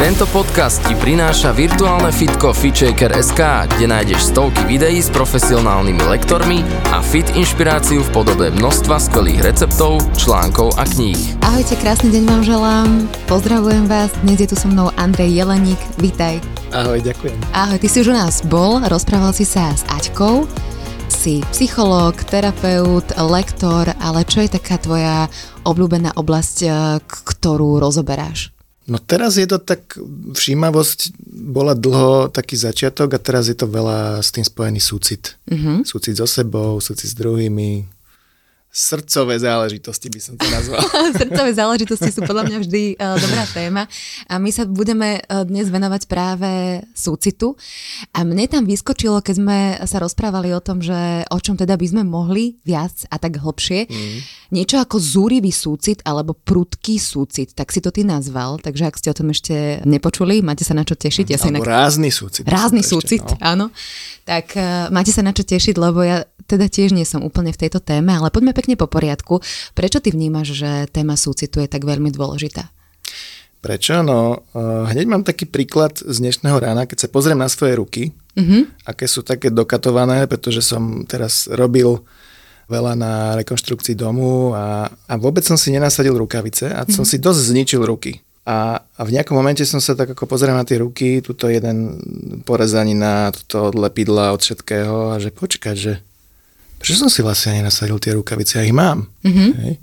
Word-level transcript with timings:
Tento 0.00 0.24
podcast 0.32 0.80
ti 0.88 0.96
prináša 0.96 1.52
virtuálne 1.52 2.08
fitko 2.08 2.56
FitShaker.sk, 2.56 3.36
kde 3.68 3.84
nájdeš 3.84 4.32
stovky 4.32 4.64
videí 4.64 4.96
s 4.96 5.12
profesionálnymi 5.12 6.00
lektormi 6.08 6.64
a 6.88 7.04
fit 7.04 7.28
inšpiráciu 7.36 8.00
v 8.00 8.08
podobe 8.08 8.48
množstva 8.48 8.96
skvelých 8.96 9.44
receptov, 9.44 10.00
článkov 10.16 10.72
a 10.80 10.88
kníh. 10.88 11.20
Ahojte, 11.44 11.76
krásny 11.76 12.16
deň 12.16 12.24
vám 12.32 12.42
želám. 12.48 12.88
Pozdravujem 13.28 13.84
vás. 13.92 14.08
Dnes 14.24 14.40
je 14.40 14.48
tu 14.48 14.56
so 14.56 14.72
mnou 14.72 14.88
Andrej 14.96 15.36
Jeleník. 15.36 15.76
Vítaj. 16.00 16.40
Ahoj, 16.72 17.04
ďakujem. 17.04 17.36
Ahoj, 17.52 17.76
ty 17.76 17.92
si 17.92 18.00
už 18.00 18.08
u 18.08 18.16
nás 18.16 18.40
bol, 18.40 18.80
rozprával 18.80 19.36
si 19.36 19.44
sa 19.44 19.68
s 19.68 19.84
Aťkou. 19.84 20.48
Si 21.12 21.44
psychológ, 21.52 22.24
terapeut, 22.24 23.04
lektor, 23.20 23.92
ale 24.00 24.24
čo 24.24 24.40
je 24.40 24.48
taká 24.48 24.80
tvoja 24.80 25.28
obľúbená 25.68 26.16
oblasť, 26.16 26.56
eh, 26.64 26.72
ktorú 27.04 27.76
rozoberáš? 27.76 28.56
No 28.90 28.98
teraz 28.98 29.38
je 29.38 29.46
to 29.46 29.62
tak, 29.62 29.94
všímavosť 30.34 31.14
bola 31.30 31.78
dlho 31.78 32.26
taký 32.34 32.58
začiatok 32.58 33.14
a 33.14 33.22
teraz 33.22 33.46
je 33.46 33.54
to 33.54 33.70
veľa 33.70 34.18
s 34.18 34.34
tým 34.34 34.42
spojený 34.42 34.82
súcit. 34.82 35.38
Uh-huh. 35.46 35.86
Súcit 35.86 36.18
so 36.18 36.26
sebou, 36.26 36.82
súcit 36.82 37.06
s 37.06 37.14
druhými, 37.14 37.86
srdcové 38.70 39.34
záležitosti 39.42 40.06
by 40.06 40.20
som 40.22 40.34
to 40.38 40.46
nazval. 40.46 40.78
Srdcové 41.20 41.50
záležitosti 41.50 42.10
sú 42.14 42.22
podľa 42.22 42.46
mňa 42.46 42.58
vždy 42.62 42.82
uh, 42.94 43.18
dobrá 43.18 43.44
téma 43.50 43.82
a 44.30 44.38
my 44.38 44.50
sa 44.54 44.62
budeme 44.62 45.18
uh, 45.18 45.42
dnes 45.42 45.66
venovať 45.66 46.06
práve 46.06 46.78
súcitu 46.94 47.58
a 48.14 48.22
mne 48.22 48.46
tam 48.46 48.62
vyskočilo, 48.62 49.18
keď 49.26 49.34
sme 49.34 49.58
sa 49.82 49.98
rozprávali 49.98 50.54
o 50.54 50.62
tom, 50.62 50.78
že 50.78 51.26
o 51.34 51.38
čom 51.42 51.58
teda 51.58 51.74
by 51.74 51.86
sme 51.90 52.02
mohli 52.06 52.62
viac 52.62 52.94
a 53.10 53.18
tak 53.18 53.42
hlbšie, 53.42 53.90
mm. 53.90 54.18
niečo 54.54 54.78
ako 54.78 55.02
zúrivý 55.02 55.50
súcit 55.50 55.98
alebo 56.06 56.38
prudký 56.38 57.02
súcit, 57.02 57.50
tak 57.58 57.74
si 57.74 57.82
to 57.82 57.90
ty 57.90 58.06
nazval, 58.06 58.62
takže 58.62 58.86
ak 58.86 58.94
ste 59.02 59.10
o 59.10 59.18
tom 59.18 59.34
ešte 59.34 59.82
nepočuli, 59.82 60.46
máte 60.46 60.62
sa 60.62 60.78
na 60.78 60.86
čo 60.86 60.94
tešiť. 60.94 61.26
Ja 61.34 61.38
Alebo 61.42 61.66
inak... 61.66 61.66
rázny 61.66 62.14
súcit. 62.14 62.46
Rázny 62.46 62.86
Ešte, 62.86 62.92
súcit, 62.94 63.26
no. 63.26 63.34
áno. 63.42 63.66
Tak 64.22 64.54
uh, 64.54 64.86
máte 64.94 65.10
sa 65.10 65.26
na 65.26 65.34
čo 65.34 65.42
tešiť, 65.42 65.74
lebo 65.74 66.06
ja 66.06 66.22
teda 66.50 66.66
tiež 66.66 66.90
nie 66.90 67.06
som 67.06 67.22
úplne 67.22 67.54
v 67.54 67.60
tejto 67.62 67.78
téme, 67.78 68.10
ale 68.10 68.34
poďme 68.34 68.50
pekne 68.50 68.74
po 68.74 68.90
poriadku. 68.90 69.38
Prečo 69.78 70.02
ty 70.02 70.10
vnímaš, 70.10 70.58
že 70.58 70.90
téma 70.90 71.14
súcitu 71.14 71.62
je 71.62 71.70
tak 71.70 71.86
veľmi 71.86 72.10
dôležitá? 72.10 72.74
Prečo? 73.60 74.00
No, 74.00 74.42
uh, 74.56 74.88
hneď 74.88 75.06
mám 75.06 75.22
taký 75.22 75.44
príklad 75.44 76.00
z 76.00 76.16
dnešného 76.18 76.56
rána, 76.56 76.88
keď 76.88 77.06
sa 77.06 77.12
pozriem 77.12 77.36
na 77.36 77.46
svoje 77.46 77.76
ruky, 77.76 78.02
uh-huh. 78.32 78.64
aké 78.88 79.04
sú 79.04 79.20
také 79.20 79.52
dokatované, 79.52 80.24
pretože 80.24 80.64
som 80.64 81.04
teraz 81.04 81.44
robil 81.46 82.00
veľa 82.72 82.94
na 82.96 83.12
rekonštrukcii 83.42 83.98
domu 83.98 84.56
a, 84.56 84.88
a 84.88 85.14
vôbec 85.20 85.44
som 85.44 85.58
si 85.60 85.74
nenasadil 85.74 86.14
rukavice 86.14 86.70
a 86.70 86.86
som 86.86 87.02
si 87.02 87.18
dosť 87.18 87.40
zničil 87.52 87.82
ruky. 87.82 88.22
A, 88.48 88.80
a 88.80 89.00
v 89.04 89.12
nejakom 89.12 89.36
momente 89.36 89.66
som 89.68 89.82
sa 89.82 89.92
tak 89.92 90.16
ako 90.16 90.24
pozrel 90.24 90.56
na 90.56 90.64
tie 90.64 90.80
ruky, 90.80 91.20
tuto 91.20 91.50
jeden 91.52 92.00
porezanina, 92.48 93.34
tuto 93.36 93.68
od 93.68 93.76
lepidla, 93.76 94.32
od 94.32 94.40
všetkého 94.40 95.12
a 95.12 95.20
že 95.20 95.28
počkať, 95.34 95.76
že 95.76 95.92
prečo 96.80 96.96
som 96.96 97.12
si 97.12 97.20
vlastne 97.20 97.60
nenasadil 97.60 98.00
tie 98.00 98.16
rukavice, 98.16 98.56
ja 98.56 98.64
ich 98.64 98.72
mám. 98.72 99.12
Mm-hmm. 99.20 99.50
Hej. 99.60 99.74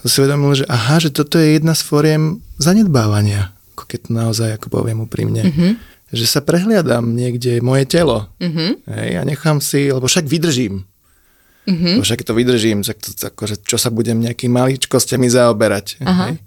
Som 0.00 0.08
si 0.08 0.16
uvedomil, 0.24 0.52
že 0.56 0.64
aha, 0.64 0.96
že 0.96 1.12
toto 1.12 1.36
je 1.36 1.60
jedna 1.60 1.76
z 1.76 1.84
foriem 1.84 2.40
zanedbávania, 2.56 3.52
ako 3.76 3.84
keď 3.84 3.98
to 4.00 4.10
naozaj, 4.16 4.48
ako 4.56 4.66
poviem 4.72 5.04
úprimne. 5.04 5.44
Mm-hmm. 5.44 5.72
Že 6.08 6.24
sa 6.24 6.40
prehliadam 6.40 7.12
niekde 7.12 7.60
moje 7.60 7.84
telo. 7.84 8.32
Mm-hmm. 8.40 8.70
Hej, 8.88 9.10
a 9.20 9.22
nechám 9.28 9.60
si, 9.60 9.92
lebo 9.92 10.08
však 10.08 10.24
vydržím. 10.24 10.88
Mm-hmm. 11.68 11.94
Lebo 12.00 12.04
však 12.08 12.24
to 12.24 12.32
vydržím, 12.32 12.80
tak 12.80 12.96
to, 12.96 13.12
akože, 13.12 13.60
čo 13.68 13.76
sa 13.76 13.92
budem 13.92 14.16
nejakými 14.24 14.56
maličkostiami 14.56 15.28
zaoberať. 15.28 16.00
Aha. 16.00 16.32
Hej. 16.32 16.40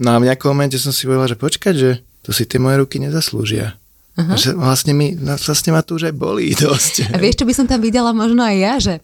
No 0.00 0.16
a 0.16 0.20
v 0.20 0.28
nejakom 0.28 0.52
momente 0.52 0.76
som 0.76 0.92
si 0.92 1.08
povedal, 1.08 1.32
že 1.32 1.40
počkať, 1.40 1.74
že 1.76 1.90
to 2.20 2.36
si 2.36 2.44
tie 2.44 2.60
moje 2.60 2.84
ruky 2.84 3.00
nezaslúžia. 3.00 3.80
Aha. 4.20 4.36
Že 4.36 4.58
vlastne, 4.60 4.92
mi, 4.92 5.16
vlastne 5.16 5.72
ma 5.72 5.80
tu 5.80 5.96
už 5.96 6.12
aj 6.12 6.14
bolí 6.16 6.52
dosť. 6.60 7.14
A 7.14 7.16
vieš, 7.16 7.40
čo 7.40 7.48
by 7.48 7.54
som 7.56 7.66
tam 7.68 7.80
videla 7.80 8.12
možno 8.12 8.44
aj 8.44 8.56
ja, 8.56 8.74
že, 8.76 8.94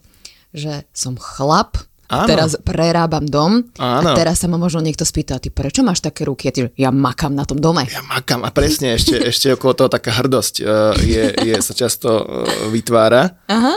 že 0.56 0.88
som 0.96 1.20
chlap, 1.20 1.76
Áno. 2.08 2.26
teraz 2.30 2.54
prerábam 2.62 3.26
dom 3.26 3.66
Áno. 3.76 4.14
a 4.14 4.16
teraz 4.16 4.40
sa 4.40 4.46
ma 4.46 4.56
možno 4.56 4.78
niekto 4.78 5.02
spýta, 5.02 5.42
ty 5.42 5.50
prečo 5.50 5.82
máš 5.82 6.00
také 6.00 6.24
ruky? 6.24 6.48
A 6.48 6.52
ty, 6.54 6.60
ja 6.78 6.94
makám 6.94 7.34
na 7.34 7.44
tom 7.44 7.58
dome. 7.60 7.84
Ja 7.90 8.00
makám 8.06 8.46
a 8.46 8.50
presne 8.54 8.94
ešte, 8.94 9.18
ešte 9.30 9.52
okolo 9.52 9.74
toho 9.74 9.90
taká 9.90 10.14
hrdosť 10.14 10.54
uh, 10.62 10.94
je, 11.02 11.34
je, 11.44 11.54
sa 11.60 11.74
často 11.74 12.08
uh, 12.08 12.46
vytvára. 12.70 13.36
Aha. 13.50 13.74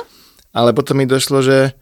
Ale 0.56 0.74
potom 0.78 0.98
mi 0.98 1.10
došlo, 1.10 1.42
že 1.42 1.74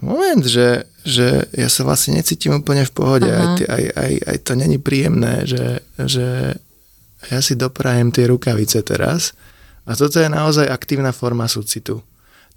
moment, 0.00 0.42
že, 0.42 0.88
že 1.06 1.46
ja 1.54 1.68
sa 1.70 1.86
vlastne 1.86 2.18
necítim 2.18 2.56
úplne 2.56 2.88
v 2.88 2.92
pohode. 2.92 3.30
Aj, 3.30 3.60
aj, 3.62 3.84
aj, 3.94 4.12
aj 4.24 4.36
to 4.42 4.52
není 4.58 4.80
príjemné, 4.80 5.46
že, 5.46 5.84
že 6.00 6.58
ja 7.30 7.40
si 7.40 7.54
doprajem 7.54 8.10
tie 8.10 8.28
rukavice 8.28 8.82
teraz. 8.82 9.32
A 9.84 9.92
toto 9.92 10.16
je 10.16 10.28
naozaj 10.32 10.64
aktívna 10.64 11.12
forma 11.12 11.44
súcitu. 11.44 12.00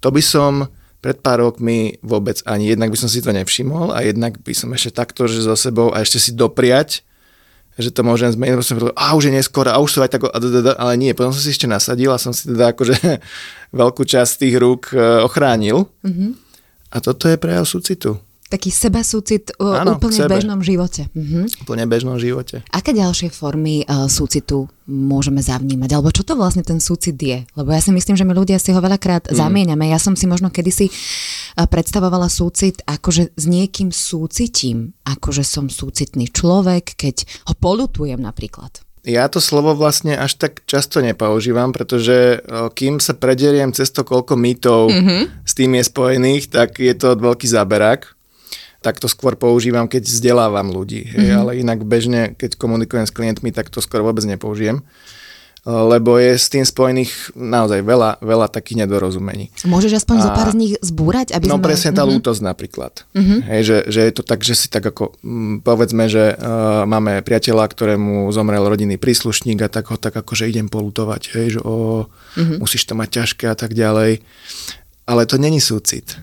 To 0.00 0.08
by 0.08 0.22
som 0.24 0.68
pred 0.98 1.18
pár 1.22 1.46
rokmi 1.46 1.98
vôbec 2.02 2.42
ani 2.42 2.74
jednak 2.74 2.90
by 2.90 2.98
som 2.98 3.06
si 3.06 3.22
to 3.22 3.30
nevšimol 3.30 3.94
a 3.94 4.02
jednak 4.02 4.42
by 4.42 4.50
som 4.50 4.74
ešte 4.74 4.98
takto, 4.98 5.30
že 5.30 5.46
so 5.46 5.54
sebou 5.54 5.94
a 5.94 6.02
ešte 6.02 6.18
si 6.18 6.34
dopriať, 6.34 7.06
že 7.78 7.94
to 7.94 8.02
môžem 8.02 8.34
zmeniť, 8.34 8.58
som 8.66 8.74
povedal, 8.74 8.98
a 8.98 9.14
už 9.14 9.30
je 9.30 9.32
neskoro, 9.38 9.70
a 9.70 9.78
už 9.78 9.90
sú 9.94 9.98
aj 10.02 10.10
tak, 10.10 10.26
ale 10.26 10.92
nie, 10.98 11.14
potom 11.14 11.30
som 11.30 11.38
si 11.38 11.54
ešte 11.54 11.70
nasadil 11.70 12.10
a 12.10 12.18
som 12.18 12.34
si 12.34 12.50
teda 12.50 12.74
akože 12.74 12.98
veľkú 13.80 14.02
časť 14.02 14.32
tých 14.42 14.54
rúk 14.58 14.90
e, 14.90 14.98
ochránil. 15.22 15.86
Mm-hmm. 16.02 16.30
A 16.90 16.96
toto 16.98 17.30
je 17.30 17.38
prejav 17.38 17.62
súcitu. 17.62 18.18
Taký 18.48 18.72
sebasúcit 18.72 19.52
uh, 19.60 19.84
Áno, 19.84 20.00
úplne 20.00 20.16
v 20.16 20.24
sebe. 20.24 20.32
bežnom 20.40 20.60
živote. 20.64 21.12
Mhm. 21.12 21.68
Úplne 21.68 21.84
v 21.84 21.90
bežnom 21.92 22.16
živote. 22.16 22.64
Aké 22.72 22.96
ďalšie 22.96 23.28
formy 23.28 23.84
uh, 23.84 24.08
súcitu 24.08 24.72
môžeme 24.88 25.44
zavnímať? 25.44 25.92
Alebo 25.92 26.08
čo 26.08 26.24
to 26.24 26.32
vlastne 26.32 26.64
ten 26.64 26.80
súcit 26.80 27.20
je? 27.20 27.44
Lebo 27.52 27.68
ja 27.76 27.80
si 27.84 27.92
myslím, 27.92 28.16
že 28.16 28.24
my 28.24 28.32
ľudia 28.32 28.56
si 28.56 28.72
ho 28.72 28.80
veľakrát 28.80 29.28
mm. 29.28 29.36
zamieňame. 29.36 29.92
Ja 29.92 30.00
som 30.00 30.16
si 30.16 30.24
možno 30.24 30.48
kedysi 30.48 30.88
uh, 30.88 31.68
predstavovala 31.68 32.32
súcit 32.32 32.80
akože 32.88 33.36
s 33.36 33.44
niekým 33.44 33.92
súcitím. 33.92 34.96
Akože 35.04 35.44
som 35.44 35.68
súcitný 35.68 36.32
človek, 36.32 36.96
keď 36.96 37.28
ho 37.48 37.54
polutujem 37.54 38.16
napríklad. 38.16 38.80
Ja 39.06 39.24
to 39.30 39.40
slovo 39.40 39.72
vlastne 39.72 40.18
až 40.20 40.36
tak 40.36 40.68
často 40.68 41.00
nepoužívam, 41.00 41.72
pretože 41.72 42.44
kým 42.76 43.00
sa 43.00 43.16
prederiem 43.16 43.72
cez 43.72 43.88
to, 43.88 44.04
koľko 44.04 44.36
mýtov 44.36 44.92
mm-hmm. 44.92 45.48
s 45.48 45.52
tým 45.56 45.80
je 45.80 45.84
spojených, 45.86 46.44
tak 46.52 46.76
je 46.76 46.92
to 46.92 47.16
veľký 47.16 47.48
záberák. 47.48 48.17
Tak 48.88 49.04
to 49.04 49.08
skôr 49.12 49.36
používam, 49.36 49.84
keď 49.84 50.08
vzdelávam 50.08 50.72
ľudí. 50.72 51.04
Hej, 51.04 51.28
mm-hmm. 51.28 51.40
ale 51.44 51.50
inak 51.60 51.84
bežne, 51.84 52.32
keď 52.32 52.56
komunikujem 52.56 53.04
s 53.04 53.12
klientmi, 53.12 53.52
tak 53.52 53.68
to 53.68 53.84
skôr 53.84 54.00
vôbec 54.00 54.24
nepoužijem. 54.24 54.80
Lebo 55.68 56.16
je 56.16 56.32
s 56.32 56.48
tým 56.48 56.64
spojených 56.64 57.36
naozaj 57.36 57.84
veľa, 57.84 58.24
veľa 58.24 58.48
takých 58.48 58.88
nedorozumení. 58.88 59.52
Môžeš 59.68 60.00
aspoň 60.00 60.16
A- 60.16 60.24
zo 60.24 60.30
pár 60.32 60.48
z 60.48 60.56
nich 60.56 60.72
zbúrať? 60.80 61.36
Aby 61.36 61.52
No 61.52 61.60
sme... 61.60 61.68
presne 61.68 61.92
tá 61.92 62.08
lútosť 62.08 62.40
napríklad. 62.40 63.04
Hej, 63.12 63.60
že, 63.68 63.76
že 63.92 64.00
je 64.08 64.12
to 64.16 64.24
tak, 64.24 64.40
že 64.40 64.56
si 64.56 64.72
tak 64.72 64.88
ako, 64.88 65.20
mm, 65.20 65.60
povedzme, 65.68 66.08
že 66.08 66.32
uh, 66.32 66.88
máme 66.88 67.20
priateľa, 67.20 67.68
ktorému 67.68 68.32
zomrel 68.32 68.64
rodinný 68.64 68.96
príslušník 68.96 69.60
a 69.60 69.68
tak 69.68 69.92
ho 69.92 70.00
tak 70.00 70.16
akože 70.16 70.48
idem 70.48 70.72
polutovať, 70.72 71.36
hej, 71.36 71.46
že 71.50 71.60
o, 71.60 72.08
musíš 72.56 72.88
to 72.88 72.96
mať 72.96 73.20
ťažké 73.20 73.44
a 73.52 73.56
tak 73.58 73.76
ďalej. 73.76 74.24
Ale 75.04 75.28
to 75.28 75.36
není 75.36 75.60
súcit. 75.60 76.16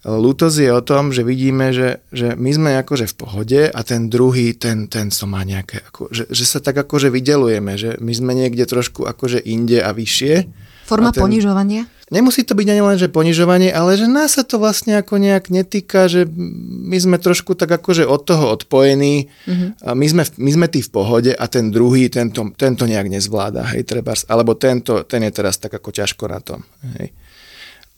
Lútosť 0.00 0.64
je 0.64 0.70
o 0.72 0.80
tom, 0.80 1.12
že 1.12 1.20
vidíme, 1.20 1.76
že, 1.76 2.00
že 2.08 2.32
my 2.32 2.50
sme 2.56 2.70
akože 2.80 3.04
v 3.04 3.14
pohode 3.20 3.60
a 3.68 3.80
ten 3.84 4.08
druhý, 4.08 4.56
ten, 4.56 4.88
ten 4.88 5.12
to 5.12 5.28
má 5.28 5.44
nejaké, 5.44 5.84
ako, 5.92 6.08
že, 6.08 6.24
že 6.32 6.44
sa 6.48 6.64
tak 6.64 6.80
akože 6.80 7.12
vydelujeme, 7.12 7.76
že 7.76 8.00
my 8.00 8.12
sme 8.16 8.32
niekde 8.32 8.64
trošku 8.64 9.04
akože 9.04 9.44
inde 9.44 9.84
a 9.84 9.92
vyššie. 9.92 10.48
Forma 10.88 11.12
a 11.12 11.14
ten- 11.14 11.20
ponižovania? 11.20 11.84
Nemusí 12.10 12.42
to 12.42 12.58
byť 12.58 12.66
ani 12.74 12.82
len, 12.82 12.98
že 12.98 13.06
ponižovanie, 13.06 13.70
ale 13.70 13.94
že 13.94 14.10
nás 14.10 14.34
sa 14.34 14.42
to 14.42 14.58
vlastne 14.58 14.98
ako 14.98 15.22
nejak 15.22 15.46
netýka, 15.46 16.10
že 16.10 16.26
my 16.26 16.98
sme 16.98 17.22
trošku 17.22 17.54
tak 17.54 17.70
akože 17.70 18.02
od 18.02 18.26
toho 18.26 18.50
odpojení, 18.50 19.30
mm-hmm. 19.46 19.86
a 19.86 19.94
my, 19.94 20.06
sme, 20.10 20.26
my 20.26 20.50
sme 20.50 20.66
tí 20.66 20.82
v 20.82 20.90
pohode 20.90 21.30
a 21.30 21.44
ten 21.46 21.70
druhý, 21.70 22.10
tento, 22.10 22.50
tento 22.58 22.82
nejak 22.82 23.06
nezvláda, 23.06 23.62
hej, 23.78 23.86
trebárs, 23.86 24.26
alebo 24.26 24.58
tento, 24.58 25.06
ten 25.06 25.22
je 25.22 25.30
teraz 25.30 25.62
tak 25.62 25.70
ako 25.70 25.94
ťažko 25.94 26.24
na 26.26 26.42
tom, 26.42 26.66
hej. 26.98 27.14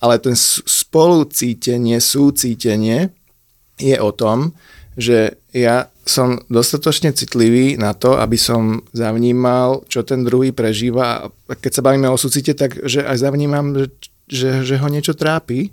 Ale 0.02 0.18
ten 0.18 0.34
spolucítenie, 0.34 2.02
súcítenie 2.02 3.14
je 3.78 3.96
o 4.02 4.10
tom, 4.10 4.52
že 4.98 5.38
ja 5.54 5.88
som 6.02 6.42
dostatočne 6.50 7.14
citlivý 7.14 7.78
na 7.78 7.94
to, 7.94 8.18
aby 8.18 8.34
som 8.34 8.82
zavnímal, 8.90 9.86
čo 9.86 10.02
ten 10.02 10.26
druhý 10.26 10.50
prežíva. 10.50 11.30
A 11.30 11.52
keď 11.54 11.72
sa 11.78 11.84
bavíme 11.86 12.10
o 12.10 12.18
súcite, 12.18 12.52
tak 12.58 12.82
že 12.82 13.06
aj 13.06 13.22
zavnímam, 13.22 13.78
že, 13.78 13.86
že, 14.26 14.48
že 14.66 14.74
ho 14.82 14.88
niečo 14.90 15.14
trápi. 15.14 15.70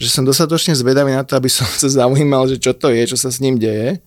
Že 0.00 0.08
som 0.08 0.24
dostatočne 0.24 0.72
zvedavý 0.72 1.12
na 1.12 1.24
to, 1.24 1.36
aby 1.36 1.52
som 1.52 1.68
sa 1.68 1.88
zaujímal, 1.88 2.48
že 2.48 2.56
čo 2.56 2.72
to 2.72 2.88
je, 2.88 3.04
čo 3.12 3.20
sa 3.20 3.28
s 3.28 3.44
ním 3.44 3.60
deje. 3.60 4.00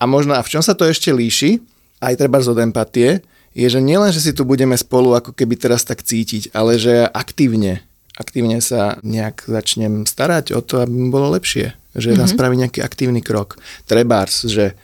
A 0.00 0.08
možno, 0.08 0.32
a 0.32 0.40
v 0.40 0.48
čom 0.48 0.62
sa 0.62 0.72
to 0.72 0.86
ešte 0.86 1.12
líši, 1.12 1.60
aj 2.00 2.16
treba 2.16 2.40
od 2.40 2.56
empatie, 2.56 3.20
je, 3.50 3.66
že 3.66 3.80
nielen, 3.82 4.14
že 4.14 4.22
si 4.22 4.30
tu 4.30 4.46
budeme 4.46 4.78
spolu 4.78 5.18
ako 5.18 5.34
keby 5.34 5.58
teraz 5.58 5.82
tak 5.82 6.06
cítiť, 6.06 6.54
ale 6.54 6.78
že 6.78 7.02
aktívne, 7.10 7.82
aktívne 8.14 8.62
sa 8.62 9.02
nejak 9.02 9.50
začnem 9.50 10.06
starať 10.06 10.54
o 10.54 10.62
to, 10.62 10.86
aby 10.86 10.94
mi 10.94 11.08
bolo 11.10 11.34
lepšie. 11.34 11.74
Že 11.98 12.14
mm-hmm. 12.14 12.30
spraví 12.30 12.54
nejaký 12.54 12.80
aktívny 12.86 13.18
krok. 13.18 13.58
Trebárs, 13.90 14.46
že, 14.46 14.78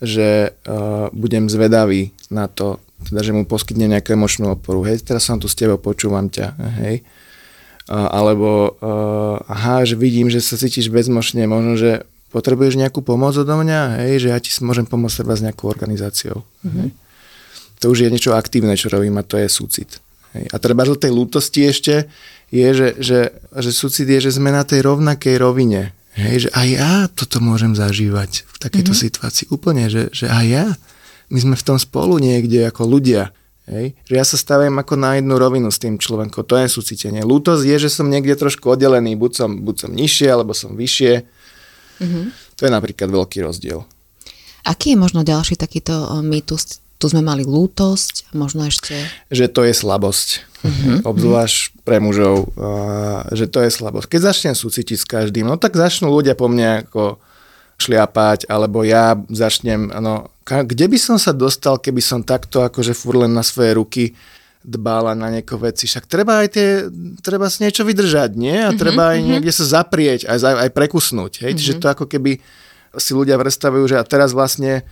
že 0.00 0.56
uh, 0.64 1.12
budem 1.12 1.52
zvedavý 1.52 2.16
na 2.32 2.48
to, 2.48 2.80
teda, 3.04 3.20
že 3.20 3.36
mu 3.36 3.44
poskytne 3.44 3.84
nejakú 3.92 4.16
emočnú 4.16 4.56
oporu. 4.56 4.80
Hej, 4.88 5.04
teraz 5.04 5.28
som 5.28 5.36
tu 5.36 5.44
s 5.44 5.56
tebou, 5.56 5.76
počúvam 5.76 6.32
ťa. 6.32 6.56
Hej. 6.80 7.04
Uh, 7.84 8.08
alebo 8.08 8.80
uh, 8.80 9.44
aha, 9.44 9.84
že 9.84 10.00
vidím, 10.00 10.32
že 10.32 10.40
sa 10.40 10.56
cítiš 10.56 10.88
bezmočne, 10.88 11.44
možno, 11.44 11.76
že 11.76 12.08
potrebuješ 12.32 12.80
nejakú 12.80 13.04
pomoc 13.04 13.36
odo 13.36 13.60
mňa, 13.60 14.08
hej, 14.08 14.24
že 14.24 14.28
ja 14.32 14.38
ti 14.40 14.48
môžem 14.64 14.88
pomôcť 14.88 15.20
treba 15.20 15.36
s 15.36 15.44
nejakou 15.44 15.68
organizáciou. 15.68 16.48
Mm-hmm. 16.64 16.80
Hej 16.80 16.90
to 17.80 17.88
už 17.88 18.06
je 18.06 18.12
niečo 18.12 18.36
aktívne, 18.36 18.76
čo 18.76 18.92
robím 18.92 19.16
a 19.16 19.24
to 19.24 19.40
je 19.40 19.48
súcit. 19.48 19.98
Hej. 20.36 20.52
A 20.52 20.56
treba 20.62 20.86
do 20.86 20.94
tej 20.94 21.10
lútosti 21.10 21.66
ešte 21.66 22.06
je, 22.52 22.68
že, 22.76 22.88
že, 23.00 23.20
že 23.56 23.70
súcit 23.72 24.06
je, 24.06 24.30
že 24.30 24.36
sme 24.36 24.54
na 24.54 24.62
tej 24.62 24.84
rovnakej 24.86 25.40
rovine. 25.40 25.96
Hej, 26.14 26.46
že 26.46 26.50
aj 26.52 26.68
ja 26.68 26.94
toto 27.08 27.38
môžem 27.38 27.72
zažívať 27.72 28.44
v 28.44 28.56
takejto 28.58 28.92
mm-hmm. 28.92 29.04
situácii. 29.08 29.46
Úplne, 29.48 29.86
že, 29.88 30.02
že 30.10 30.26
aj 30.26 30.46
ja. 30.46 30.66
My 31.30 31.38
sme 31.38 31.54
v 31.54 31.66
tom 31.66 31.78
spolu 31.78 32.18
niekde 32.18 32.66
ako 32.66 32.82
ľudia. 32.84 33.30
Hej? 33.70 33.94
Že 34.10 34.14
ja 34.18 34.24
sa 34.26 34.36
stavím 34.36 34.74
ako 34.82 34.98
na 34.98 35.22
jednu 35.22 35.38
rovinu 35.38 35.70
s 35.70 35.78
tým 35.78 35.96
človekom. 36.02 36.42
To 36.42 36.58
je 36.58 36.66
súcitenie. 36.66 37.22
Lútosť 37.22 37.62
je, 37.62 37.76
že 37.86 37.90
som 37.94 38.10
niekde 38.10 38.34
trošku 38.34 38.66
oddelený. 38.66 39.14
Buď 39.14 39.32
som, 39.46 39.50
buď 39.62 39.86
som 39.86 39.90
nižšie, 39.94 40.28
alebo 40.28 40.50
som 40.50 40.74
vyššie. 40.74 41.22
Mm-hmm. 42.02 42.24
To 42.58 42.60
je 42.66 42.70
napríklad 42.74 43.08
veľký 43.08 43.46
rozdiel. 43.46 43.86
Aký 44.66 44.92
je 44.92 44.98
možno 44.98 45.22
ďalší 45.22 45.54
takýto 45.54 46.10
mýtus 46.20 46.82
tu 47.00 47.08
sme 47.08 47.24
mali 47.24 47.48
lútosť, 47.48 48.36
možno 48.36 48.68
ešte... 48.68 48.92
Že 49.32 49.46
to 49.48 49.60
je 49.64 49.72
slabosť. 49.72 50.28
Uh-huh. 50.60 51.08
Obzvlášť 51.08 51.80
pre 51.88 51.96
mužov, 51.96 52.52
že 53.32 53.48
to 53.48 53.64
je 53.64 53.72
slabosť. 53.72 54.12
Keď 54.12 54.20
začnem 54.20 54.52
súcitiť 54.52 55.00
s 55.00 55.08
každým, 55.08 55.48
no 55.48 55.56
tak 55.56 55.80
začnú 55.80 56.12
ľudia 56.12 56.36
po 56.36 56.52
mne 56.52 56.84
ako 56.84 57.16
šliapať, 57.80 58.44
alebo 58.52 58.84
ja 58.84 59.16
začnem, 59.32 59.88
no, 59.88 60.28
kde 60.44 60.86
by 60.92 60.98
som 61.00 61.16
sa 61.16 61.32
dostal, 61.32 61.80
keby 61.80 62.04
som 62.04 62.20
takto 62.20 62.60
akože 62.60 62.92
fur 62.92 63.16
len 63.24 63.32
na 63.32 63.40
svoje 63.40 63.72
ruky 63.72 64.04
dbala 64.60 65.16
na 65.16 65.32
nieko 65.32 65.56
veci. 65.56 65.88
Však 65.88 66.04
treba 66.04 66.44
aj 66.44 66.48
tie, 66.52 66.84
treba 67.24 67.48
si 67.48 67.64
niečo 67.64 67.80
vydržať, 67.88 68.36
nie? 68.36 68.60
A 68.60 68.76
treba 68.76 69.16
aj 69.16 69.24
uh-huh. 69.24 69.30
niekde 69.32 69.56
sa 69.56 69.64
zaprieť, 69.80 70.28
aj, 70.28 70.68
aj 70.68 70.70
prekusnúť. 70.76 71.48
Hej? 71.48 71.56
Uh-huh. 71.56 71.60
Čiže 71.64 71.80
to 71.80 71.86
ako 71.88 72.04
keby 72.04 72.44
si 73.00 73.16
ľudia 73.16 73.40
predstavujú, 73.40 73.88
že 73.88 73.96
a 73.96 74.04
teraz 74.04 74.36
vlastne 74.36 74.84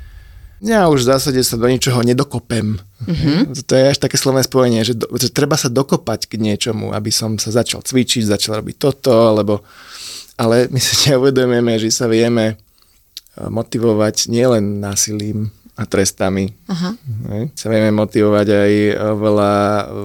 ja 0.58 0.90
už 0.90 1.06
v 1.06 1.10
zásade 1.14 1.40
sa 1.46 1.54
do 1.54 1.70
ničoho 1.70 2.02
nedokopem. 2.02 2.82
Mm-hmm. 3.06 3.62
To 3.62 3.72
je 3.78 3.84
až 3.94 3.98
také 4.02 4.18
slovné 4.18 4.42
spojenie, 4.42 4.82
že, 4.82 4.98
do, 4.98 5.06
že 5.14 5.30
treba 5.30 5.54
sa 5.54 5.70
dokopať 5.70 6.26
k 6.26 6.34
niečomu, 6.34 6.90
aby 6.90 7.14
som 7.14 7.38
sa 7.38 7.54
začal 7.54 7.86
cvičiť, 7.86 8.26
začal 8.26 8.62
robiť 8.62 8.76
toto, 8.76 9.30
alebo... 9.30 9.62
Ale 10.38 10.70
my 10.70 10.78
sa 10.78 10.94
neuvedomujeme, 11.14 11.78
že 11.78 11.94
sa 11.94 12.10
vieme 12.10 12.54
e, 12.54 12.54
motivovať 13.46 14.30
nielen 14.30 14.82
násilím 14.82 15.54
a 15.78 15.86
trestami. 15.86 16.50
Aha. 16.66 16.98
Sa 17.54 17.70
vieme 17.70 17.94
motivovať 17.94 18.46
aj 18.50 18.72
oveľa 19.14 19.52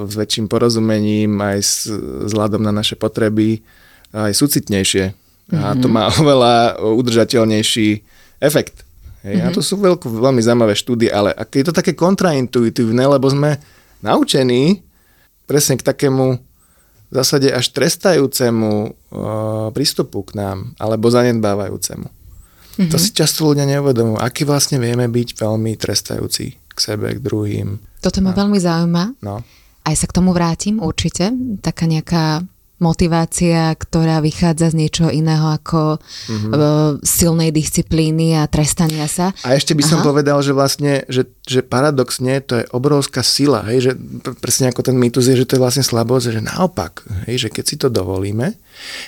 s 0.05 0.13
väčším 0.13 0.45
porozumením, 0.45 1.33
aj 1.41 1.57
s 1.57 1.89
vzhľadom 2.29 2.61
na 2.61 2.69
naše 2.69 2.93
potreby, 2.93 3.65
aj 4.13 4.37
súcitnejšie. 4.37 5.17
Mm-hmm. 5.49 5.65
A 5.65 5.73
to 5.81 5.89
mhm. 5.89 5.93
má 5.97 6.03
oveľa 6.21 6.53
udržateľnejší 6.77 7.89
efekt. 8.37 8.82
Hej, 9.23 9.39
mm-hmm. 9.39 9.49
A 9.49 9.55
to 9.55 9.63
sú 9.63 9.79
veľkú, 9.79 10.11
veľmi 10.11 10.43
zaujímavé 10.43 10.75
štúdie, 10.75 11.07
ale 11.07 11.31
je 11.31 11.63
to 11.63 11.71
také 11.71 11.95
kontraintuitívne, 11.95 13.07
lebo 13.07 13.31
sme 13.31 13.55
naučení 14.03 14.83
presne 15.47 15.79
k 15.79 15.87
takému 15.87 16.43
v 17.13 17.13
zásade 17.13 17.47
až 17.53 17.69
trestajúcemu 17.71 18.71
uh, 18.73 19.69
prístupu 19.69 20.25
k 20.27 20.33
nám, 20.33 20.73
alebo 20.81 21.13
zanedbávajúcemu. 21.13 22.09
Mm-hmm. 22.09 22.89
To 22.89 22.97
si 22.97 23.13
často 23.13 23.45
ľudia 23.45 23.69
neuvedomujú, 23.69 24.17
aký 24.17 24.49
vlastne 24.49 24.81
vieme 24.81 25.05
byť 25.05 25.37
veľmi 25.37 25.77
trestajúci 25.77 26.45
k 26.73 26.77
sebe, 26.81 27.13
k 27.13 27.21
druhým. 27.21 27.77
Toto 28.01 28.19
ma 28.25 28.33
no. 28.33 28.37
veľmi 28.41 28.57
zaujíma. 28.57 29.03
No. 29.21 29.45
Aj 29.85 29.95
sa 29.95 30.09
k 30.09 30.15
tomu 30.15 30.33
vrátim 30.33 30.81
určite. 30.81 31.29
Taká 31.61 31.85
nejaká 31.85 32.41
motivácia, 32.81 33.71
ktorá 33.77 34.19
vychádza 34.19 34.73
z 34.73 34.79
niečoho 34.85 35.09
iného 35.13 35.45
ako 35.45 36.01
mm-hmm. 36.01 36.99
silnej 37.05 37.53
disciplíny 37.53 38.35
a 38.35 38.49
trestania 38.49 39.05
sa. 39.07 39.31
A 39.45 39.55
ešte 39.55 39.77
by 39.77 39.83
som 39.85 39.99
Aha. 40.01 40.05
povedal, 40.09 40.37
že 40.43 40.51
vlastne, 40.51 41.07
že, 41.07 41.29
že 41.45 41.63
paradoxne 41.63 42.41
to 42.43 42.59
je 42.59 42.65
obrovská 42.75 43.21
sila, 43.21 43.63
hej, 43.71 43.79
že 43.87 43.91
presne 44.41 44.73
ako 44.73 44.83
ten 44.83 44.97
mýtus 44.97 45.31
je, 45.31 45.39
že 45.39 45.47
to 45.47 45.55
je 45.55 45.63
vlastne 45.63 45.85
slabosť, 45.85 46.33
že 46.33 46.41
naopak, 46.43 47.07
hej, 47.29 47.47
že 47.47 47.49
keď 47.53 47.63
si 47.63 47.75
to 47.79 47.87
dovolíme, 47.87 48.57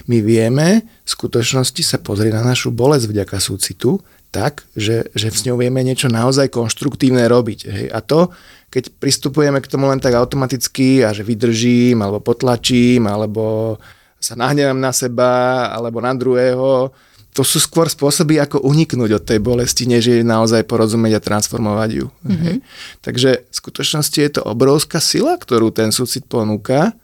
my 0.07 0.17
vieme 0.21 0.85
v 0.85 1.09
skutočnosti 1.09 1.81
sa 1.81 1.97
pozrieť 1.99 2.37
na 2.39 2.43
našu 2.45 2.69
bolesť 2.71 3.11
vďaka 3.11 3.37
súcitu, 3.41 3.99
tak, 4.35 4.67
že, 4.75 5.07
že 5.15 5.31
s 5.31 5.47
ňou 5.47 5.55
vieme 5.55 5.79
niečo 5.79 6.11
naozaj 6.11 6.51
konštruktívne 6.51 7.23
robiť. 7.31 7.59
Hej. 7.71 7.87
A 7.95 8.03
to, 8.03 8.35
keď 8.67 8.91
pristupujeme 8.99 9.63
k 9.63 9.71
tomu 9.71 9.87
len 9.87 10.03
tak 10.03 10.19
automaticky 10.19 11.07
a 11.07 11.15
že 11.15 11.23
vydržím, 11.23 12.03
alebo 12.03 12.19
potlačím, 12.19 13.07
alebo 13.07 13.79
sa 14.19 14.35
nahnevám 14.35 14.75
na 14.75 14.91
seba, 14.91 15.71
alebo 15.71 16.03
na 16.03 16.11
druhého, 16.11 16.91
to 17.35 17.43
sú 17.43 17.59
skôr 17.59 17.87
spôsoby, 17.87 18.39
ako 18.39 18.63
uniknúť 18.63 19.11
od 19.19 19.23
tej 19.23 19.39
bolesti, 19.43 19.87
než 19.87 20.07
je 20.07 20.23
naozaj 20.23 20.67
porozumieť 20.67 21.19
a 21.19 21.25
transformovať 21.35 21.89
ju. 22.03 22.07
Mm-hmm. 22.23 22.55
Takže 23.03 23.43
v 23.47 23.53
skutočnosti 23.55 24.19
je 24.19 24.31
to 24.39 24.41
obrovská 24.43 25.03
sila, 25.03 25.35
ktorú 25.35 25.71
ten 25.71 25.91
súcit 25.91 26.23
ponúka, 26.27 26.95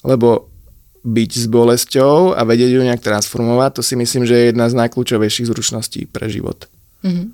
lebo 0.00 0.48
byť 1.04 1.30
s 1.36 1.46
bolesťou 1.52 2.32
a 2.32 2.40
vedieť 2.48 2.70
ju 2.72 2.80
nejak 2.80 3.04
transformovať, 3.04 3.70
to 3.76 3.82
si 3.84 3.92
myslím, 3.92 4.24
že 4.24 4.34
je 4.40 4.44
jedna 4.48 4.72
z 4.72 4.74
najkľúčovejších 4.80 5.52
zručností 5.52 6.08
pre 6.08 6.32
život. 6.32 6.64
Mm-hmm. 7.04 7.26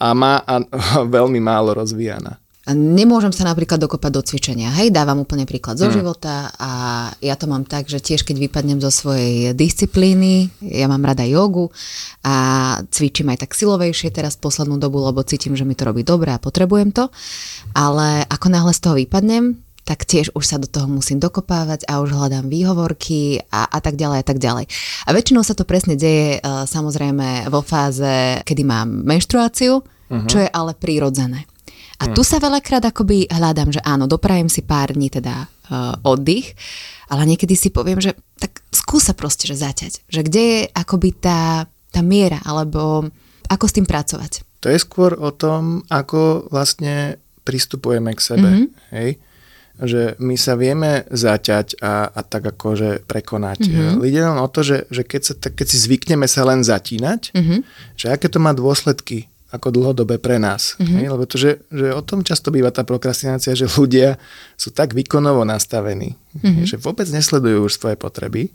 A 0.00 0.06
má 0.16 0.40
a, 0.46 0.54
a 0.62 1.04
veľmi 1.18 1.42
málo 1.42 1.74
rozvíjana. 1.76 2.40
A 2.68 2.76
nemôžem 2.76 3.32
sa 3.34 3.48
napríklad 3.48 3.82
dokopať 3.82 4.12
do 4.14 4.22
cvičenia. 4.22 4.70
Hej, 4.78 4.94
dávam 4.94 5.24
úplne 5.24 5.42
príklad 5.42 5.80
zo 5.80 5.88
mm. 5.88 5.94
života 5.96 6.52
a 6.54 6.70
ja 7.18 7.34
to 7.34 7.48
mám 7.48 7.66
tak, 7.66 7.88
že 7.88 7.98
tiež 7.98 8.22
keď 8.22 8.36
vypadnem 8.36 8.78
zo 8.78 8.92
svojej 8.92 9.56
disciplíny, 9.56 10.52
ja 10.62 10.84
mám 10.84 11.02
rada 11.02 11.24
jogu 11.24 11.72
a 12.20 12.76
cvičím 12.92 13.32
aj 13.32 13.48
tak 13.48 13.56
silovejšie 13.56 14.12
teraz 14.12 14.36
poslednú 14.36 14.76
dobu, 14.76 15.00
lebo 15.02 15.24
cítim, 15.24 15.56
že 15.58 15.64
mi 15.64 15.72
to 15.74 15.88
robí 15.88 16.04
dobre 16.04 16.36
a 16.36 16.38
potrebujem 16.38 16.92
to. 16.92 17.08
Ale 17.72 18.28
ako 18.28 18.46
náhle 18.52 18.76
z 18.76 18.80
toho 18.84 18.94
vypadnem, 19.00 19.56
tak 19.90 20.06
tiež 20.06 20.30
už 20.38 20.44
sa 20.46 20.62
do 20.62 20.70
toho 20.70 20.86
musím 20.86 21.18
dokopávať 21.18 21.82
a 21.90 21.98
už 21.98 22.14
hľadám 22.14 22.46
výhovorky 22.46 23.42
a, 23.50 23.66
a 23.66 23.78
tak 23.82 23.98
ďalej 23.98 24.22
a 24.22 24.26
tak 24.30 24.38
ďalej. 24.38 24.70
A 25.02 25.10
väčšinou 25.10 25.42
sa 25.42 25.58
to 25.58 25.66
presne 25.66 25.98
deje 25.98 26.38
uh, 26.38 26.62
samozrejme 26.62 27.50
vo 27.50 27.58
fáze, 27.58 28.38
kedy 28.46 28.62
mám 28.62 28.86
menštruáciu, 28.86 29.82
uh-huh. 29.82 30.30
čo 30.30 30.46
je 30.46 30.46
ale 30.46 30.78
prírodzené. 30.78 31.42
A 31.98 32.06
uh-huh. 32.06 32.14
tu 32.14 32.22
sa 32.22 32.38
veľakrát 32.38 32.86
akoby 32.86 33.26
hľadám, 33.34 33.74
že 33.74 33.82
áno, 33.82 34.06
doprajem 34.06 34.46
si 34.46 34.62
pár 34.62 34.94
dní 34.94 35.10
teda 35.10 35.50
uh, 35.50 35.98
oddych, 36.06 36.54
ale 37.10 37.26
niekedy 37.26 37.58
si 37.58 37.74
poviem, 37.74 37.98
že 37.98 38.14
tak 38.38 38.62
skúsa 38.70 39.10
proste, 39.10 39.50
že 39.50 39.58
zaťať. 39.58 40.06
Že 40.06 40.20
kde 40.22 40.42
je 40.46 40.60
akoby 40.70 41.18
tá, 41.18 41.66
tá 41.90 41.98
miera, 41.98 42.38
alebo 42.46 43.10
ako 43.50 43.64
s 43.66 43.74
tým 43.74 43.90
pracovať. 43.90 44.46
To 44.62 44.70
je 44.70 44.78
skôr 44.78 45.18
o 45.18 45.34
tom, 45.34 45.82
ako 45.90 46.46
vlastne 46.46 47.18
pristupujeme 47.42 48.14
k 48.14 48.20
sebe. 48.22 48.50
Mm-hmm. 48.54 48.68
Hej? 48.94 49.10
Že 49.84 50.16
my 50.20 50.36
sa 50.36 50.56
vieme 50.56 51.08
zaťať 51.08 51.80
a, 51.80 52.08
a 52.12 52.20
tak 52.20 52.52
akože 52.52 53.08
prekonať. 53.08 53.68
Mm-hmm. 53.68 54.04
Ide 54.04 54.20
len 54.24 54.38
o 54.40 54.48
to, 54.48 54.60
že, 54.60 54.84
že 54.92 55.02
keď, 55.04 55.22
sa, 55.24 55.34
keď 55.36 55.66
si 55.66 55.78
zvykneme 55.80 56.28
sa 56.28 56.44
len 56.44 56.60
zatínať, 56.60 57.32
mm-hmm. 57.32 57.60
že 57.96 58.06
aké 58.12 58.28
to 58.28 58.36
má 58.40 58.52
dôsledky 58.52 59.30
ako 59.50 59.74
dlhodobé 59.74 60.22
pre 60.22 60.38
nás. 60.38 60.78
Mm-hmm. 60.78 60.96
Hej? 60.96 61.06
Lebo 61.10 61.24
to, 61.26 61.36
že, 61.36 61.50
že 61.74 61.90
o 61.90 62.02
tom 62.06 62.22
často 62.22 62.54
býva 62.54 62.70
tá 62.70 62.86
prokrastinácia, 62.86 63.58
že 63.58 63.66
ľudia 63.66 64.20
sú 64.54 64.70
tak 64.70 64.94
výkonovo 64.94 65.42
nastavení, 65.42 66.14
mm-hmm. 66.38 66.64
že 66.68 66.76
vôbec 66.78 67.10
nesledujú 67.10 67.66
už 67.66 67.74
svoje 67.74 67.96
potreby, 67.98 68.54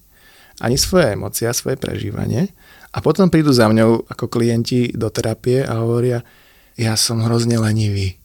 ani 0.63 0.79
svoje 0.79 1.11
emócie, 1.19 1.51
svoje 1.51 1.75
prežívanie 1.75 2.47
a 2.95 3.03
potom 3.03 3.27
prídu 3.27 3.51
za 3.51 3.67
mňou 3.67 4.07
ako 4.07 4.31
klienti 4.31 4.95
do 4.95 5.11
terapie 5.11 5.67
a 5.67 5.83
hovoria, 5.83 6.23
ja 6.79 6.95
som 6.95 7.19
hrozne 7.23 7.59
lenivý 7.59 8.15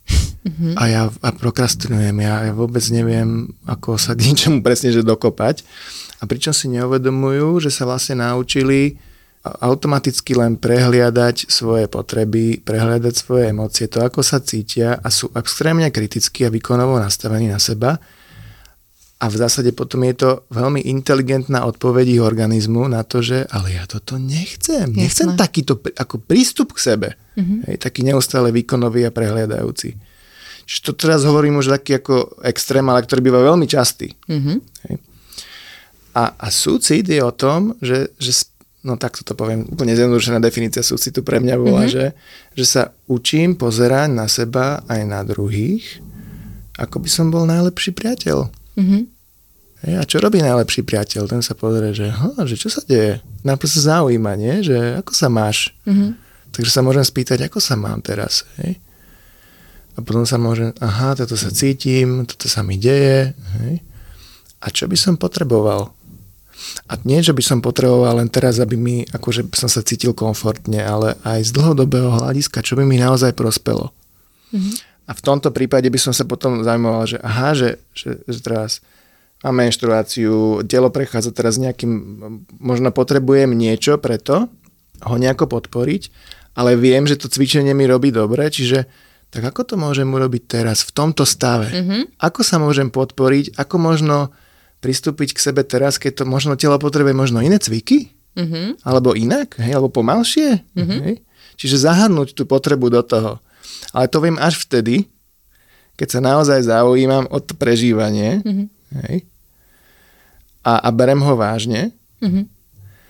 Mm-hmm. 0.41 0.73
A 0.77 0.83
ja 0.89 1.03
a 1.11 1.29
prokrastinujem, 1.37 2.17
ja, 2.25 2.49
ja 2.49 2.53
vôbec 2.57 2.83
neviem, 2.89 3.53
ako 3.69 4.01
sa 4.01 4.17
k 4.17 4.25
ničomu 4.33 4.65
presne 4.65 4.89
že 4.89 5.05
dokopať. 5.05 5.63
A 6.21 6.29
pričom 6.29 6.53
si 6.53 6.69
neuvedomujú, 6.73 7.65
že 7.65 7.73
sa 7.73 7.89
vlastne 7.89 8.21
naučili 8.21 9.01
automaticky 9.41 10.37
len 10.37 10.61
prehliadať 10.61 11.49
svoje 11.49 11.89
potreby, 11.89 12.61
prehliadať 12.61 13.15
svoje 13.17 13.49
emócie, 13.49 13.89
to 13.89 14.05
ako 14.05 14.21
sa 14.21 14.37
cítia 14.45 15.01
a 15.01 15.09
sú 15.09 15.33
extrémne 15.33 15.89
kriticky 15.89 16.45
a 16.45 16.53
výkonovo 16.53 17.01
nastavení 17.01 17.49
na 17.49 17.57
seba. 17.57 17.97
A 19.21 19.29
v 19.29 19.37
zásade 19.37 19.77
potom 19.77 20.01
je 20.09 20.17
to 20.17 20.31
veľmi 20.49 20.81
inteligentná 20.89 21.69
odpoveď 21.69 22.21
ich 22.21 22.23
organizmu 22.25 22.89
na 22.89 23.05
to, 23.05 23.21
že 23.21 23.45
ale 23.53 23.77
ja 23.77 23.85
toto 23.85 24.17
nechcem. 24.17 24.97
Nechcem 24.97 25.37
Jasne. 25.37 25.41
takýto 25.41 25.77
ako 25.77 26.25
prístup 26.25 26.73
k 26.77 26.81
sebe. 26.93 27.09
Mm-hmm. 27.41 27.59
Hej, 27.67 27.77
taký 27.81 28.01
neustále 28.05 28.53
výkonový 28.53 29.09
a 29.09 29.15
prehliadajúci. 29.15 29.97
Čiže 30.69 30.81
to 30.87 30.93
teraz 30.95 31.25
hovorím 31.25 31.59
už 31.59 31.73
taký 31.73 31.99
ako 31.99 32.45
extrém, 32.47 32.85
ale 32.87 33.03
ktorý 33.03 33.21
býva 33.25 33.41
veľmi 33.43 33.67
častý. 33.67 34.13
Mm-hmm. 34.29 34.57
Hej. 34.87 34.97
A, 36.15 36.25
a 36.37 36.47
súcit 36.53 37.07
je 37.07 37.19
o 37.23 37.33
tom, 37.35 37.75
že, 37.83 38.13
že 38.19 38.47
no 38.85 38.97
takto 38.97 39.23
to 39.23 39.37
poviem, 39.37 39.67
úplne 39.69 39.93
zjednodušená 39.93 40.41
definícia 40.41 40.81
súcitu 40.81 41.21
pre 41.21 41.43
mňa 41.43 41.57
bola, 41.59 41.85
mm-hmm. 41.85 41.95
že, 41.95 42.07
že 42.57 42.65
sa 42.65 42.83
učím 43.07 43.55
pozerať 43.55 44.09
na 44.11 44.27
seba 44.27 44.83
aj 44.89 45.01
na 45.05 45.21
druhých, 45.23 46.01
ako 46.81 46.97
by 47.03 47.09
som 47.11 47.29
bol 47.29 47.45
najlepší 47.45 47.93
priateľ. 47.93 48.49
Mm-hmm. 48.81 49.03
Hej, 49.81 49.95
a 49.97 50.03
čo 50.05 50.21
robí 50.21 50.45
najlepší 50.45 50.85
priateľ? 50.85 51.29
Ten 51.29 51.41
sa 51.41 51.57
pozrie, 51.57 51.93
že, 51.97 52.13
že 52.45 52.57
čo 52.57 52.69
sa 52.69 52.85
deje? 52.85 53.21
Najprv 53.45 53.69
sa 53.69 53.81
zaujíma, 53.97 54.33
nie? 54.37 54.61
že 54.61 54.77
ako 55.01 55.13
sa 55.17 55.29
máš? 55.33 55.73
Mm-hmm. 55.89 56.30
Takže 56.51 56.71
sa 56.71 56.83
môžem 56.83 57.07
spýtať, 57.07 57.47
ako 57.47 57.59
sa 57.63 57.79
mám 57.79 58.03
teraz. 58.03 58.47
Hej? 58.63 58.79
A 59.95 60.03
potom 60.03 60.27
sa 60.27 60.39
môžem, 60.39 60.75
aha, 60.83 61.15
toto 61.15 61.39
sa 61.39 61.51
cítim, 61.51 62.27
toto 62.27 62.51
sa 62.51 62.67
mi 62.67 62.79
deje. 62.79 63.35
Hej? 63.63 63.83
A 64.61 64.67
čo 64.69 64.91
by 64.91 64.97
som 64.99 65.15
potreboval? 65.17 65.95
A 66.87 67.01
nie, 67.09 67.25
že 67.25 67.33
by 67.33 67.41
som 67.41 67.59
potreboval 67.65 68.21
len 68.21 68.29
teraz, 68.29 68.61
aby 68.61 68.77
mi, 68.77 69.09
akože 69.09 69.49
som 69.57 69.71
sa 69.71 69.81
cítil 69.81 70.13
komfortne, 70.13 70.85
ale 70.85 71.17
aj 71.25 71.49
z 71.49 71.51
dlhodobého 71.57 72.13
hľadiska, 72.21 72.61
čo 72.61 72.77
by 72.77 72.85
mi 72.85 73.01
naozaj 73.01 73.33
prospelo. 73.33 73.95
Mm-hmm. 74.53 74.75
A 75.09 75.13
v 75.17 75.25
tomto 75.25 75.51
prípade 75.51 75.89
by 75.91 75.99
som 75.99 76.15
sa 76.15 76.29
potom 76.29 76.63
zaujímaval, 76.63 77.09
že 77.09 77.19
aha, 77.19 77.57
že, 77.57 77.81
že, 77.97 78.21
že 78.29 78.39
teraz 78.45 78.85
mám 79.41 79.57
menštruáciu, 79.59 80.63
telo 80.69 80.93
prechádza 80.93 81.33
teraz 81.33 81.57
nejakým, 81.57 81.93
možno 82.61 82.93
potrebujem 82.93 83.57
niečo 83.57 83.97
preto, 83.97 84.47
ho 85.01 85.17
nejako 85.17 85.49
podporiť, 85.49 86.13
ale 86.61 86.77
viem, 86.77 87.09
že 87.09 87.17
to 87.17 87.33
cvičenie 87.33 87.73
mi 87.73 87.89
robí 87.89 88.13
dobre, 88.13 88.45
čiže 88.53 88.85
tak 89.33 89.49
ako 89.49 89.65
to 89.65 89.75
môžem 89.81 90.05
urobiť 90.13 90.61
teraz 90.61 90.85
v 90.85 90.93
tomto 90.93 91.25
stave? 91.25 91.73
Mm-hmm. 91.73 92.21
Ako 92.21 92.45
sa 92.45 92.61
môžem 92.61 92.93
podporiť? 92.93 93.57
Ako 93.57 93.81
možno 93.81 94.37
pristúpiť 94.85 95.33
k 95.33 95.41
sebe 95.41 95.65
teraz, 95.65 95.97
keď 95.97 96.21
to 96.21 96.25
možno 96.29 96.61
telo 96.61 96.77
potrebuje 96.77 97.17
možno 97.17 97.41
iné 97.41 97.57
cviky? 97.57 98.13
Mm-hmm. 98.37 98.85
Alebo 98.85 99.17
inak? 99.17 99.57
Hej? 99.57 99.73
Alebo 99.73 99.89
pomalšie? 99.89 100.61
Mm-hmm. 100.77 101.01
Hej? 101.09 101.17
Čiže 101.57 101.89
zahrnúť 101.89 102.37
tú 102.37 102.45
potrebu 102.45 102.93
do 102.93 103.01
toho. 103.01 103.41
Ale 103.97 104.11
to 104.13 104.21
viem 104.21 104.37
až 104.37 104.61
vtedy, 104.61 105.09
keď 105.97 106.09
sa 106.13 106.21
naozaj 106.21 106.69
zaujímam 106.69 107.25
o 107.33 107.39
to 107.41 107.57
prežívanie 107.57 108.45
mm-hmm. 108.45 108.67
hej? 109.09 109.25
A, 110.61 110.77
a 110.81 110.89
berem 110.93 111.21
ho 111.25 111.37
vážne 111.37 111.93
mm-hmm. 112.21 112.45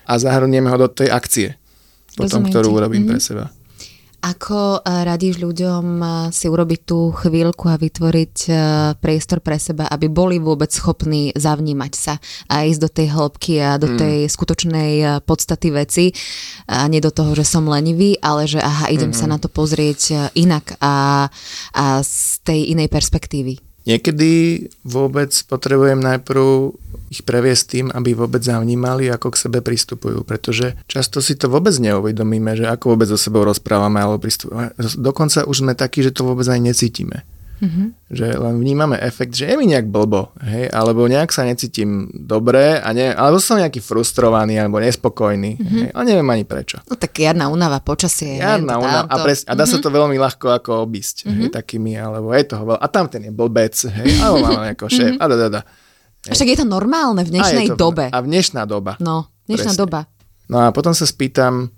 a 0.06 0.12
zahrniem 0.18 0.66
ho 0.66 0.76
do 0.78 0.88
tej 0.90 1.08
akcie 1.10 1.59
potom, 2.20 2.42
ktorú 2.44 2.68
urobím 2.76 3.08
mm-hmm. 3.08 3.16
pre 3.16 3.20
seba. 3.20 3.44
Ako 4.20 4.84
eh, 4.84 5.08
radíš 5.08 5.40
ľuďom 5.40 5.84
eh, 6.00 6.08
si 6.28 6.46
urobiť 6.52 6.80
tú 6.84 7.08
chvíľku 7.08 7.72
a 7.72 7.80
vytvoriť 7.80 8.36
eh, 8.52 8.56
priestor 9.00 9.40
pre 9.40 9.56
seba, 9.56 9.88
aby 9.88 10.12
boli 10.12 10.36
vôbec 10.36 10.68
schopní 10.68 11.32
zavnímať 11.32 11.92
sa 11.96 12.20
a 12.52 12.68
ísť 12.68 12.80
do 12.84 12.90
tej 12.92 13.06
hĺbky 13.16 13.54
a 13.64 13.80
do 13.80 13.88
mm. 13.88 13.96
tej 13.96 14.16
skutočnej 14.28 15.24
podstaty 15.24 15.68
veci 15.72 16.12
a 16.68 16.84
nie 16.84 17.00
do 17.00 17.08
toho, 17.08 17.32
že 17.32 17.48
som 17.48 17.64
lenivý, 17.64 18.20
ale 18.20 18.44
že 18.44 18.60
aha, 18.60 18.92
idem 18.92 19.16
mm-hmm. 19.16 19.24
sa 19.24 19.32
na 19.32 19.40
to 19.40 19.48
pozrieť 19.48 20.32
inak 20.36 20.76
a, 20.84 21.26
a 21.72 21.84
z 22.04 22.44
tej 22.44 22.76
inej 22.76 22.92
perspektívy. 22.92 23.56
Niekedy 23.88 24.30
vôbec 24.84 25.32
potrebujem 25.48 25.96
najprv 25.96 26.76
ich 27.10 27.26
previesť 27.26 27.64
tým, 27.66 27.86
aby 27.90 28.14
vôbec 28.14 28.38
zavnímali, 28.38 29.10
ako 29.10 29.34
k 29.34 29.40
sebe 29.50 29.58
pristupujú, 29.58 30.22
pretože 30.22 30.78
často 30.86 31.18
si 31.18 31.34
to 31.34 31.50
vôbec 31.50 31.74
neuvedomíme, 31.74 32.54
že 32.54 32.70
ako 32.70 32.94
vôbec 32.94 33.10
so 33.10 33.18
sebou 33.18 33.42
rozprávame 33.42 33.98
alebo 33.98 34.22
pristupujeme. 34.22 34.70
Dokonca 34.78 35.42
už 35.42 35.66
sme 35.66 35.74
takí, 35.74 36.06
že 36.06 36.14
to 36.14 36.22
vôbec 36.22 36.46
aj 36.46 36.62
necítime. 36.62 37.26
Mm-hmm. 37.60 37.86
Že 38.08 38.26
len 38.40 38.54
vnímame 38.56 38.96
efekt, 38.96 39.36
že 39.36 39.44
je 39.44 39.54
mi 39.60 39.68
nejak 39.68 39.84
blbo, 39.84 40.32
hej, 40.40 40.72
alebo 40.72 41.04
nejak 41.04 41.28
sa 41.28 41.44
necítim 41.44 42.08
dobre, 42.08 42.80
a 42.80 42.88
ne, 42.96 43.12
alebo 43.12 43.36
som 43.36 43.60
nejaký 43.60 43.84
frustrovaný 43.84 44.56
alebo 44.56 44.80
nespokojný, 44.80 45.60
mm-hmm. 45.60 45.80
hej, 45.84 45.88
ale 45.92 46.04
neviem 46.08 46.24
ani 46.32 46.48
prečo. 46.48 46.80
No 46.88 46.96
tak 46.96 47.12
jarná 47.20 47.52
únava, 47.52 47.84
počasie. 47.84 48.40
Jarná 48.40 48.80
únava 48.80 49.12
a, 49.12 49.16
pres, 49.20 49.44
a 49.44 49.52
dá 49.52 49.68
mm-hmm. 49.68 49.76
sa 49.76 49.76
mhm. 49.76 49.84
to 49.84 49.88
veľmi 49.92 50.16
ľahko 50.16 50.46
ako 50.56 50.70
obísť, 50.88 51.28
mm-hmm. 51.28 51.36
hej, 51.36 51.46
mhm. 51.52 51.54
takými, 51.60 51.92
alebo 52.00 52.32
je 52.32 52.44
toho 52.48 52.64
veľa, 52.64 52.80
a 52.80 52.86
tam 52.88 53.04
ten 53.12 53.28
je 53.28 53.32
blbec, 53.34 53.76
hej, 53.76 54.08
alebo 54.24 54.36
máme 54.40 54.64
nejakého 54.72 54.90
šéf, 54.90 55.12
mm-hmm. 55.20 55.28
a 55.28 55.28
da, 55.28 55.36
da, 55.36 55.48
da. 55.60 55.62
Však 56.28 56.48
je 56.52 56.58
to 56.60 56.66
normálne 56.68 57.24
v 57.24 57.30
dnešnej 57.32 57.66
a 57.68 57.72
to, 57.72 57.80
dobe. 57.80 58.06
A 58.12 58.18
v 58.20 58.26
dnešná 58.28 58.68
doba. 58.68 59.00
No, 59.00 59.32
dnešná 59.48 59.72
Presne. 59.72 59.80
doba. 59.80 60.00
No 60.50 60.66
a 60.66 60.74
potom 60.74 60.92
sa 60.92 61.08
spýtam, 61.08 61.72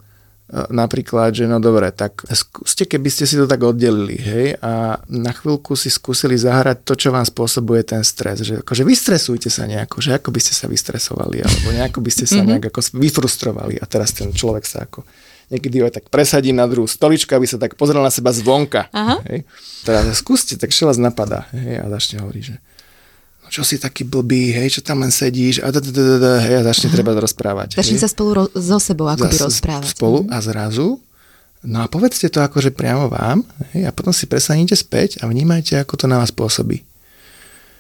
napríklad, 0.53 1.33
že 1.33 1.49
no 1.49 1.57
dobre, 1.65 1.89
tak 1.97 2.29
skúste, 2.29 2.85
keby 2.85 3.09
ste 3.09 3.25
si 3.25 3.41
to 3.41 3.49
tak 3.49 3.65
oddelili, 3.65 4.21
hej, 4.21 4.47
a 4.61 5.01
na 5.09 5.33
chvíľku 5.33 5.73
si 5.73 5.89
skúsili 5.89 6.37
zahrať 6.37 6.85
to, 6.85 6.93
čo 6.93 7.09
vám 7.09 7.25
spôsobuje 7.25 7.81
ten 7.89 8.05
stres, 8.05 8.45
že 8.45 8.61
akože 8.61 8.85
vystresujte 8.85 9.49
sa 9.49 9.65
nejako, 9.65 10.05
že 10.05 10.13
ako 10.21 10.29
by 10.29 10.41
ste 10.45 10.53
sa 10.53 10.69
vystresovali, 10.69 11.41
alebo 11.41 11.67
nejako 11.73 12.05
by 12.05 12.11
ste 12.13 12.29
sa 12.29 12.45
mhm. 12.45 12.49
nejak 12.53 12.65
ako 12.69 12.81
vyfrustrovali 13.01 13.81
a 13.81 13.85
teraz 13.89 14.13
ten 14.13 14.29
človek 14.29 14.65
sa 14.69 14.85
ako 14.85 15.09
niekedy 15.53 15.85
ho 15.85 15.89
tak 15.93 16.09
presadí 16.09 16.49
na 16.53 16.65
druhú 16.65 16.89
stoličku, 16.89 17.29
aby 17.37 17.45
sa 17.45 17.61
tak 17.61 17.77
pozrel 17.77 18.01
na 18.01 18.09
seba 18.09 18.33
zvonka. 18.33 18.89
Aha. 18.89 19.21
Hej. 19.29 19.45
Teraz 19.85 20.09
skúste, 20.17 20.57
tak 20.57 20.73
čo 20.73 20.89
vás 20.89 20.97
napadá, 20.97 21.45
hej, 21.53 21.81
a 21.81 21.93
začne 21.93 22.25
hovoriť, 22.25 22.45
že 22.45 22.57
čo 23.53 23.61
si 23.61 23.77
taký 23.77 24.09
blbý, 24.09 24.57
hej, 24.57 24.81
čo 24.81 24.81
tam 24.81 25.05
len 25.05 25.13
sedíš 25.13 25.61
a, 25.61 25.69
hej, 25.69 26.57
a 26.57 26.63
začne 26.65 26.89
treba 26.89 27.13
rozprávať. 27.13 27.77
Začne 27.77 28.01
sa 28.01 28.09
spolu 28.09 28.31
ro- 28.33 28.53
so 28.57 28.81
sebou 28.81 29.13
akoby 29.13 29.37
rozprávať. 29.37 29.93
Spolu 29.93 30.25
a 30.33 30.41
zrazu 30.41 30.97
No 31.63 31.79
a 31.79 31.87
povedzte 31.87 32.27
to 32.27 32.43
akože 32.43 32.75
priamo 32.75 33.07
vám 33.07 33.47
hej, 33.71 33.87
a 33.87 33.95
potom 33.95 34.11
si 34.11 34.27
presanite 34.27 34.75
späť 34.75 35.23
a 35.23 35.31
vnímajte, 35.31 35.79
ako 35.79 35.95
to 35.95 36.07
na 36.11 36.19
vás 36.19 36.35
pôsobí. 36.35 36.83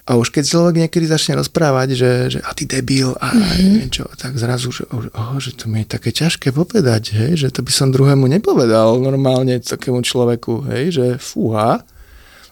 A 0.02 0.18
už 0.18 0.34
keď 0.34 0.44
človek 0.50 0.74
niekedy 0.82 1.06
začne 1.06 1.38
rozprávať, 1.38 1.94
že, 1.94 2.12
že 2.34 2.38
a 2.42 2.50
ty 2.54 2.66
debil 2.66 3.14
a 3.22 3.30
mm-hmm. 3.30 3.90
čo, 3.90 4.06
tak 4.18 4.34
zrazu, 4.34 4.74
že, 4.74 4.82
oh, 4.90 5.38
že 5.38 5.54
to 5.54 5.70
mi 5.70 5.82
je 5.82 5.94
také 5.94 6.10
ťažké 6.10 6.50
povedať, 6.50 7.14
hej, 7.14 7.38
že 7.38 7.48
to 7.54 7.62
by 7.62 7.70
som 7.70 7.94
druhému 7.94 8.26
nepovedal 8.26 8.98
normálne 8.98 9.62
takému 9.62 10.02
človeku, 10.02 10.66
hej, 10.74 10.84
že 10.94 11.06
fúha. 11.22 11.86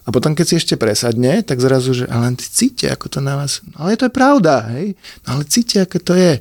A 0.04 0.08
potom, 0.08 0.32
keď 0.32 0.46
si 0.48 0.54
ešte 0.56 0.80
presadne, 0.80 1.44
tak 1.44 1.60
zrazu, 1.60 1.92
že 1.92 2.04
ale 2.08 2.32
ty 2.32 2.46
cíte, 2.48 2.88
ako 2.88 3.06
to 3.12 3.18
na 3.20 3.36
vás... 3.36 3.60
No, 3.68 3.84
ale 3.84 4.00
to 4.00 4.08
je 4.08 4.14
pravda, 4.14 4.64
hej? 4.72 4.96
No 5.28 5.36
ale 5.36 5.42
cíte, 5.44 5.84
ako 5.84 5.98
to 6.00 6.14
je. 6.16 6.34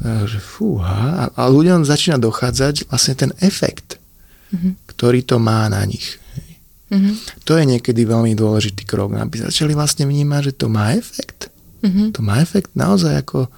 Takže 0.00 0.40
fúha. 0.40 0.96
A, 1.24 1.24
a 1.36 1.42
ľuďom 1.48 1.88
začína 1.88 2.20
dochádzať 2.20 2.88
vlastne 2.88 3.14
ten 3.16 3.30
efekt, 3.40 3.96
mm-hmm. 4.52 4.92
ktorý 4.92 5.24
to 5.24 5.40
má 5.40 5.68
na 5.72 5.84
nich. 5.88 6.20
Hej? 6.36 6.50
Mm-hmm. 6.92 7.14
To 7.48 7.52
je 7.56 7.64
niekedy 7.64 8.00
veľmi 8.04 8.32
dôležitý 8.36 8.84
krok, 8.84 9.16
aby 9.16 9.40
začali 9.40 9.72
vlastne 9.72 10.04
vnímať, 10.04 10.52
že 10.52 10.54
to 10.60 10.66
má 10.68 10.92
efekt. 10.92 11.48
Mm-hmm. 11.80 12.16
To 12.16 12.20
má 12.20 12.44
efekt 12.44 12.76
naozaj 12.76 13.24
ako... 13.24 13.48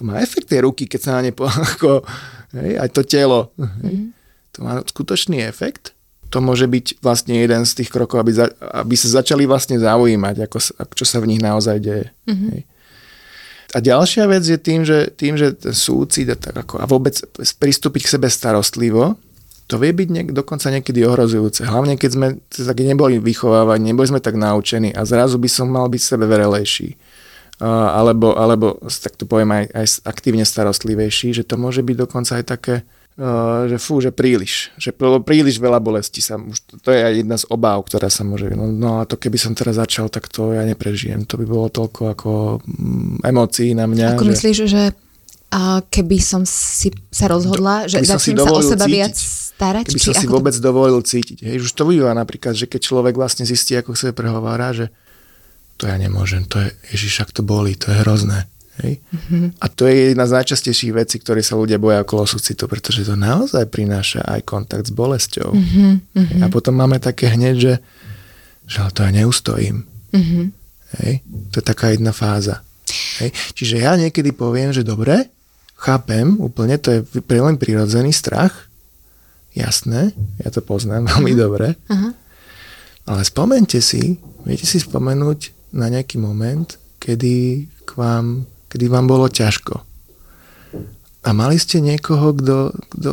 To 0.00 0.08
má 0.08 0.20
efekt 0.24 0.48
tej 0.48 0.64
ruky, 0.64 0.88
keď 0.88 1.00
sa 1.00 1.10
na 1.20 1.28
ne 1.28 1.32
po, 1.32 1.44
ako, 1.76 2.04
hej, 2.56 2.80
aj 2.80 2.88
to 2.92 3.04
telo. 3.04 3.52
Hej. 3.56 3.92
Mm-hmm. 3.92 4.08
To 4.56 4.58
má 4.64 4.72
skutočný 4.84 5.44
efekt 5.44 5.96
to 6.30 6.38
môže 6.38 6.70
byť 6.70 7.02
vlastne 7.02 7.34
jeden 7.34 7.66
z 7.66 7.82
tých 7.82 7.90
krokov, 7.90 8.22
aby, 8.22 8.32
za, 8.32 8.46
aby 8.62 8.94
sa 8.94 9.20
začali 9.20 9.44
vlastne 9.50 9.82
zaujímať, 9.82 10.46
ako, 10.46 10.58
čo 10.94 11.04
sa 11.04 11.18
v 11.18 11.34
nich 11.34 11.42
naozaj 11.42 11.76
deje. 11.82 12.06
Mm-hmm. 12.30 12.62
A 13.70 13.78
ďalšia 13.78 14.26
vec 14.26 14.42
je 14.42 14.58
tým, 14.58 14.82
že, 14.82 15.10
tým, 15.14 15.38
že 15.38 15.54
súcit 15.74 16.26
a, 16.30 16.34
tak 16.38 16.54
ako, 16.54 16.82
a 16.82 16.86
vôbec 16.90 17.14
pristúpiť 17.58 18.02
k 18.06 18.12
sebe 18.18 18.26
starostlivo, 18.30 19.18
to 19.70 19.78
vie 19.78 19.94
byť 19.94 20.08
niek- 20.10 20.34
dokonca 20.34 20.66
niekedy 20.74 21.06
ohrozujúce. 21.06 21.62
Hlavne 21.62 21.94
keď 21.94 22.10
sme 22.10 22.28
tak 22.50 22.78
neboli 22.82 23.22
vychovávaní, 23.22 23.94
neboli 23.94 24.10
sme 24.10 24.18
tak 24.18 24.34
naučení 24.34 24.90
a 24.90 25.06
zrazu 25.06 25.38
by 25.38 25.46
som 25.46 25.70
mal 25.70 25.86
byť 25.86 26.02
sebe 26.02 26.26
verelejší. 26.26 26.98
Uh, 27.60 27.92
alebo, 27.92 28.34
alebo, 28.34 28.80
tak 28.88 29.20
to 29.20 29.28
poviem, 29.28 29.52
aj, 29.52 29.64
aj 29.76 29.86
aktívne 30.08 30.48
starostlivejší, 30.48 31.36
že 31.36 31.44
to 31.46 31.60
môže 31.60 31.84
byť 31.84 31.96
dokonca 32.08 32.40
aj 32.40 32.44
také, 32.48 32.74
že 33.68 33.76
fú, 33.76 34.00
že 34.00 34.14
príliš, 34.14 34.72
že 34.80 34.96
príliš 34.96 35.60
veľa 35.60 35.76
bolesti 35.82 36.24
sa, 36.24 36.40
už 36.40 36.56
to, 36.64 36.74
to 36.80 36.88
je 36.94 37.00
aj 37.04 37.14
jedna 37.20 37.36
z 37.36 37.44
obáv, 37.52 37.84
ktorá 37.84 38.08
sa 38.08 38.24
môže, 38.24 38.48
no, 38.56 38.70
no 38.70 39.02
a 39.02 39.04
to 39.04 39.20
keby 39.20 39.36
som 39.36 39.52
teraz 39.52 39.76
začal, 39.76 40.08
tak 40.08 40.30
to 40.32 40.56
ja 40.56 40.64
neprežijem, 40.64 41.28
to 41.28 41.36
by 41.36 41.44
bolo 41.44 41.68
toľko 41.68 42.02
ako 42.16 42.30
mm, 42.64 43.26
emócií 43.26 43.76
na 43.76 43.84
mňa. 43.84 44.16
Ako 44.16 44.24
že... 44.24 44.30
myslíš, 44.32 44.58
že 44.64 44.82
a 45.50 45.82
keby 45.82 46.22
som 46.22 46.46
si 46.46 46.94
sa 47.10 47.26
rozhodla, 47.26 47.90
že 47.90 47.98
začnem 48.06 48.38
sa 48.38 48.54
o 48.54 48.62
seba 48.62 48.86
cítiť, 48.86 48.94
viac 48.94 49.16
starať? 49.18 49.84
Keby 49.90 50.00
som 50.00 50.14
si 50.14 50.26
to... 50.30 50.32
vôbec 50.32 50.54
dovolil 50.62 51.02
cítiť. 51.02 51.42
Hej, 51.42 51.66
už 51.66 51.74
to 51.74 51.90
býva 51.90 52.14
napríklad, 52.14 52.54
že 52.54 52.70
keď 52.70 52.80
človek 52.86 53.18
vlastne 53.18 53.42
zistí, 53.42 53.74
ako 53.74 53.98
sa 53.98 54.14
prehovára, 54.14 54.70
že 54.70 54.94
to 55.74 55.90
ja 55.90 55.98
nemôžem, 55.98 56.46
to 56.46 56.62
je, 56.62 56.70
ježiš, 56.94 57.26
ak 57.26 57.34
to 57.34 57.42
boli, 57.42 57.74
to 57.74 57.90
je 57.90 57.98
hrozné. 58.06 58.46
Hej? 58.80 59.00
Mm-hmm. 59.00 59.46
A 59.60 59.66
to 59.68 59.86
je 59.86 60.12
jedna 60.12 60.24
z 60.26 60.34
najčastejších 60.40 60.92
vecí, 60.96 61.16
ktoré 61.20 61.44
sa 61.44 61.56
ľudia 61.56 61.76
boja 61.76 62.02
okolo 62.02 62.24
súcitu, 62.24 62.66
pretože 62.66 63.04
to 63.06 63.14
naozaj 63.14 63.68
prináša 63.68 64.24
aj 64.24 64.40
kontakt 64.48 64.88
s 64.88 64.92
bolesťou. 64.92 65.52
Mm-hmm. 65.52 66.42
A 66.42 66.46
potom 66.48 66.74
máme 66.76 66.98
také 66.98 67.30
hneď, 67.30 67.54
že, 67.56 67.74
že 68.64 68.78
to 68.92 69.04
ja 69.04 69.10
neustojím. 69.12 69.84
Mm-hmm. 70.10 70.44
Hej? 71.04 71.12
To 71.54 71.54
je 71.60 71.64
taká 71.64 71.92
jedna 71.92 72.10
fáza. 72.10 72.64
Hej? 73.22 73.30
Čiže 73.54 73.76
ja 73.84 73.94
niekedy 73.94 74.32
poviem, 74.34 74.72
že 74.72 74.82
dobre, 74.82 75.28
chápem 75.76 76.36
úplne, 76.40 76.80
to 76.80 76.92
je 76.92 77.00
veľmi 77.24 77.60
prirodzený 77.60 78.10
strach, 78.10 78.70
Jasné, 79.50 80.14
ja 80.38 80.48
to 80.54 80.62
poznám 80.62 81.10
veľmi 81.10 81.34
dobre. 81.34 81.74
Aha. 81.90 82.14
Ale 83.10 83.22
spomente 83.26 83.82
si, 83.82 84.14
viete 84.46 84.62
si 84.62 84.78
spomenúť 84.78 85.74
na 85.74 85.90
nejaký 85.90 86.22
moment, 86.22 86.78
kedy, 87.02 87.66
k 87.82 87.90
vám, 87.98 88.46
kedy 88.70 88.86
vám 88.86 89.10
bolo 89.10 89.26
ťažko. 89.26 89.82
A 91.20 91.28
mali 91.36 91.60
ste 91.60 91.84
niekoho, 91.84 92.32
kto, 92.32 92.72
kto 92.96 93.12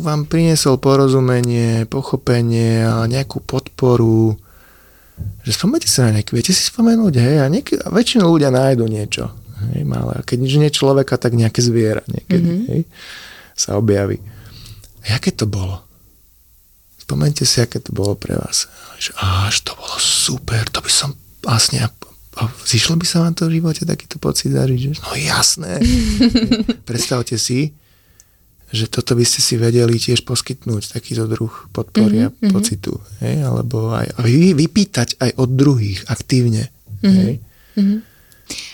vám 0.00 0.28
priniesol 0.28 0.76
porozumenie, 0.76 1.88
pochopenie 1.88 2.84
a 2.84 3.08
nejakú 3.08 3.40
podporu. 3.40 4.36
Že 5.44 5.52
spomente 5.52 5.88
sa 5.88 6.08
na 6.08 6.20
nejaký, 6.20 6.36
viete 6.36 6.52
si 6.52 6.66
spomenúť, 6.68 7.14
hej, 7.16 7.36
a, 7.40 7.46
nieky, 7.48 7.80
a 7.80 7.88
väčšinou 7.88 8.36
ľudia 8.36 8.52
nájdu 8.52 8.84
niečo. 8.88 9.32
Hej, 9.72 9.84
malé. 9.84 10.20
A 10.20 10.24
keď 10.24 10.36
nič 10.40 10.54
nie 10.56 10.72
človeka, 10.72 11.20
tak 11.20 11.36
nejaké 11.36 11.60
zviera 11.60 12.04
niekedy, 12.08 12.48
mm-hmm. 12.48 12.70
hej, 12.72 12.82
sa 13.56 13.76
objaví. 13.76 14.20
A 15.04 15.16
aké 15.16 15.32
to 15.32 15.48
bolo? 15.48 15.80
Spomente 17.00 17.44
si, 17.44 17.60
aké 17.60 17.80
to 17.80 17.92
bolo 17.92 18.16
pre 18.16 18.36
vás. 18.36 18.68
Že, 19.00 19.16
až 19.20 19.56
to 19.64 19.72
bolo 19.76 19.96
super, 20.00 20.64
to 20.68 20.80
by 20.80 20.92
som 20.92 21.16
vlastne... 21.44 21.84
Zišlo 22.48 22.96
by 22.96 23.06
sa 23.08 23.26
vám 23.26 23.34
to 23.36 23.50
v 23.50 23.60
živote 23.60 23.82
takýto 23.84 24.16
pocit 24.22 24.54
zažiť? 24.54 24.78
Že, 24.78 24.92
no 25.02 25.10
jasné. 25.18 25.72
Predstavte 26.88 27.36
si, 27.36 27.74
že 28.70 28.86
toto 28.86 29.18
by 29.18 29.26
ste 29.26 29.42
si 29.42 29.58
vedeli 29.58 29.98
tiež 29.98 30.22
poskytnúť, 30.22 30.94
takýto 30.94 31.26
druh 31.26 31.50
podpory 31.74 32.24
mm-hmm. 32.24 32.40
a 32.40 32.46
mhm. 32.46 32.52
pocitu. 32.54 32.92
Hej? 33.20 33.42
Alebo 33.42 33.92
aj 33.92 34.14
vy, 34.22 34.54
vypýtať 34.54 35.18
aj 35.18 35.30
od 35.36 35.50
druhých 35.58 36.06
aktívne. 36.06 36.70
Mm-hmm. 37.02 37.18
Hej? 37.18 37.32
Mm-hmm. 37.76 37.98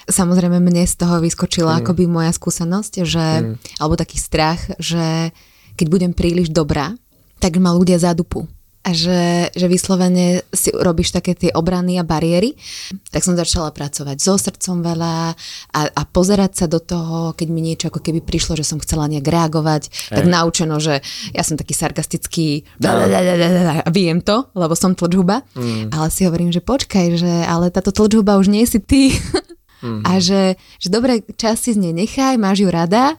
Samozrejme, 0.09 0.57
mne 0.61 0.85
z 0.89 0.95
toho 0.97 1.21
vyskočila 1.21 1.77
mm. 1.77 1.79
akoby 1.85 2.09
moja 2.09 2.33
skúsenosť, 2.33 3.05
že, 3.05 3.27
mm. 3.45 3.77
alebo 3.77 3.93
taký 4.01 4.17
strach, 4.17 4.65
že 4.81 5.37
keď 5.77 5.87
budem 5.93 6.13
príliš 6.17 6.49
dobrá, 6.49 6.97
tak 7.37 7.61
ma 7.61 7.77
ľudia 7.77 8.01
zadupu 8.01 8.49
a 8.87 8.95
že, 8.95 9.51
že 9.51 9.67
vyslovene 9.67 10.47
si 10.55 10.71
robíš 10.71 11.11
také 11.11 11.35
tie 11.35 11.51
obrany 11.51 11.99
a 11.99 12.07
bariéry, 12.07 12.55
tak 13.11 13.27
som 13.27 13.35
začala 13.35 13.75
pracovať 13.75 14.23
so 14.23 14.39
srdcom 14.39 14.87
veľa 14.87 15.35
a, 15.75 15.81
a 15.91 16.03
pozerať 16.07 16.53
sa 16.55 16.67
do 16.71 16.79
toho, 16.79 17.35
keď 17.35 17.49
mi 17.51 17.67
niečo 17.67 17.91
ako 17.91 17.99
keby 17.99 18.23
prišlo, 18.23 18.55
že 18.55 18.63
som 18.63 18.79
chcela 18.79 19.11
nejak 19.11 19.27
reagovať, 19.27 19.91
Ej. 19.91 20.23
tak 20.23 20.25
naučeno, 20.31 20.79
že 20.79 21.03
ja 21.35 21.43
som 21.43 21.59
taký 21.59 21.75
sarkastický 21.75 22.63
a 22.87 23.91
viem 23.91 24.23
to, 24.23 24.47
lebo 24.55 24.79
som 24.79 24.95
tlčhuba, 24.95 25.43
mm. 25.59 25.91
ale 25.91 26.07
si 26.15 26.23
hovorím, 26.23 26.55
že 26.55 26.63
počkaj, 26.63 27.07
že 27.19 27.33
ale 27.43 27.75
táto 27.75 27.91
tlčhuba 27.91 28.39
už 28.39 28.55
nie 28.55 28.63
si 28.71 28.79
ty 28.79 29.11
mm. 29.83 30.07
a 30.07 30.23
že, 30.23 30.55
že 30.79 30.89
dobre, 30.95 31.27
čas 31.35 31.59
si 31.59 31.75
z 31.75 31.83
nej 31.83 31.91
nechaj, 31.91 32.39
máš 32.39 32.63
ju 32.63 32.71
rada 32.71 33.19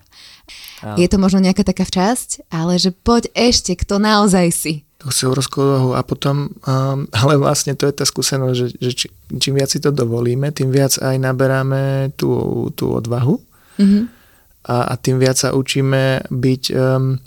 je 0.96 1.08
to 1.12 1.20
možno 1.20 1.44
nejaká 1.44 1.68
taká 1.68 1.84
časť, 1.84 2.48
ale 2.48 2.80
že 2.80 2.96
poď 2.96 3.28
ešte, 3.36 3.76
kto 3.76 4.00
naozaj 4.00 4.48
si. 4.56 4.87
Obrovskú 5.08 5.64
úlohu 5.64 5.92
a 5.96 6.02
potom, 6.04 6.52
um, 6.68 7.08
ale 7.22 7.40
vlastne 7.40 7.74
to 7.74 7.88
je 7.88 7.94
tá 7.96 8.06
skúsenosť, 8.06 8.56
že, 8.56 8.68
že 8.78 8.92
či, 8.94 9.08
čím 9.40 9.58
viac 9.60 9.72
si 9.72 9.80
to 9.80 9.92
dovolíme, 9.92 10.52
tým 10.52 10.70
viac 10.70 10.96
aj 11.00 11.16
naberáme 11.18 12.14
tú, 12.20 12.68
tú 12.76 12.92
odvahu 12.92 13.40
mm-hmm. 13.80 14.04
a, 14.68 14.76
a 14.92 14.94
tým 15.00 15.18
viac 15.18 15.40
sa 15.40 15.56
učíme 15.56 16.28
byť 16.32 16.64
um, 16.76 17.18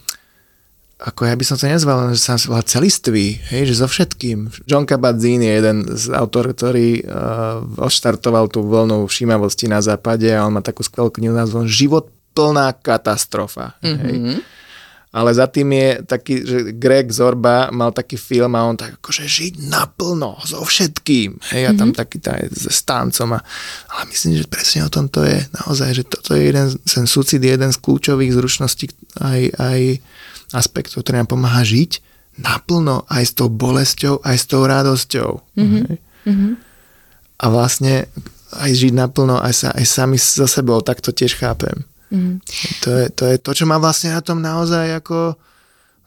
ako 1.00 1.24
ja 1.24 1.32
by 1.32 1.44
som 1.48 1.56
to 1.56 1.64
nezval, 1.64 2.12
že 2.12 2.20
sa 2.20 2.36
volá 2.44 2.60
celistvý, 2.60 3.40
hej, 3.48 3.72
že 3.72 3.80
so 3.80 3.88
všetkým. 3.88 4.52
John 4.68 4.84
Kabat-Zinn 4.84 5.40
je 5.40 5.52
jeden 5.56 5.78
z 5.96 6.12
autor, 6.12 6.52
ktorý 6.52 7.00
uh, 7.00 7.64
odštartoval 7.80 8.52
tú 8.52 8.60
vlnu 8.68 9.08
všímavosti 9.08 9.64
na 9.64 9.80
západe 9.80 10.28
a 10.28 10.44
on 10.44 10.52
má 10.52 10.60
takú 10.60 10.84
skvelú 10.84 11.08
knihu 11.08 11.32
názvom 11.32 11.64
Život 11.64 12.12
plná 12.36 12.76
katastrofa. 12.84 13.80
Mm-hmm. 13.80 14.04
Hej. 14.04 14.16
Ale 15.10 15.34
za 15.34 15.50
tým 15.50 15.74
je 15.74 15.88
taký, 16.06 16.34
že 16.46 16.58
Greg 16.78 17.10
Zorba 17.10 17.66
mal 17.74 17.90
taký 17.90 18.14
film 18.14 18.54
a 18.54 18.62
on 18.62 18.78
tak 18.78 19.02
akože 19.02 19.26
žiť 19.26 19.66
naplno, 19.66 20.38
so 20.46 20.62
všetkým. 20.62 21.34
Hej, 21.50 21.62
mm-hmm. 21.66 21.74
a 21.74 21.78
tam 21.78 21.90
mhm. 21.90 21.98
taký 21.98 22.16
tá 22.22 22.38
s 22.46 22.80
táncom. 22.86 23.34
A, 23.34 23.42
ale 23.90 24.02
myslím, 24.14 24.38
že 24.38 24.46
presne 24.46 24.86
o 24.86 24.90
tom 24.92 25.10
to 25.10 25.26
je 25.26 25.42
naozaj, 25.66 25.90
že 25.98 26.04
toto 26.06 26.38
je 26.38 26.46
jeden, 26.46 26.70
ten 26.86 27.06
súcit 27.10 27.42
je 27.42 27.50
jeden 27.50 27.74
z 27.74 27.82
kľúčových 27.82 28.30
zručností 28.30 28.86
aj, 29.18 29.40
aj 29.58 29.80
aspektov, 30.54 31.02
ktorý 31.02 31.26
nám 31.26 31.30
pomáha 31.34 31.66
žiť 31.66 32.06
naplno 32.40 33.04
aj 33.10 33.22
s 33.26 33.32
tou 33.36 33.50
bolesťou, 33.50 34.22
aj 34.22 34.36
s 34.38 34.44
tou 34.46 34.62
radosťou. 34.64 35.30
Mm-hmm. 35.58 35.82
Hej. 35.90 35.96
Mm-hmm. 36.30 36.52
A 37.40 37.44
vlastne 37.50 37.94
aj 38.54 38.70
žiť 38.74 38.92
naplno, 38.94 39.38
aj, 39.38 39.54
sa, 39.54 39.68
aj 39.74 39.86
sami 39.86 40.18
so 40.18 40.46
sebou, 40.46 40.78
tak 40.82 41.02
to 41.02 41.14
tiež 41.14 41.38
chápem. 41.38 41.86
Mm. 42.10 42.42
To, 42.82 42.90
je, 42.90 43.06
to 43.14 43.22
je 43.30 43.36
to, 43.38 43.50
čo 43.54 43.64
ma 43.70 43.78
vlastne 43.78 44.10
na 44.10 44.20
tom 44.22 44.42
naozaj 44.42 44.98
ako 44.98 45.38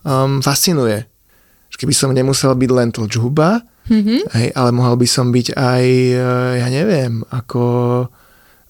um, 0.04 0.44
fascinuje. 0.44 1.08
Keby 1.74 1.90
som 1.96 2.14
nemusel 2.14 2.54
byť 2.54 2.70
len 2.70 2.94
tlčhuba, 2.94 3.66
mm-hmm. 3.90 4.22
hej, 4.38 4.48
ale 4.54 4.70
mohol 4.70 4.94
by 4.94 5.08
som 5.10 5.34
byť 5.34 5.58
aj, 5.58 5.84
eh, 6.16 6.52
ja 6.62 6.68
neviem, 6.70 7.26
ako 7.34 7.64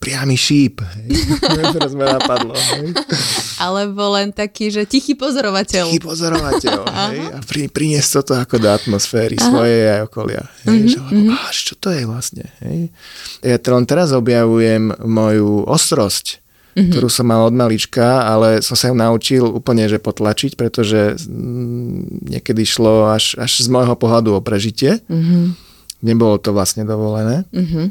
priamy 0.03 0.35
šíp. 0.35 0.83
Hej. 0.83 1.07
Teraz 1.79 1.95
ma 1.95 2.19
napadlo. 2.19 2.51
Hej. 2.51 2.91
Alebo 3.63 4.11
len 4.19 4.35
taký, 4.35 4.67
že 4.67 4.83
tichý 4.83 5.15
pozorovateľ. 5.15 5.87
Tichý 5.87 6.03
pozorovateľ. 6.03 6.79
hej, 7.15 7.19
a 7.31 7.39
pri, 7.39 7.71
priniesť 7.71 8.09
toto 8.19 8.35
ako 8.35 8.55
do 8.59 8.67
atmosféry 8.67 9.39
Aha. 9.39 9.47
svojej 9.47 9.81
aj 9.95 9.99
okolia. 10.11 10.43
Hej, 10.67 10.75
mm-hmm. 10.75 10.91
že, 10.91 10.97
mm-hmm. 10.99 11.47
až 11.47 11.57
čo 11.71 11.73
to 11.79 11.87
je 11.95 12.03
vlastne? 12.03 12.45
Hej. 12.59 12.91
Ja 13.39 13.57
len 13.59 13.85
teraz 13.87 14.11
objavujem 14.11 14.91
moju 15.07 15.63
ostrosť 15.63 16.42
mm-hmm. 16.73 16.91
ktorú 16.91 17.07
som 17.09 17.29
mal 17.29 17.45
od 17.45 17.55
malička, 17.55 18.25
ale 18.25 18.59
som 18.65 18.73
sa 18.73 18.89
ju 18.89 18.95
naučil 18.97 19.45
úplne, 19.45 19.85
že 19.85 20.01
potlačiť, 20.01 20.57
pretože 20.57 21.15
mm, 21.17 22.29
niekedy 22.33 22.65
šlo 22.65 23.13
až, 23.13 23.37
až 23.37 23.61
z 23.61 23.67
môjho 23.69 23.93
pohľadu 23.93 24.33
o 24.37 24.41
prežitie. 24.41 24.99
Mm-hmm. 25.05 25.43
Nebolo 26.03 26.35
to 26.41 26.51
vlastne 26.51 26.83
dovolené. 26.83 27.47
Mm-hmm. 27.53 27.85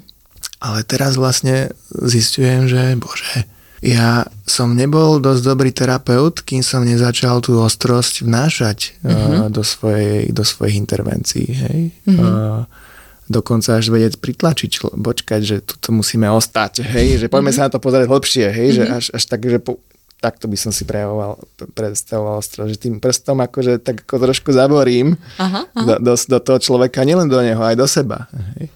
Ale 0.62 0.78
teraz 0.86 1.18
vlastne 1.18 1.74
zistujem, 1.90 2.70
že 2.70 2.94
bože, 2.98 3.46
ja 3.82 4.30
som 4.46 4.78
nebol 4.78 5.18
dosť 5.18 5.42
dobrý 5.42 5.74
terapeut, 5.74 6.38
kým 6.46 6.62
som 6.62 6.86
nezačal 6.86 7.42
tú 7.42 7.58
ostrosť 7.58 8.22
vnášať 8.22 9.02
mm-hmm. 9.02 9.38
uh, 9.42 9.50
do, 9.50 9.66
svojej, 9.66 10.30
do 10.30 10.46
svojich 10.46 10.78
intervencií. 10.78 11.50
Hej? 11.50 11.78
Mm-hmm. 12.06 12.22
Uh, 12.22 12.62
dokonca 13.30 13.78
až 13.78 13.90
vedieť 13.92 14.18
pritlačiť, 14.18 14.70
počkať, 14.98 15.40
že 15.42 15.56
tu 15.62 15.88
musíme 15.94 16.26
ostať, 16.30 16.82
hej, 16.82 17.22
že 17.22 17.26
poďme 17.30 17.54
mm-hmm. 17.54 17.66
sa 17.66 17.66
na 17.68 17.72
to 17.72 17.78
pozrieť 17.78 18.06
hlbšie, 18.10 18.46
hej, 18.50 18.68
mm-hmm. 18.74 18.78
že 18.78 18.84
až, 18.88 19.04
až 19.14 19.22
tak, 19.26 19.40
že 19.46 19.58
po, 19.62 19.78
takto 20.22 20.46
by 20.46 20.56
som 20.58 20.70
si 20.70 20.86
prejavoval, 20.86 21.38
predstavoval 21.74 22.38
ostro, 22.38 22.66
že 22.70 22.78
tým 22.78 23.02
prstom 23.02 23.42
akože 23.42 23.82
tak 23.82 24.06
ako 24.06 24.30
trošku 24.30 24.54
zaborím 24.54 25.18
aha, 25.38 25.66
aha. 25.74 25.82
Do, 25.82 25.94
do, 25.98 26.12
do 26.14 26.38
toho 26.38 26.58
človeka, 26.62 27.02
nielen 27.02 27.26
do 27.26 27.42
neho, 27.42 27.58
aj 27.58 27.74
do 27.74 27.86
seba. 27.90 28.30
Hej. 28.58 28.70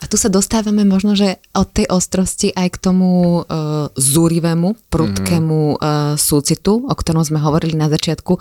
A 0.00 0.08
tu 0.08 0.16
sa 0.16 0.32
dostávame 0.32 0.80
možno, 0.88 1.12
že 1.12 1.36
od 1.52 1.68
tej 1.76 1.84
ostrosti 1.92 2.48
aj 2.56 2.72
k 2.72 2.78
tomu 2.80 3.44
uh, 3.44 3.92
zúrivému, 3.92 4.88
prudkému 4.88 5.76
uh, 5.76 6.16
súcitu, 6.16 6.88
o 6.88 6.94
ktorom 6.96 7.20
sme 7.20 7.36
hovorili 7.36 7.76
na 7.76 7.92
začiatku. 7.92 8.32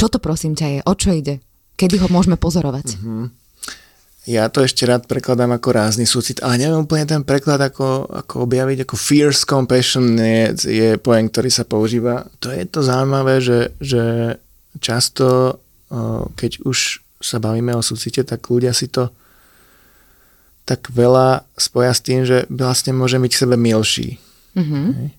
Čo 0.00 0.06
to 0.08 0.16
prosím 0.16 0.56
ťa 0.56 0.66
je? 0.72 0.78
O 0.88 0.96
čo 0.96 1.12
ide? 1.12 1.44
Kedy 1.76 2.00
ho 2.00 2.08
môžeme 2.08 2.40
pozorovať? 2.40 2.96
Mm-hmm. 2.96 3.41
Ja 4.22 4.46
to 4.46 4.62
ešte 4.62 4.86
rád 4.86 5.10
prekladám 5.10 5.50
ako 5.58 5.74
rázny 5.74 6.06
súcit, 6.06 6.38
ale 6.46 6.62
neviem 6.62 6.86
úplne 6.86 7.02
ten 7.10 7.26
preklad 7.26 7.58
ako, 7.58 8.06
ako 8.06 8.46
objaviť, 8.46 8.86
ako 8.86 8.94
fierce 8.94 9.42
compassion 9.42 10.14
je, 10.14 10.54
je 10.62 10.88
pojem, 11.02 11.26
ktorý 11.26 11.50
sa 11.50 11.66
používa. 11.66 12.30
To 12.38 12.54
je 12.54 12.62
to 12.70 12.86
zaujímavé, 12.86 13.42
že, 13.42 13.74
že 13.82 14.02
často, 14.78 15.58
keď 16.38 16.62
už 16.62 17.02
sa 17.18 17.42
bavíme 17.42 17.74
o 17.74 17.82
súcite, 17.82 18.22
tak 18.22 18.46
ľudia 18.46 18.70
si 18.70 18.86
to 18.86 19.10
tak 20.62 20.86
veľa 20.94 21.42
spoja 21.58 21.90
s 21.90 22.00
tým, 22.06 22.22
že 22.22 22.46
vlastne 22.46 22.94
môže 22.94 23.18
byť 23.18 23.30
k 23.34 23.40
sebe 23.42 23.56
milší. 23.58 24.22
Mm-hmm. 24.54 25.10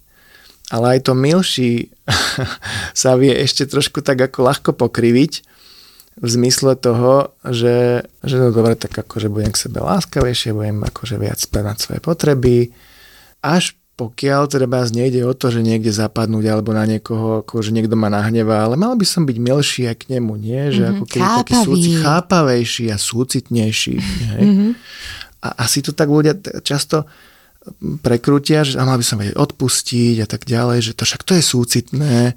Ale 0.72 0.86
aj 0.96 1.00
to 1.04 1.14
milší 1.14 1.92
sa 2.96 3.20
vie 3.20 3.36
ešte 3.36 3.68
trošku 3.68 4.00
tak 4.00 4.24
ako 4.32 4.40
ľahko 4.48 4.72
pokriviť, 4.80 5.53
v 6.14 6.28
zmysle 6.30 6.78
toho, 6.78 7.34
že, 7.50 8.06
že 8.22 8.36
no 8.38 8.54
dobre, 8.54 8.78
tak 8.78 8.94
akože 8.94 9.34
budem 9.34 9.50
k 9.50 9.62
sebe 9.66 9.82
láskavejšie, 9.82 10.54
budem 10.54 10.86
akože 10.86 11.16
viac 11.18 11.42
splňať 11.42 11.78
svoje 11.82 12.00
potreby, 12.00 12.70
až 13.42 13.74
pokiaľ 13.94 14.50
treba 14.50 14.82
nejde 14.90 15.22
o 15.22 15.38
to, 15.38 15.54
že 15.54 15.62
niekde 15.62 15.94
zapadnúť 15.94 16.46
alebo 16.50 16.74
na 16.74 16.82
niekoho, 16.90 17.46
ako 17.46 17.62
že 17.62 17.70
niekto 17.70 17.94
ma 17.94 18.10
nahnevá, 18.10 18.66
ale 18.66 18.74
mal 18.74 18.98
by 18.98 19.06
som 19.06 19.22
byť 19.30 19.38
milší 19.38 19.86
aj 19.86 20.06
k 20.06 20.18
nemu, 20.18 20.34
nie? 20.42 20.74
Že 20.74 20.82
mm-hmm. 20.82 20.94
ako 20.98 21.06
keby 21.06 21.30
taký 21.46 21.56
súcit, 21.62 21.94
chápavejší 22.02 22.86
a 22.90 22.98
súcitnejší. 22.98 23.96
Hej? 24.34 24.44
Mm-hmm. 24.50 24.72
A 25.46 25.48
asi 25.62 25.86
to 25.86 25.94
tak 25.94 26.10
ľudia 26.10 26.34
často 26.66 27.06
prekrútia, 28.02 28.66
že 28.66 28.82
mal 28.82 28.98
by 28.98 29.06
som 29.06 29.22
vedieť 29.22 29.38
odpustiť 29.38 30.16
a 30.26 30.28
tak 30.28 30.50
ďalej, 30.50 30.90
že 30.90 30.92
to 30.98 31.06
však 31.06 31.22
to 31.22 31.38
je 31.38 31.44
súcitné. 31.46 32.34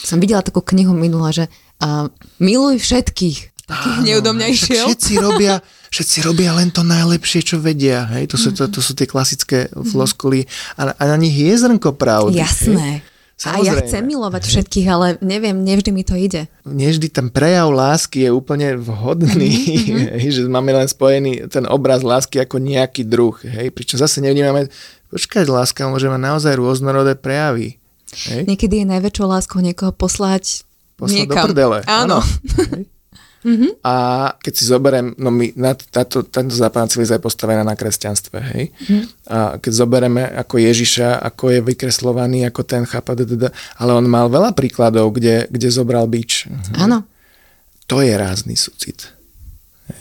Som 0.00 0.16
videla 0.16 0.40
takú 0.40 0.64
knihu 0.64 0.96
minula, 0.96 1.28
že 1.28 1.52
a 1.80 2.08
miluj 2.40 2.80
všetkých. 2.80 3.56
Takých 3.66 4.22
mňa 4.22 4.46
išiel. 4.54 4.86
Všetci 4.86 5.12
robia, 5.18 5.58
všetci 5.90 6.18
robia 6.22 6.54
len 6.54 6.70
to 6.70 6.86
najlepšie, 6.86 7.42
čo 7.42 7.58
vedia. 7.58 8.06
Hej? 8.14 8.30
To, 8.30 8.36
sú, 8.38 8.54
to, 8.54 8.70
to 8.70 8.78
sú 8.78 8.94
tie 8.94 9.10
klasické 9.10 9.66
mm-hmm. 9.66 9.90
floskuly 9.90 10.46
a, 10.78 10.94
a 10.94 11.02
na 11.10 11.16
nich 11.18 11.34
je 11.34 11.50
zrnko 11.50 11.98
pravdy. 11.98 12.38
Jasné. 12.38 13.02
Hej? 13.02 13.14
A 13.44 13.60
ja 13.60 13.76
chcem 13.84 14.00
milovať 14.00 14.48
všetkých, 14.48 14.86
ale 14.88 15.06
neviem, 15.20 15.52
nevždy 15.60 15.92
mi 15.92 16.08
to 16.08 16.16
ide. 16.16 16.48
Nevždy 16.64 17.12
ten 17.12 17.28
prejav 17.28 17.68
lásky 17.68 18.24
je 18.24 18.30
úplne 18.32 18.80
vhodný, 18.80 19.52
mm-hmm. 19.52 20.16
hej, 20.24 20.30
že 20.40 20.40
máme 20.48 20.72
len 20.72 20.88
spojený 20.88 21.52
ten 21.52 21.68
obraz 21.68 22.00
lásky 22.00 22.40
ako 22.40 22.56
nejaký 22.64 23.04
druh, 23.04 23.36
hej, 23.44 23.68
pričom 23.76 24.00
zase 24.00 24.24
nevnímame, 24.24 24.72
počkať, 25.12 25.52
láska 25.52 25.84
môže 25.84 26.08
mať 26.08 26.22
naozaj 26.24 26.56
rôznorodé 26.56 27.12
prejavy. 27.12 27.76
Hej. 28.24 28.48
Niekedy 28.48 28.82
je 28.82 28.86
najväčšou 28.88 29.26
láskou 29.28 29.60
niekoho 29.60 29.92
poslať, 29.92 30.65
poslať 30.96 31.28
niekam. 31.28 31.36
do 31.36 31.46
prdele. 31.52 31.78
Áno. 31.84 32.18
Mm-hmm. 33.44 33.72
A 33.86 33.94
keď 34.42 34.52
si 34.58 34.64
zoberiem, 34.66 35.14
no 35.22 35.30
my, 35.30 35.54
na, 35.54 35.76
táto, 35.76 36.26
táto 36.26 36.50
západná 36.50 36.90
civilizácia 36.90 37.22
je 37.22 37.26
postavená 37.30 37.62
na 37.62 37.78
kresťanstve, 37.78 38.38
hej. 38.56 38.64
Mm-hmm. 38.74 39.04
A 39.30 39.38
keď 39.62 39.72
zoberieme 39.86 40.26
ako 40.26 40.58
Ježiša, 40.58 41.22
ako 41.22 41.54
je 41.54 41.60
vykreslovaný, 41.62 42.42
ako 42.48 42.66
ten 42.66 42.82
chápa, 42.82 43.14
ale 43.14 43.90
on 43.94 44.06
mal 44.10 44.26
veľa 44.26 44.50
príkladov, 44.56 45.14
kde, 45.14 45.46
kde 45.46 45.68
zobral 45.70 46.10
bič. 46.10 46.50
Áno. 46.74 47.06
To 47.86 48.02
je 48.02 48.18
rázny 48.18 48.58
súcit. 48.58 49.14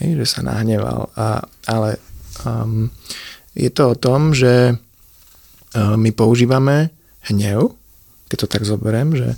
Hej, 0.01 0.25
že 0.25 0.25
sa 0.25 0.41
nahneval. 0.41 1.13
A, 1.13 1.45
ale 1.69 2.01
um, 2.41 2.89
je 3.53 3.69
to 3.69 3.93
o 3.93 3.99
tom, 3.99 4.34
že 4.34 4.73
uh, 4.73 5.93
my 5.93 6.10
používame 6.10 6.89
hnev, 7.29 7.77
keď 8.25 8.38
to 8.41 8.47
tak 8.49 8.65
zoberiem, 8.65 9.13
že 9.13 9.38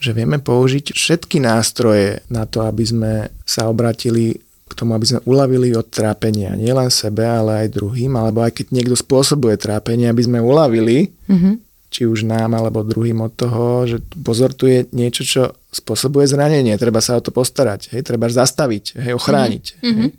že 0.00 0.16
vieme 0.16 0.40
použiť 0.40 0.96
všetky 0.96 1.44
nástroje 1.44 2.24
na 2.32 2.48
to, 2.48 2.64
aby 2.64 2.84
sme 2.88 3.12
sa 3.44 3.68
obratili 3.68 4.40
k 4.64 4.72
tomu, 4.72 4.96
aby 4.96 5.04
sme 5.04 5.20
uľavili 5.28 5.76
od 5.76 5.92
trápenia. 5.92 6.56
Nielen 6.56 6.88
sebe, 6.88 7.26
ale 7.26 7.66
aj 7.66 7.76
druhým, 7.76 8.16
alebo 8.16 8.40
aj 8.40 8.56
keď 8.56 8.66
niekto 8.72 8.96
spôsobuje 8.96 9.60
trápenie, 9.60 10.08
aby 10.08 10.22
sme 10.24 10.38
uľavili, 10.40 11.12
mm-hmm. 11.28 11.54
či 11.92 12.08
už 12.08 12.24
nám, 12.24 12.56
alebo 12.56 12.86
druhým 12.86 13.20
od 13.20 13.34
toho, 13.36 13.84
že 13.84 14.00
pozor, 14.24 14.56
tu 14.56 14.70
je 14.70 14.88
niečo, 14.96 15.26
čo 15.26 15.42
spôsobuje 15.68 16.24
zranenie, 16.24 16.72
treba 16.80 17.04
sa 17.04 17.18
o 17.18 17.24
to 17.24 17.34
postarať, 17.34 17.92
hej, 17.92 18.02
treba 18.06 18.30
zastaviť, 18.30 19.04
hej, 19.04 19.12
ochrániť. 19.18 19.64
Mm-hmm. 19.84 20.08
Hej. 20.08 20.10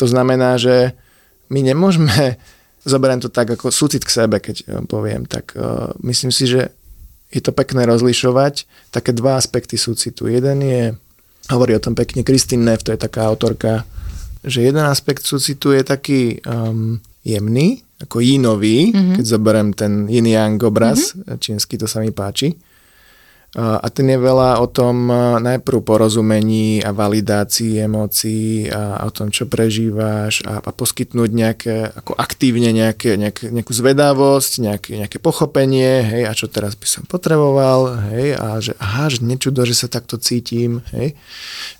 To 0.00 0.06
znamená, 0.10 0.58
že 0.58 0.96
my 1.52 1.60
nemôžeme, 1.60 2.40
zoberiem 2.88 3.22
to 3.22 3.30
tak 3.30 3.52
ako 3.52 3.70
súcit 3.70 4.02
k 4.02 4.10
sebe, 4.10 4.42
keď 4.42 4.88
poviem, 4.90 5.28
tak 5.28 5.54
uh, 5.54 5.92
myslím 6.02 6.34
si, 6.34 6.50
že 6.50 6.72
je 7.36 7.44
to 7.44 7.52
pekné 7.52 7.84
rozlišovať. 7.84 8.64
Také 8.88 9.12
dva 9.12 9.36
aspekty 9.36 9.76
súcitu. 9.76 10.26
Jeden 10.26 10.64
je, 10.64 10.96
hovorí 11.52 11.76
o 11.76 11.84
tom 11.84 11.92
pekne 11.92 12.24
Kristín 12.24 12.64
Neff, 12.64 12.82
to 12.82 12.96
je 12.96 13.00
taká 13.00 13.28
autorka, 13.28 13.84
že 14.40 14.64
jeden 14.64 14.82
aspekt 14.88 15.28
súcitu 15.28 15.76
je 15.76 15.82
taký 15.84 16.20
um, 16.48 16.96
jemný, 17.26 17.84
ako 18.00 18.20
jínový, 18.20 18.92
mm-hmm. 18.92 19.14
keď 19.20 19.24
zoberiem 19.24 19.70
ten 19.72 19.92
yin-yang 20.06 20.60
obraz, 20.64 21.12
mm-hmm. 21.12 21.36
čínsky, 21.40 21.76
to 21.76 21.88
sa 21.88 22.00
mi 22.00 22.12
páči. 22.12 22.56
A 23.56 23.88
ten 23.88 24.04
je 24.04 24.20
veľa 24.20 24.60
o 24.60 24.68
tom 24.68 25.08
najprv 25.40 25.80
porozumení 25.80 26.84
a 26.84 26.92
validácii 26.92 27.80
emócií 27.80 28.68
a 28.68 29.00
o 29.08 29.10
tom, 29.14 29.32
čo 29.32 29.48
prežíváš 29.48 30.44
a, 30.44 30.60
a 30.60 30.70
poskytnúť 30.76 31.30
nejaké, 31.32 31.88
ako 31.88 32.12
aktívne 32.20 32.68
nejaké, 32.76 33.16
nejaké, 33.16 33.48
nejakú 33.48 33.72
zvedavosť, 33.72 34.52
nejaké, 34.60 34.90
nejaké 35.00 35.16
pochopenie, 35.16 36.04
hej, 36.04 36.22
a 36.28 36.36
čo 36.36 36.52
teraz 36.52 36.76
by 36.76 36.84
som 36.84 37.08
potreboval, 37.08 37.96
hej, 38.12 38.36
a 38.36 38.60
že 38.60 38.76
aha, 38.76 39.08
že 39.08 39.24
nečudo, 39.24 39.64
že 39.64 39.72
sa 39.72 39.88
takto 39.88 40.20
cítim, 40.20 40.84
hej, 40.92 41.16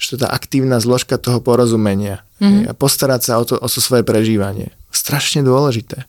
že 0.00 0.07
to 0.09 0.12
je 0.16 0.22
tá 0.24 0.33
aktívna 0.33 0.81
zložka 0.81 1.20
toho 1.20 1.44
porozumenia 1.44 2.24
mm-hmm. 2.40 2.57
hej, 2.57 2.64
a 2.70 2.72
postarať 2.72 3.20
sa 3.20 3.33
o 3.37 3.44
to, 3.44 3.61
o 3.61 3.68
to 3.68 3.85
svoje 3.85 4.00
prežívanie. 4.00 4.72
Strašne 4.88 5.44
dôležité. 5.44 6.09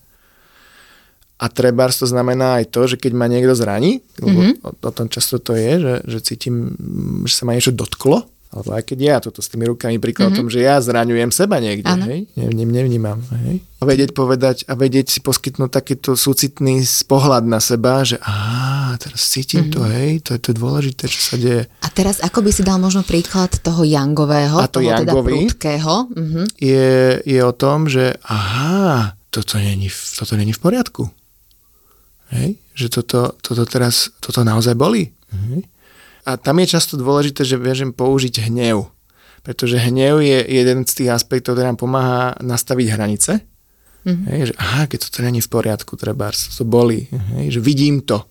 A 1.38 1.45
trebárs 1.54 2.02
to 2.02 2.10
znamená 2.10 2.58
aj 2.62 2.73
to, 2.73 2.89
že 2.89 2.97
keď 2.97 3.13
ma 3.13 3.30
niekto 3.30 3.54
zraní, 3.54 4.02
lebo 4.17 4.41
mm-hmm. 4.41 4.65
o, 4.65 4.69
o 4.73 4.91
tom 4.91 5.06
často 5.06 5.38
to 5.38 5.54
je, 5.54 5.78
že, 5.78 5.93
že 6.10 6.19
cítim, 6.34 6.73
že 7.30 7.34
sa 7.38 7.45
ma 7.45 7.54
niečo 7.54 7.69
dotklo, 7.69 8.26
alebo 8.47 8.80
aj 8.80 8.84
keď 8.88 8.97
ja 8.97 9.17
toto 9.19 9.43
s 9.43 9.52
tými 9.52 9.67
rukami 9.67 10.00
príklad 10.00 10.32
mm-hmm. 10.32 10.39
o 10.39 10.39
tom, 10.39 10.47
že 10.47 10.63
ja 10.63 10.80
zraňujem 10.80 11.30
seba 11.36 11.60
niekde, 11.60 11.86
ano. 11.86 12.08
hej, 12.08 12.32
nevním, 12.39 12.71
nevnímam, 12.71 13.19
hej. 13.43 13.60
A 13.78 13.84
vedieť 13.86 14.15
povedať 14.17 14.65
a 14.65 14.73
vedieť 14.73 15.13
si 15.13 15.19
poskytnúť 15.21 15.69
takýto 15.69 16.17
súcitný 16.17 16.82
pohľad 17.06 17.45
na 17.45 17.62
seba, 17.62 18.02
že 18.02 18.17
á, 18.23 18.95
teraz 18.97 19.28
cítim 19.30 19.67
mm-hmm. 19.67 19.76
to, 19.76 19.82
hej, 19.84 20.12
to 20.23 20.30
je 20.34 20.41
to 20.41 20.52
dôležité, 20.56 21.04
čo 21.12 21.19
sa 21.21 21.36
deje. 21.38 21.69
A 21.84 21.88
teraz 21.91 22.23
ako 22.23 22.39
by 22.41 22.52
si 22.56 22.63
dal 22.63 22.80
možno 22.80 23.04
príklad 23.06 23.52
toho 23.62 23.84
jangového, 23.84 24.58
a 24.58 24.65
to 24.65 24.80
toho 24.80 24.95
jangový 24.95 25.06
teda 25.06 25.13
prúdkého? 25.21 25.93
Mm-hmm. 26.08 26.45
Je, 26.58 26.89
je 27.28 27.39
o 27.43 27.54
tom, 27.54 27.86
že 27.91 28.15
aha, 28.26 29.13
toto 29.30 29.60
není, 29.60 29.91
toto 29.91 30.34
není 30.34 30.56
v 30.56 30.62
poriadku. 30.63 31.04
Hej? 32.34 32.60
Že 32.76 32.88
toto, 32.92 33.20
toto 33.40 33.63
teraz, 33.63 34.12
toto 34.20 34.44
naozaj 34.44 34.76
boli. 34.76 35.12
Hej? 35.32 35.63
A 36.28 36.36
tam 36.36 36.60
je 36.60 36.68
často 36.68 37.00
dôležité, 37.00 37.48
že 37.48 37.56
vieme 37.56 37.96
použiť 37.96 38.52
hnev. 38.52 38.92
Pretože 39.48 39.80
hnev 39.80 40.20
je 40.20 40.44
jeden 40.44 40.84
z 40.84 40.92
tých 40.92 41.10
aspektov, 41.16 41.56
ktorý 41.56 41.72
nám 41.72 41.80
pomáha 41.80 42.36
nastaviť 42.44 42.88
hranice. 42.92 43.32
Mm-hmm. 44.04 44.28
Hej, 44.28 44.42
že 44.52 44.54
aha, 44.60 44.84
keď 44.92 45.00
to 45.08 45.20
není 45.24 45.40
v 45.40 45.48
poriadku, 45.48 45.96
treba, 45.96 46.36
to 46.36 46.63
boli. 46.68 47.08
Hej, 47.12 47.56
že 47.56 47.60
vidím 47.63 48.04
to. 48.04 48.28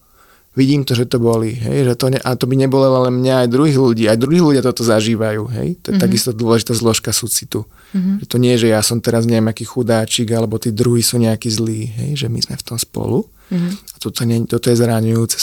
Vidím 0.57 0.89
to, 0.89 0.97
že 0.97 1.09
to 1.09 1.21
boli. 1.21 1.53
Hej, 1.53 1.93
že 1.93 1.95
to 2.01 2.07
ne, 2.13 2.21
a 2.21 2.33
to 2.33 2.49
by 2.49 2.57
nebolo 2.57 2.89
len 3.09 3.21
mňa, 3.21 3.45
aj 3.45 3.49
druhých 3.49 3.77
ľudí. 3.77 4.05
Aj 4.09 4.17
druhí 4.17 4.41
ľudia 4.41 4.65
toto 4.65 4.85
zažívajú. 4.85 5.53
Hej. 5.53 5.69
To 5.85 5.93
je 5.93 5.97
mm-hmm. 5.97 6.05
takisto 6.05 6.33
dôležitá 6.33 6.73
zložka 6.73 7.13
súcitu. 7.13 7.69
Mm-hmm. 7.93 8.25
Že 8.25 8.27
to 8.29 8.37
nie, 8.37 8.55
že 8.57 8.69
ja 8.73 8.81
som 8.81 9.01
teraz 9.01 9.29
nejaký 9.29 9.69
chudáčik, 9.69 10.33
alebo 10.33 10.57
tí 10.57 10.73
druhí 10.73 11.05
sú 11.05 11.21
nejakí 11.21 11.49
zlí. 11.49 11.93
Hej, 11.93 12.25
že 12.25 12.27
my 12.33 12.41
sme 12.41 12.57
v 12.57 12.65
tom 12.65 12.81
spolu. 12.81 13.29
Mm-hmm. 13.51 13.73
A 13.73 13.97
toto, 14.03 14.21
nie, 14.27 14.43
toto 14.45 14.67
je 14.71 14.77
zraňujúce. 14.77 15.39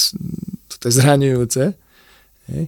Toto 0.68 0.84
je 0.90 0.94
zraňujúce. 0.94 1.64
Hej. 2.52 2.66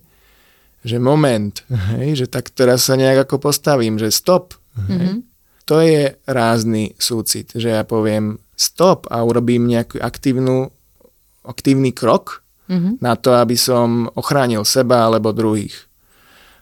Že 0.86 0.98
moment, 1.02 1.56
hej, 1.98 2.24
že 2.24 2.26
tak 2.30 2.54
teraz 2.54 2.86
sa 2.86 2.94
nejak 2.94 3.26
ako 3.26 3.50
postavím, 3.50 3.98
že 3.98 4.14
stop. 4.14 4.56
Hej. 4.76 4.96
Mm-hmm. 4.96 5.18
To 5.66 5.76
je 5.82 6.14
rázny 6.30 6.94
súcit, 7.02 7.50
že 7.58 7.74
ja 7.74 7.82
poviem 7.82 8.38
stop 8.54 9.10
a 9.10 9.26
urobím 9.26 9.66
nejakú 9.66 9.98
aktívnu, 9.98 10.70
aktívny 11.42 11.90
krok 11.90 12.46
mm-hmm. 12.70 13.02
na 13.02 13.18
to, 13.18 13.34
aby 13.34 13.58
som 13.58 14.06
ochránil 14.14 14.62
seba 14.62 15.10
alebo 15.10 15.34
druhých. 15.34 15.74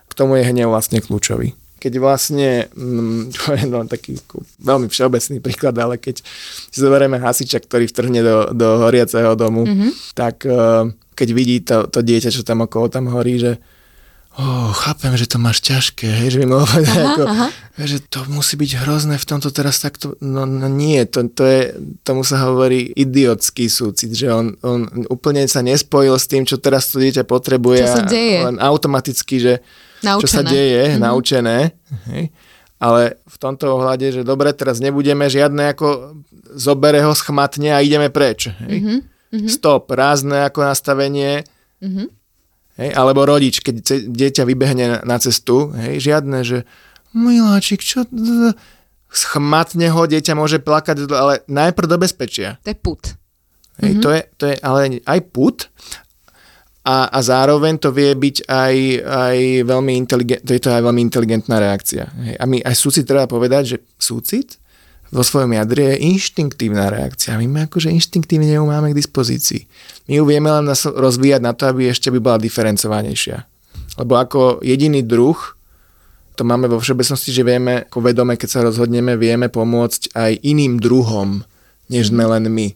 K 0.08 0.12
tomu 0.16 0.40
je 0.40 0.48
hnev 0.48 0.72
vlastne 0.72 1.04
kľúčový 1.04 1.52
keď 1.84 2.00
vlastne, 2.00 2.72
mm, 2.72 3.22
to 3.36 3.44
je 3.60 3.64
no, 3.68 3.84
taký 3.84 4.16
veľmi 4.64 4.88
všeobecný 4.88 5.44
príklad, 5.44 5.76
ale 5.76 6.00
keď 6.00 6.24
si 6.72 6.78
zoberieme 6.80 7.20
hasiča, 7.20 7.60
ktorý 7.60 7.92
vtrhne 7.92 8.24
do, 8.24 8.38
do 8.56 8.68
horiaceho 8.88 9.36
domu, 9.36 9.68
mm-hmm. 9.68 9.92
tak 10.16 10.48
uh, 10.48 10.88
keď 11.12 11.30
vidí 11.36 11.60
to, 11.60 11.92
to 11.92 12.00
dieťa, 12.00 12.32
čo 12.32 12.48
tam 12.48 12.64
okolo 12.64 12.88
tam 12.88 13.12
horí, 13.12 13.36
že 13.36 13.60
oh, 14.40 14.74
chápem, 14.74 15.14
že 15.14 15.30
to 15.30 15.38
máš 15.38 15.62
ťažké, 15.62 16.10
hej, 16.10 16.28
že 16.34 16.40
by 16.42 16.46
mohol 16.50 16.66
povedať, 16.66 16.98
aha, 16.98 17.06
ako, 17.14 17.24
aha. 17.30 17.48
že 17.86 17.98
to 18.10 18.20
musí 18.34 18.58
byť 18.58 18.72
hrozné 18.82 19.16
v 19.22 19.28
tomto 19.30 19.54
teraz 19.54 19.78
takto, 19.78 20.18
no, 20.26 20.50
no 20.50 20.66
nie, 20.66 21.06
to, 21.06 21.30
to 21.30 21.44
je, 21.46 21.62
tomu 22.02 22.26
sa 22.26 22.42
hovorí 22.50 22.90
idiotský 22.98 23.70
súcit, 23.70 24.10
že 24.16 24.34
on, 24.34 24.58
on 24.66 24.90
úplne 25.14 25.46
sa 25.46 25.62
nespojil 25.62 26.18
s 26.18 26.26
tým, 26.26 26.50
čo 26.50 26.58
teraz 26.58 26.90
to 26.90 26.98
dieťa 26.98 27.30
potrebuje. 27.30 27.86
Čo 27.86 27.98
sa 28.02 28.06
deje. 28.10 28.42
Len 28.42 28.58
automaticky, 28.58 29.38
že 29.38 29.54
naučené. 30.04 30.24
čo 30.24 30.28
sa 30.28 30.42
deje, 30.44 30.84
mm-hmm. 30.92 31.02
naučené. 31.02 31.58
Hej. 32.12 32.24
Ale 32.84 33.02
v 33.24 33.38
tomto 33.40 33.80
ohľade, 33.80 34.12
že 34.12 34.22
dobre, 34.28 34.52
teraz 34.52 34.84
nebudeme 34.84 35.32
žiadne 35.32 35.72
ako 35.72 36.20
zobere 36.54 37.00
ho 37.00 37.16
schmatne 37.16 37.72
a 37.72 37.80
ideme 37.80 38.12
preč. 38.12 38.52
Hej. 38.52 39.02
Mm-hmm. 39.34 39.50
Stop, 39.50 39.90
rázne 39.90 40.46
ako 40.46 40.68
nastavenie. 40.68 41.48
Mm-hmm. 41.82 42.08
Hej, 42.74 42.90
alebo 42.98 43.22
rodič, 43.22 43.62
keď 43.62 43.86
dieťa 44.10 44.44
vybehne 44.50 45.06
na 45.06 45.18
cestu, 45.22 45.70
hej, 45.78 46.02
žiadne, 46.02 46.42
že 46.42 46.66
miláčik, 47.14 47.86
čo... 47.86 48.06
Schmatne 49.14 49.94
ho, 49.94 50.10
dieťa 50.10 50.34
môže 50.34 50.58
plakať, 50.58 51.06
ale 51.14 51.46
najprv 51.46 51.86
do 51.86 52.02
bezpečia. 52.02 52.58
To 52.66 52.74
je 52.74 52.78
put. 52.82 53.14
Hej, 53.78 54.02
mm-hmm. 54.02 54.02
to, 54.02 54.10
je, 54.10 54.22
to 54.42 54.44
je 54.50 54.56
ale 54.58 55.06
aj 55.06 55.20
put, 55.30 55.70
a, 56.84 57.08
a 57.08 57.20
zároveň 57.24 57.80
to 57.80 57.96
vie 57.96 58.12
byť 58.12 58.44
aj, 58.44 58.76
aj 59.08 59.38
veľmi 59.64 59.94
inteligent, 59.96 60.44
to 60.44 60.52
je 60.52 60.62
to 60.62 60.68
aj 60.68 60.84
veľmi 60.84 61.00
inteligentná 61.00 61.56
reakcia. 61.56 62.12
Hej. 62.28 62.36
A 62.36 62.44
my 62.44 62.60
aj 62.60 62.76
súcit 62.76 63.08
treba 63.08 63.24
povedať, 63.24 63.64
že 63.64 63.78
súcit 63.96 64.60
vo 65.14 65.24
svojom 65.24 65.56
jadre 65.56 65.96
je 65.96 66.10
inštinktívna 66.10 66.92
reakcia. 66.92 67.40
My, 67.40 67.46
my 67.48 67.60
akože 67.72 67.88
inštinktívne 67.88 68.52
ju 68.52 68.66
máme 68.68 68.92
k 68.92 69.00
dispozícii. 69.00 69.64
My 70.10 70.20
ju 70.20 70.24
vieme 70.28 70.50
len 70.52 70.68
rozvíjať 70.74 71.42
na 71.46 71.56
to, 71.56 71.70
aby 71.70 71.88
ešte 71.88 72.12
by 72.12 72.20
bola 72.20 72.42
diferencovanejšia. 72.42 73.46
Lebo 74.02 74.18
ako 74.18 74.66
jediný 74.66 75.06
druh, 75.06 75.38
to 76.34 76.42
máme 76.42 76.66
vo 76.66 76.82
všeobecnosti, 76.82 77.30
že 77.30 77.46
vieme, 77.46 77.86
ako 77.86 78.10
vedome, 78.10 78.34
keď 78.36 78.50
sa 78.50 78.60
rozhodneme, 78.66 79.14
vieme 79.16 79.54
pomôcť 79.54 80.18
aj 80.18 80.32
iným 80.42 80.82
druhom 80.82 81.46
než 81.94 82.10
sme 82.10 82.26
len 82.26 82.50
my. 82.50 82.68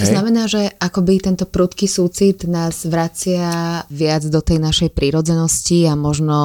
To 0.00 0.06
znamená, 0.16 0.48
že 0.48 0.72
akoby 0.80 1.20
tento 1.20 1.44
prudký 1.44 1.84
súcit 1.84 2.48
nás 2.48 2.88
vracia 2.88 3.84
viac 3.92 4.24
do 4.26 4.40
tej 4.40 4.58
našej 4.58 4.96
prírodzenosti 4.96 5.84
a 5.84 5.94
možno 5.94 6.36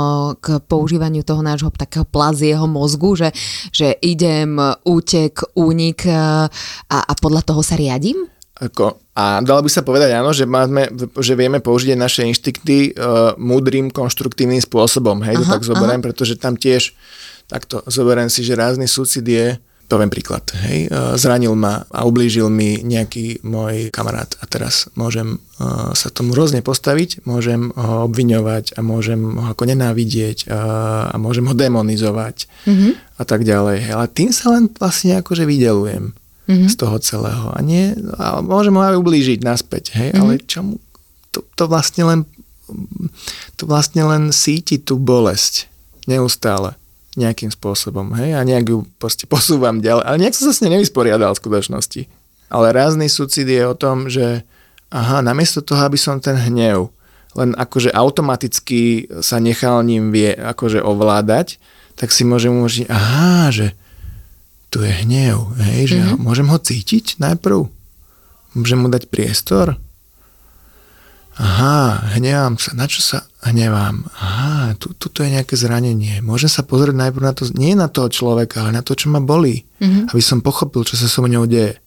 k 0.43 0.59
používaniu 0.59 1.23
toho 1.23 1.39
nášho 1.39 1.71
takého 1.71 2.03
plazieho 2.03 2.67
mozgu, 2.67 3.15
že, 3.15 3.29
že 3.71 3.95
idem, 4.03 4.59
útek, 4.83 5.39
únik 5.55 6.03
a, 6.11 6.51
a 6.91 7.13
podľa 7.15 7.47
toho 7.47 7.63
sa 7.63 7.79
riadím? 7.79 8.27
Ako, 8.57 8.97
a 9.13 9.37
dalo 9.45 9.61
by 9.61 9.69
sa 9.69 9.85
povedať 9.85 10.17
áno, 10.17 10.33
že, 10.33 10.49
máme, 10.49 10.89
že 11.21 11.37
vieme 11.37 11.61
použiť 11.61 11.93
naše 11.93 12.25
inštikty 12.25 12.97
uh, 12.97 13.37
múdrym, 13.37 13.93
konštruktívnym 13.93 14.57
spôsobom. 14.57 15.21
Hej, 15.21 15.37
aha, 15.37 15.41
to 15.45 15.53
tak 15.53 15.61
zoberiem, 15.61 16.01
aha. 16.01 16.07
pretože 16.09 16.41
tam 16.41 16.57
tiež 16.57 16.97
takto 17.45 17.85
zoberiem 17.85 18.33
si, 18.33 18.41
že 18.41 18.57
rázny 18.57 18.89
súcit 18.89 19.21
je 19.21 19.61
Poviem 19.87 20.11
príklad, 20.11 20.43
hej, 20.67 20.91
e, 20.91 21.15
zranil 21.15 21.55
ma 21.55 21.87
a 21.87 22.03
ublížil 22.03 22.51
mi 22.51 22.83
nejaký 22.83 23.39
môj 23.47 23.87
kamarát 23.87 24.27
a 24.39 24.43
teraz 24.43 24.91
môžem 24.99 25.39
uh, 25.63 25.95
sa 25.95 26.11
tomu 26.11 26.35
rôzne 26.35 26.59
postaviť, 26.59 27.23
môžem 27.23 27.71
ho 27.71 28.03
obviňovať 28.03 28.75
a 28.75 28.83
môžem 28.83 29.39
ho 29.39 29.47
ako 29.47 29.63
nenávidieť 29.63 30.51
a, 30.51 30.59
a 31.07 31.15
môžem 31.15 31.47
ho 31.47 31.55
demonizovať 31.55 32.51
mm-hmm. 32.67 32.91
a 33.15 33.23
tak 33.23 33.47
ďalej. 33.47 33.87
Hej, 33.87 33.91
ale 33.95 34.07
tým 34.11 34.29
sa 34.35 34.59
len 34.59 34.67
vlastne 34.75 35.23
akože 35.23 35.47
vydelujem 35.47 36.11
mm-hmm. 36.11 36.67
z 36.67 36.75
toho 36.75 36.99
celého 36.99 37.47
a, 37.55 37.59
nie, 37.63 37.95
a 38.19 38.43
môžem 38.43 38.75
ho 38.75 38.83
aj 38.83 38.99
ublížiť 38.99 39.39
naspäť, 39.39 39.95
hej, 39.95 40.11
mm-hmm. 40.11 40.19
ale 40.19 40.43
čomu 40.43 40.83
to, 41.31 41.47
to 41.55 41.63
vlastne 41.71 42.03
len 42.03 42.19
to 43.55 43.63
vlastne 43.63 44.03
len 44.03 44.35
síti 44.35 44.75
tú 44.83 44.99
bolesť 44.99 45.71
neustále 46.11 46.75
nejakým 47.17 47.49
spôsobom, 47.49 48.13
hej, 48.21 48.37
a 48.37 48.45
nejak 48.45 48.65
ju 48.69 48.77
proste 49.01 49.25
posúvam 49.33 49.81
ďalej, 49.81 50.03
ale 50.05 50.17
nejak 50.21 50.37
som 50.37 50.49
sa 50.49 50.53
s 50.53 50.61
ňou 50.61 50.77
nevysporiadal 50.77 51.33
v 51.33 51.41
skutočnosti. 51.41 52.01
Ale 52.47 52.71
rázny 52.71 53.11
sucid 53.11 53.43
je 53.43 53.63
o 53.67 53.75
tom, 53.75 54.07
že 54.07 54.45
aha, 54.87 55.19
namiesto 55.19 55.59
toho, 55.59 55.83
aby 55.83 55.99
som 55.99 56.23
ten 56.23 56.39
hnev 56.39 56.95
len 57.37 57.53
akože 57.53 57.93
automaticky 57.93 59.05
sa 59.21 59.37
nechal 59.37 59.85
ním 59.85 60.09
vie 60.09 60.33
akože 60.33 60.81
ovládať, 60.81 61.61
tak 61.93 62.09
si 62.09 62.25
môžem 62.25 62.49
umožniť, 62.49 62.89
aha, 62.89 63.53
že 63.53 63.67
tu 64.73 64.81
je 64.81 64.89
hnev, 64.89 65.53
hej, 65.61 65.95
že 65.95 65.97
mm-hmm. 66.01 66.17
môžem 66.17 66.47
ho 66.49 66.57
cítiť 66.57 67.21
najprv, 67.21 67.69
môžem 68.57 68.79
mu 68.81 68.89
dať 68.89 69.05
priestor, 69.07 69.77
aha, 71.37 72.13
hnevám 72.17 72.57
sa, 72.57 72.73
na 72.73 72.85
čo 72.89 73.01
sa 73.05 73.25
hnevám? 73.45 74.05
Aha, 74.17 74.73
tu, 74.81 74.93
tuto 74.97 75.21
je 75.21 75.33
nejaké 75.33 75.53
zranenie. 75.53 76.19
Môžem 76.25 76.49
sa 76.49 76.65
pozrieť 76.65 76.97
najprv 76.97 77.23
na 77.23 77.33
to, 77.33 77.47
nie 77.53 77.77
na 77.77 77.87
toho 77.87 78.09
človeka, 78.09 78.65
ale 78.65 78.75
na 78.75 78.83
to, 78.83 78.97
čo 78.97 79.13
ma 79.13 79.21
bolí. 79.21 79.65
Mm-hmm. 79.77 80.11
Aby 80.11 80.21
som 80.21 80.41
pochopil, 80.41 80.81
čo 80.83 80.97
sa 80.97 81.05
so 81.05 81.21
mnou 81.21 81.45
deje. 81.45 81.77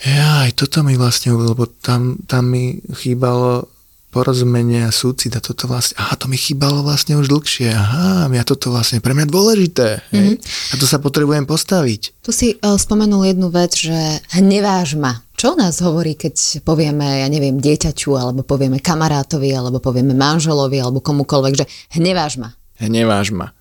Ja, 0.00 0.48
aj 0.48 0.56
toto 0.56 0.80
mi 0.80 0.96
vlastne 0.96 1.36
lebo 1.36 1.68
tam, 1.68 2.16
tam 2.24 2.48
mi 2.48 2.80
chýbalo 2.96 3.68
porozumenie 4.10 4.90
a 4.90 4.90
súcit 4.90 5.30
a 5.38 5.40
toto 5.40 5.70
vlastne, 5.70 5.94
aha, 6.02 6.18
to 6.18 6.26
mi 6.26 6.34
chýbalo 6.34 6.82
vlastne 6.82 7.14
už 7.14 7.30
dlhšie, 7.30 7.70
aha, 7.70 8.26
ja 8.34 8.42
toto 8.42 8.74
vlastne 8.74 8.98
pre 8.98 9.14
mňa 9.14 9.26
dôležité, 9.30 10.02
hej? 10.10 10.34
Mm-hmm. 10.34 10.74
A 10.74 10.82
to 10.82 10.84
sa 10.90 10.98
potrebujem 10.98 11.46
postaviť. 11.46 12.18
Tu 12.26 12.30
si 12.34 12.48
uh, 12.58 12.74
spomenul 12.74 13.22
jednu 13.30 13.54
vec, 13.54 13.70
že 13.78 14.18
hneváš 14.34 14.98
ma. 14.98 15.22
Čo 15.40 15.56
nás 15.56 15.80
hovorí, 15.80 16.20
keď 16.20 16.60
povieme, 16.68 17.24
ja 17.24 17.28
neviem, 17.32 17.56
dieťaťu, 17.56 18.12
alebo 18.12 18.44
povieme 18.44 18.76
kamarátovi, 18.76 19.48
alebo 19.56 19.80
povieme 19.80 20.12
manželovi, 20.12 20.76
alebo 20.76 21.00
komukoľvek, 21.00 21.54
že 21.56 21.64
hneváš 21.96 22.36
ma? 22.36 22.52
Hneváš 22.76 23.32
ma. 23.32 23.56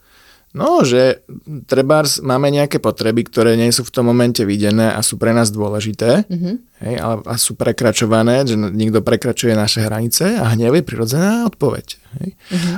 No, 0.52 0.84
že 0.84 1.24
trebárs 1.72 2.20
máme 2.20 2.52
nejaké 2.52 2.84
potreby, 2.84 3.24
ktoré 3.24 3.56
nie 3.56 3.72
sú 3.72 3.88
v 3.88 3.96
tom 3.96 4.12
momente 4.12 4.44
videné 4.44 4.92
a 4.92 5.00
sú 5.00 5.16
pre 5.16 5.32
nás 5.32 5.56
dôležité, 5.56 6.28
mm-hmm. 6.28 6.56
hej, 6.84 6.96
ale 7.00 7.16
a 7.24 7.40
sú 7.40 7.56
prekračované, 7.56 8.44
že 8.44 8.60
niekto 8.60 9.00
prekračuje 9.00 9.56
naše 9.56 9.80
hranice 9.80 10.36
a 10.36 10.52
hnev 10.52 10.76
je 10.76 10.84
prirodzená 10.84 11.48
odpoveď. 11.48 11.96
Hej. 12.20 12.30
Mm-hmm. 12.36 12.76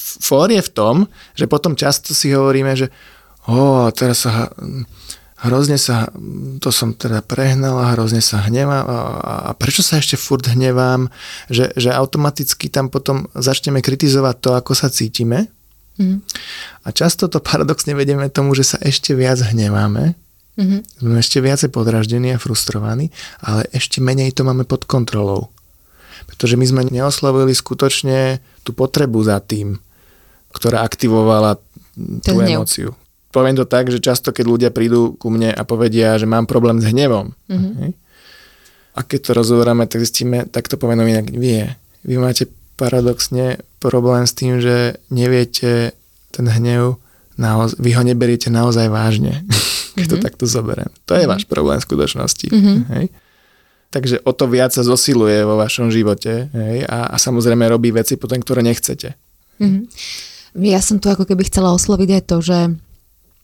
Fór 0.00 0.48
je 0.48 0.62
v 0.64 0.70
tom, 0.72 1.12
že 1.36 1.44
potom 1.44 1.76
často 1.76 2.16
si 2.16 2.32
hovoríme, 2.32 2.72
že 2.72 2.88
o, 3.52 3.84
teraz 3.92 4.24
sa 4.24 4.48
hrozne 5.40 5.80
sa, 5.80 6.12
to 6.60 6.68
som 6.68 6.92
teda 6.92 7.24
prehnal 7.24 7.80
a 7.80 7.96
hrozne 7.96 8.20
sa 8.20 8.44
hnevám 8.44 8.84
a, 8.84 8.98
a 9.48 9.50
prečo 9.56 9.80
sa 9.80 9.96
ešte 9.96 10.20
furt 10.20 10.44
hnevám, 10.44 11.08
že, 11.48 11.72
že 11.80 11.88
automaticky 11.88 12.68
tam 12.68 12.92
potom 12.92 13.24
začneme 13.32 13.80
kritizovať 13.80 14.36
to, 14.36 14.50
ako 14.52 14.72
sa 14.76 14.92
cítime 14.92 15.48
mm. 15.96 16.20
a 16.84 16.88
často 16.92 17.32
to 17.32 17.40
paradoxne 17.40 17.96
vedieme 17.96 18.28
tomu, 18.28 18.52
že 18.52 18.76
sa 18.76 18.78
ešte 18.84 19.16
viac 19.16 19.40
hneváme, 19.40 20.12
mm-hmm. 20.60 20.80
sme 21.00 21.16
ešte 21.16 21.40
viacej 21.40 21.72
podraždení 21.72 22.36
a 22.36 22.42
frustrovaní, 22.42 23.08
ale 23.40 23.64
ešte 23.72 24.04
menej 24.04 24.36
to 24.36 24.44
máme 24.44 24.68
pod 24.68 24.84
kontrolou. 24.84 25.48
Pretože 26.28 26.60
my 26.60 26.66
sme 26.68 26.82
neoslovili 26.92 27.56
skutočne 27.56 28.44
tú 28.60 28.76
potrebu 28.76 29.24
za 29.24 29.40
tým, 29.40 29.80
ktorá 30.52 30.84
aktivovala 30.84 31.56
tú 31.96 32.36
emóciu 32.44 32.92
poviem 33.30 33.54
to 33.56 33.66
tak, 33.66 33.90
že 33.90 34.02
často, 34.02 34.34
keď 34.34 34.46
ľudia 34.46 34.70
prídu 34.74 35.14
ku 35.16 35.30
mne 35.30 35.54
a 35.54 35.62
povedia, 35.62 36.18
že 36.18 36.26
mám 36.26 36.50
problém 36.50 36.82
s 36.82 36.86
hnevom, 36.90 37.32
mm-hmm. 37.50 37.90
a 38.94 39.00
keď 39.06 39.20
to 39.22 39.30
rozhovoráme, 39.38 39.86
tak 39.86 40.02
zistíme, 40.02 40.50
tak 40.50 40.66
to 40.66 40.74
poviem 40.76 41.06
inak, 41.06 41.30
vie. 41.30 41.70
Vy 42.02 42.18
máte 42.18 42.50
paradoxne 42.74 43.62
problém 43.78 44.26
s 44.26 44.34
tým, 44.34 44.58
že 44.58 44.98
neviete 45.08 45.94
ten 46.34 46.46
hnev, 46.46 46.98
naoz- 47.38 47.78
vy 47.78 47.94
ho 47.94 48.02
neberiete 48.02 48.50
naozaj 48.50 48.90
vážne, 48.90 49.46
keď 49.96 50.06
mm-hmm. 50.06 50.20
to 50.20 50.24
takto 50.24 50.44
zoberiem. 50.44 50.90
To 51.06 51.14
je 51.14 51.24
mm-hmm. 51.24 51.32
váš 51.32 51.44
problém 51.46 51.78
v 51.78 51.86
skutočnosti. 51.86 52.46
Mm-hmm. 52.50 52.78
Hej? 52.98 53.06
Takže 53.90 54.22
o 54.22 54.30
to 54.30 54.46
viac 54.46 54.70
sa 54.70 54.86
zosiluje 54.86 55.42
vo 55.42 55.58
vašom 55.58 55.90
živote 55.90 56.46
hej? 56.46 56.86
A, 56.86 57.10
a 57.10 57.16
samozrejme 57.18 57.66
robí 57.66 57.90
veci 57.90 58.14
potom, 58.14 58.38
ktoré 58.38 58.62
nechcete. 58.62 59.18
Mm-hmm. 59.58 59.82
Ja 60.62 60.78
som 60.78 61.02
tu 61.02 61.10
ako 61.10 61.26
keby 61.26 61.46
chcela 61.50 61.74
osloviť 61.74 62.08
aj 62.18 62.22
to, 62.26 62.36
že 62.38 62.58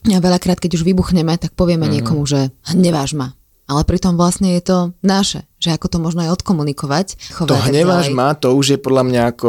a 0.06 0.18
veľakrát, 0.22 0.61
keď 0.61 0.78
už 0.78 0.87
vybuchneme, 0.87 1.35
tak 1.40 1.56
povieme 1.56 1.88
mm-hmm. 1.88 1.96
niekomu, 1.98 2.22
že 2.28 2.52
hneváš 2.70 3.16
ma. 3.16 3.35
Ale 3.66 3.82
pritom 3.82 4.14
vlastne 4.14 4.54
je 4.54 4.62
to 4.62 4.78
naše, 5.02 5.42
že 5.59 5.74
ako 5.74 5.90
to 5.90 5.98
možno 5.98 6.22
aj 6.22 6.38
odkomunikovať. 6.38 7.35
To 7.50 7.59
hneváš 7.66 8.14
ma, 8.14 8.38
to 8.38 8.54
už 8.54 8.78
je 8.78 8.78
podľa 8.78 9.02
mňa 9.11 9.22
ako 9.35 9.48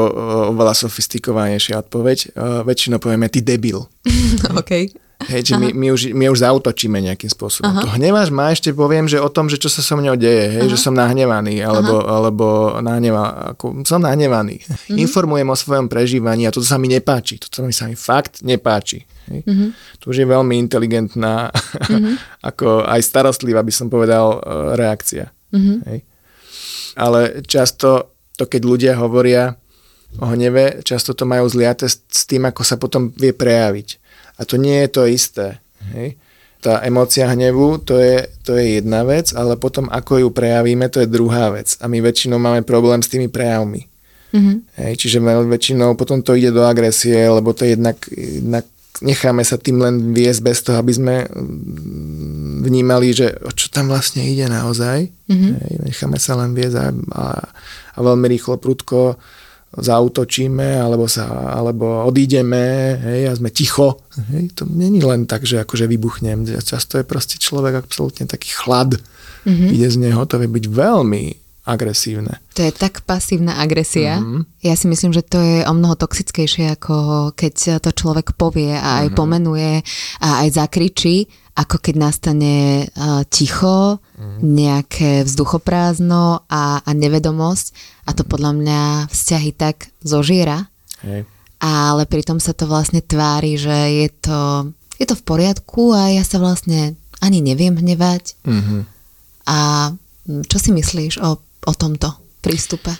oveľa 0.57 0.73
sofistikovanejšia 0.73 1.85
odpoveď. 1.85 2.33
väčšinou 2.65 2.97
povieme 2.97 3.29
ty 3.29 3.45
debil. 3.45 3.85
OK. 4.59 4.89
Hej, 5.17 5.49
že 5.49 5.53
my, 5.57 5.73
my, 5.73 5.87
už, 5.89 6.13
my 6.13 6.29
už 6.29 6.45
zautočíme 6.45 7.01
nejakým 7.01 7.25
spôsobom. 7.33 7.73
Aha. 7.73 7.81
To 7.81 7.89
hneváš 7.97 8.29
ma, 8.29 8.53
ešte 8.53 8.69
poviem, 8.69 9.09
že 9.09 9.17
o 9.17 9.25
tom, 9.33 9.49
že 9.49 9.57
čo 9.57 9.65
sa 9.65 9.81
so 9.81 9.97
mnou 9.97 10.13
deje, 10.13 10.61
hej, 10.61 10.69
že 10.69 10.77
som 10.77 10.93
nahnevaný, 10.93 11.57
alebo, 11.65 12.05
alebo 12.05 12.77
nahneva, 12.85 13.53
ako, 13.57 13.81
som 13.81 13.97
nahnevaný. 14.05 14.61
Mm-hmm. 14.61 14.97
Informujem 15.01 15.49
o 15.49 15.57
svojom 15.57 15.89
prežívaní 15.89 16.45
a 16.45 16.53
toto 16.53 16.69
sa 16.69 16.77
mi 16.77 16.85
nepáči. 16.85 17.41
Toto 17.41 17.65
sa 17.65 17.89
mi 17.89 17.97
fakt 17.97 18.45
nepáči. 18.45 19.09
Hej. 19.33 19.41
Mm-hmm. 19.41 19.69
To 20.05 20.13
už 20.13 20.21
je 20.21 20.27
veľmi 20.29 20.53
inteligentná, 20.61 21.49
mm-hmm. 21.49 22.15
ako 22.53 22.85
aj 22.85 23.01
starostlivá, 23.01 23.65
by 23.65 23.73
som 23.73 23.89
povedal, 23.89 24.37
e, 24.37 24.77
reakcia. 24.77 25.33
Mm-hmm. 25.49 25.77
Hej. 25.89 25.99
Ale 26.93 27.19
často 27.41 28.13
to, 28.37 28.45
keď 28.45 28.61
ľudia 28.61 28.93
hovoria 29.01 29.57
o 30.21 30.29
hneve, 30.29 30.85
často 30.85 31.17
to 31.17 31.25
majú 31.25 31.49
zliate 31.49 31.89
s 31.89 32.21
tým, 32.29 32.47
ako 32.47 32.61
sa 32.61 32.77
potom 32.77 33.09
vie 33.17 33.33
prejaviť. 33.33 34.06
A 34.37 34.41
to 34.45 34.55
nie 34.61 34.85
je 34.85 34.89
to 34.89 35.01
isté. 35.09 35.57
Hej? 35.93 36.17
Tá 36.57 36.81
emócia 36.81 37.29
hnevu, 37.29 37.81
to 37.85 38.01
je, 38.01 38.25
to 38.41 38.57
je 38.57 38.81
jedna 38.81 39.05
vec, 39.05 39.29
ale 39.33 39.57
potom 39.57 39.89
ako 39.93 40.25
ju 40.25 40.29
prejavíme, 40.33 40.89
to 40.89 41.01
je 41.01 41.09
druhá 41.09 41.53
vec. 41.53 41.77
A 41.81 41.85
my 41.85 42.01
väčšinou 42.01 42.41
máme 42.41 42.65
problém 42.65 43.01
s 43.01 43.09
tými 43.13 43.29
prejavmi. 43.29 43.85
Mm-hmm. 44.33 44.57
Hej, 44.83 44.93
čiže 44.99 45.23
väčšinou 45.23 45.95
potom 45.95 46.19
to 46.19 46.35
ide 46.35 46.51
do 46.51 46.65
agresie, 46.65 47.15
lebo 47.29 47.53
to 47.55 47.63
je 47.63 47.79
jednak, 47.79 47.97
jednak 48.11 48.65
necháme 49.01 49.45
sa 49.45 49.61
tým 49.61 49.77
len 49.79 49.95
viesť 50.11 50.41
bez 50.41 50.57
toho, 50.65 50.81
aby 50.81 50.93
sme 50.93 51.15
mm, 51.29 52.65
vnímali, 52.65 53.13
že 53.13 53.37
o 53.45 53.53
čo 53.53 53.69
tam 53.69 53.87
vlastne 53.93 54.25
ide 54.25 54.49
naozaj. 54.49 55.07
Mm-hmm. 55.29 55.51
Hej, 55.61 55.73
necháme 55.85 56.17
sa 56.17 56.33
len 56.35 56.57
viesť 56.57 56.75
a, 56.75 56.87
a, 57.13 57.25
a 57.95 57.99
veľmi 58.01 58.25
rýchlo, 58.27 58.57
prudko 58.57 59.15
zautočíme 59.75 60.79
alebo, 60.79 61.11
sa, 61.11 61.53
alebo 61.53 62.07
odídeme 62.07 62.95
hej, 63.03 63.21
a 63.27 63.33
sme 63.35 63.51
ticho. 63.51 63.99
Hej, 64.31 64.55
to 64.55 64.63
není 64.63 65.03
len 65.03 65.27
tak, 65.27 65.43
že 65.43 65.59
akože 65.61 65.85
vybuchnem. 65.91 66.47
Často 66.63 66.97
je 66.97 67.05
proste 67.05 67.35
človek 67.35 67.83
absolútne 67.83 68.25
taký 68.25 68.55
chlad. 68.55 68.95
Mm-hmm. 69.43 69.69
Ide 69.75 69.87
z 69.91 69.97
neho, 69.99 70.21
to 70.23 70.39
vie 70.39 70.49
byť 70.49 70.65
veľmi 70.71 71.23
agresívne. 71.67 72.39
To 72.55 72.63
je 72.63 72.71
tak 72.71 73.03
pasívna 73.03 73.59
agresia. 73.59 74.23
Mm-hmm. 74.23 74.41
Ja 74.63 74.79
si 74.79 74.87
myslím, 74.87 75.11
že 75.11 75.19
to 75.27 75.43
je 75.43 75.67
o 75.67 75.73
mnoho 75.75 75.99
toxickejšie, 75.99 76.79
ako 76.79 76.95
keď 77.35 77.83
to 77.83 77.91
človek 77.91 78.39
povie 78.39 78.71
a 78.71 79.03
aj 79.03 79.11
mm-hmm. 79.11 79.19
pomenuje 79.19 79.73
a 80.23 80.47
aj 80.47 80.63
zakričí, 80.63 81.27
ako 81.57 81.81
keď 81.81 81.95
nastane 81.97 82.85
ticho, 83.33 83.97
mm. 83.97 84.45
nejaké 84.45 85.25
vzduchoprázdno 85.25 86.45
a, 86.45 86.85
a 86.85 86.89
nevedomosť 86.93 87.73
a 88.05 88.13
to 88.13 88.21
podľa 88.21 88.53
mňa 88.53 88.81
vzťahy 89.09 89.51
tak 89.57 89.89
zožiera. 90.05 90.69
Hej. 91.01 91.25
Ale 91.57 92.05
pritom 92.05 92.37
sa 92.37 92.53
to 92.53 92.69
vlastne 92.69 93.01
tvári, 93.01 93.57
že 93.57 93.73
je 94.05 94.09
to, 94.21 94.39
je 95.01 95.05
to 95.09 95.17
v 95.17 95.23
poriadku 95.25 95.97
a 95.97 96.13
ja 96.13 96.21
sa 96.21 96.37
vlastne 96.37 96.93
ani 97.17 97.41
neviem 97.41 97.73
hnevať. 97.73 98.37
Mm-hmm. 98.45 98.81
A 99.49 99.59
čo 100.45 100.57
si 100.61 100.69
myslíš 100.69 101.17
o, 101.25 101.41
o 101.41 101.73
tomto 101.73 102.13
prístupe? 102.45 102.93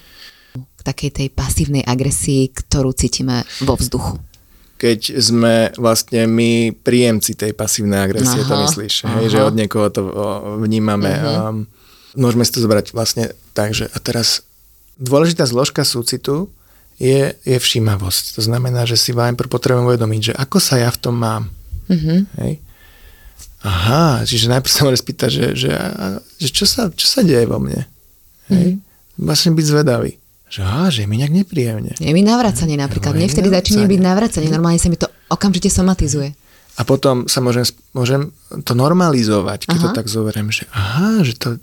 K 0.57 0.81
takej 0.81 1.11
tej 1.13 1.27
pasívnej 1.29 1.85
agresii, 1.85 2.49
ktorú 2.49 2.97
cítime 2.97 3.45
vo 3.61 3.77
vzduchu 3.77 4.17
keď 4.77 5.17
sme 5.17 5.73
vlastne 5.75 6.29
my 6.29 6.71
príjemci 6.71 7.33
tej 7.33 7.51
pasívnej 7.57 8.05
agresie, 8.05 8.45
aha, 8.45 8.49
to 8.49 8.55
myslíš, 8.69 8.93
hej, 9.03 9.25
že 9.33 9.39
od 9.41 9.57
niekoho 9.57 9.89
to 9.89 10.01
vnímame 10.61 11.09
uh-huh. 11.09 11.49
um, 11.49 11.67
môžeme 12.17 12.43
si 12.43 12.51
to 12.57 12.63
zobrať 12.65 12.97
vlastne 12.97 13.29
tak, 13.53 13.77
že 13.77 13.85
a 13.93 13.97
teraz 14.01 14.41
dôležitá 14.97 15.45
zložka 15.45 15.85
súcitu 15.85 16.49
je, 16.97 17.37
je 17.45 17.57
všímavosť. 17.61 18.37
To 18.37 18.41
znamená, 18.41 18.89
že 18.89 18.97
si 18.97 19.13
najprv 19.13 19.47
potrebujem 19.47 19.85
uvedomiť, 19.85 20.21
že 20.21 20.33
ako 20.33 20.57
sa 20.57 20.81
ja 20.81 20.89
v 20.89 20.97
tom 20.97 21.15
mám. 21.21 21.53
Mm-hmm. 21.87 22.19
Hej? 22.41 22.53
Aha, 23.61 24.25
čiže 24.25 24.49
najprv 24.49 24.71
sa 24.73 24.85
môže 24.89 25.05
spýtať, 25.05 25.29
že, 25.29 25.47
že, 25.53 25.71
že 26.41 26.49
čo, 26.49 26.65
sa, 26.65 26.89
čo 26.89 27.05
sa 27.05 27.21
deje 27.21 27.45
vo 27.45 27.61
mne. 27.61 27.85
Hej? 28.49 28.81
Mm-hmm. 28.81 29.21
Vlastne 29.21 29.53
byť 29.53 29.65
zvedavý. 29.65 30.11
Že, 30.47 30.59
aha, 30.63 30.87
že 30.87 31.03
je 31.03 31.07
mi 31.11 31.19
nejak 31.19 31.33
nepríjemne. 31.43 31.91
Je 31.99 32.11
mi 32.15 32.23
navracanie 32.23 32.79
napríklad. 32.79 33.11
Mne 33.11 33.27
vtedy 33.27 33.51
začína 33.51 33.83
byť 33.83 33.99
navracanie. 33.99 34.47
Normálne 34.47 34.79
sa 34.79 34.87
mi 34.87 34.95
to 34.95 35.11
okamžite 35.27 35.67
somatizuje. 35.67 36.31
A 36.77 36.85
potom 36.87 37.25
sa 37.25 37.43
môžem, 37.43 37.67
môžem 37.91 38.31
to 38.63 38.77
normalizovať, 38.77 39.67
keď 39.67 39.77
aha. 39.81 39.85
to 39.89 39.89
tak 39.97 40.07
zoberiem, 40.07 40.47
že 40.53 40.69
aha, 40.71 41.25
že 41.25 41.33
to... 41.35 41.57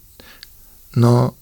No 0.98 1.38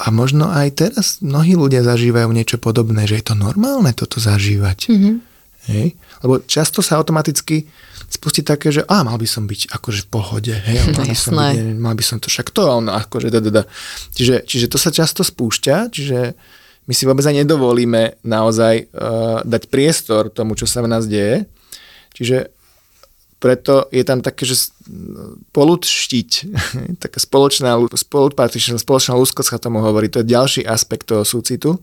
a 0.00 0.06
možno 0.08 0.48
aj 0.48 0.68
teraz 0.80 1.06
mnohí 1.20 1.56
ľudia 1.58 1.84
zažívajú 1.84 2.28
niečo 2.32 2.56
podobné, 2.56 3.04
že 3.04 3.20
je 3.20 3.24
to 3.32 3.34
normálne 3.36 3.92
toto 3.92 4.16
zažívať. 4.16 4.88
Mm-hmm. 4.88 5.14
Hej? 5.68 5.86
Lebo 6.24 6.40
často 6.48 6.80
sa 6.80 6.96
automaticky 6.96 7.68
spustí 8.10 8.40
také, 8.42 8.72
že 8.74 8.82
a 8.88 9.06
mal 9.06 9.20
by 9.20 9.28
som 9.28 9.44
byť 9.46 9.70
akože 9.70 10.00
v 10.04 10.08
pohode, 10.10 10.54
hej, 10.56 10.82
mal, 10.96 11.06
by 11.06 11.16
som 11.16 11.34
byť, 11.36 11.56
mal 11.78 11.94
by 11.94 12.04
som 12.04 12.16
to 12.18 12.26
však 12.26 12.50
to, 12.50 12.62
on 12.66 12.90
akože 12.90 13.28
da, 13.30 13.38
da, 13.38 13.50
da. 13.60 13.64
Čiže, 14.16 14.44
čiže 14.48 14.66
to 14.66 14.76
sa 14.80 14.90
často 14.90 15.22
spúšťa, 15.22 15.92
čiže 15.94 16.34
my 16.90 16.94
si 16.98 17.06
vôbec 17.06 17.22
aj 17.22 17.46
nedovolíme 17.46 18.18
naozaj 18.26 18.90
uh, 18.90 19.46
dať 19.46 19.70
priestor 19.70 20.26
tomu, 20.26 20.58
čo 20.58 20.66
sa 20.66 20.82
v 20.82 20.90
nás 20.90 21.06
deje. 21.06 21.46
Čiže 22.18 22.50
preto 23.38 23.86
je 23.94 24.02
tam 24.02 24.26
také, 24.26 24.42
že 24.42 24.74
polutštiť, 25.54 26.30
taká 27.04 27.18
spoločná, 27.22 27.78
spoločná 27.94 29.14
úzkosť 29.14 29.54
sa 29.54 29.62
tomu 29.62 29.86
hovorí, 29.86 30.10
to 30.10 30.26
je 30.26 30.34
ďalší 30.34 30.62
aspekt 30.66 31.06
toho 31.06 31.22
súcitu. 31.22 31.78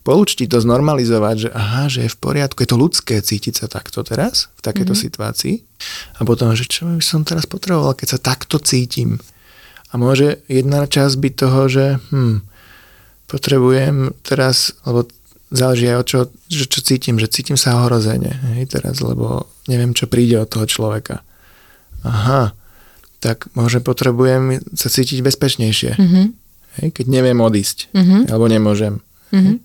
Polúčtiť 0.00 0.48
to, 0.48 0.64
znormalizovať, 0.64 1.36
že 1.36 1.48
aha, 1.52 1.84
že 1.92 2.08
je 2.08 2.14
v 2.16 2.18
poriadku, 2.24 2.64
je 2.64 2.72
to 2.72 2.80
ľudské 2.80 3.20
cítiť 3.20 3.60
sa 3.60 3.66
takto 3.68 4.00
teraz, 4.00 4.48
v 4.56 4.64
takejto 4.64 4.96
mm-hmm. 4.96 5.04
situácii. 5.04 5.54
A 6.16 6.24
potom, 6.24 6.56
že 6.56 6.64
čo 6.64 6.88
by 6.88 7.04
som 7.04 7.28
teraz 7.28 7.44
potreboval, 7.44 7.92
keď 7.92 8.16
sa 8.16 8.32
takto 8.32 8.56
cítim. 8.56 9.20
A 9.92 10.00
môže 10.00 10.40
jedna 10.48 10.88
časť 10.88 11.14
byť 11.20 11.34
toho, 11.36 11.60
že 11.68 11.84
hm, 12.08 12.40
potrebujem 13.30 14.10
teraz, 14.26 14.74
lebo 14.82 15.06
záleží 15.54 15.86
aj 15.86 15.96
od 16.02 16.06
čo, 16.06 16.18
čo, 16.50 16.64
čo 16.66 16.80
cítim, 16.82 17.18
že 17.22 17.30
cítim 17.30 17.54
sa 17.54 17.78
ohrozene, 17.78 18.58
hej, 18.58 18.66
teraz, 18.70 18.98
lebo 18.98 19.46
neviem, 19.70 19.94
čo 19.94 20.10
príde 20.10 20.38
od 20.38 20.50
toho 20.50 20.66
človeka. 20.66 21.22
Aha, 22.02 22.54
tak 23.22 23.46
možno 23.54 23.82
potrebujem 23.86 24.58
sa 24.74 24.90
cítiť 24.90 25.22
bezpečnejšie, 25.22 25.92
mm-hmm. 25.94 26.26
hej, 26.82 26.88
keď 26.90 27.06
neviem 27.06 27.38
odísť, 27.38 27.94
mm-hmm. 27.94 28.20
alebo 28.30 28.46
nemôžem. 28.50 28.94
Mm-hmm. 29.30 29.56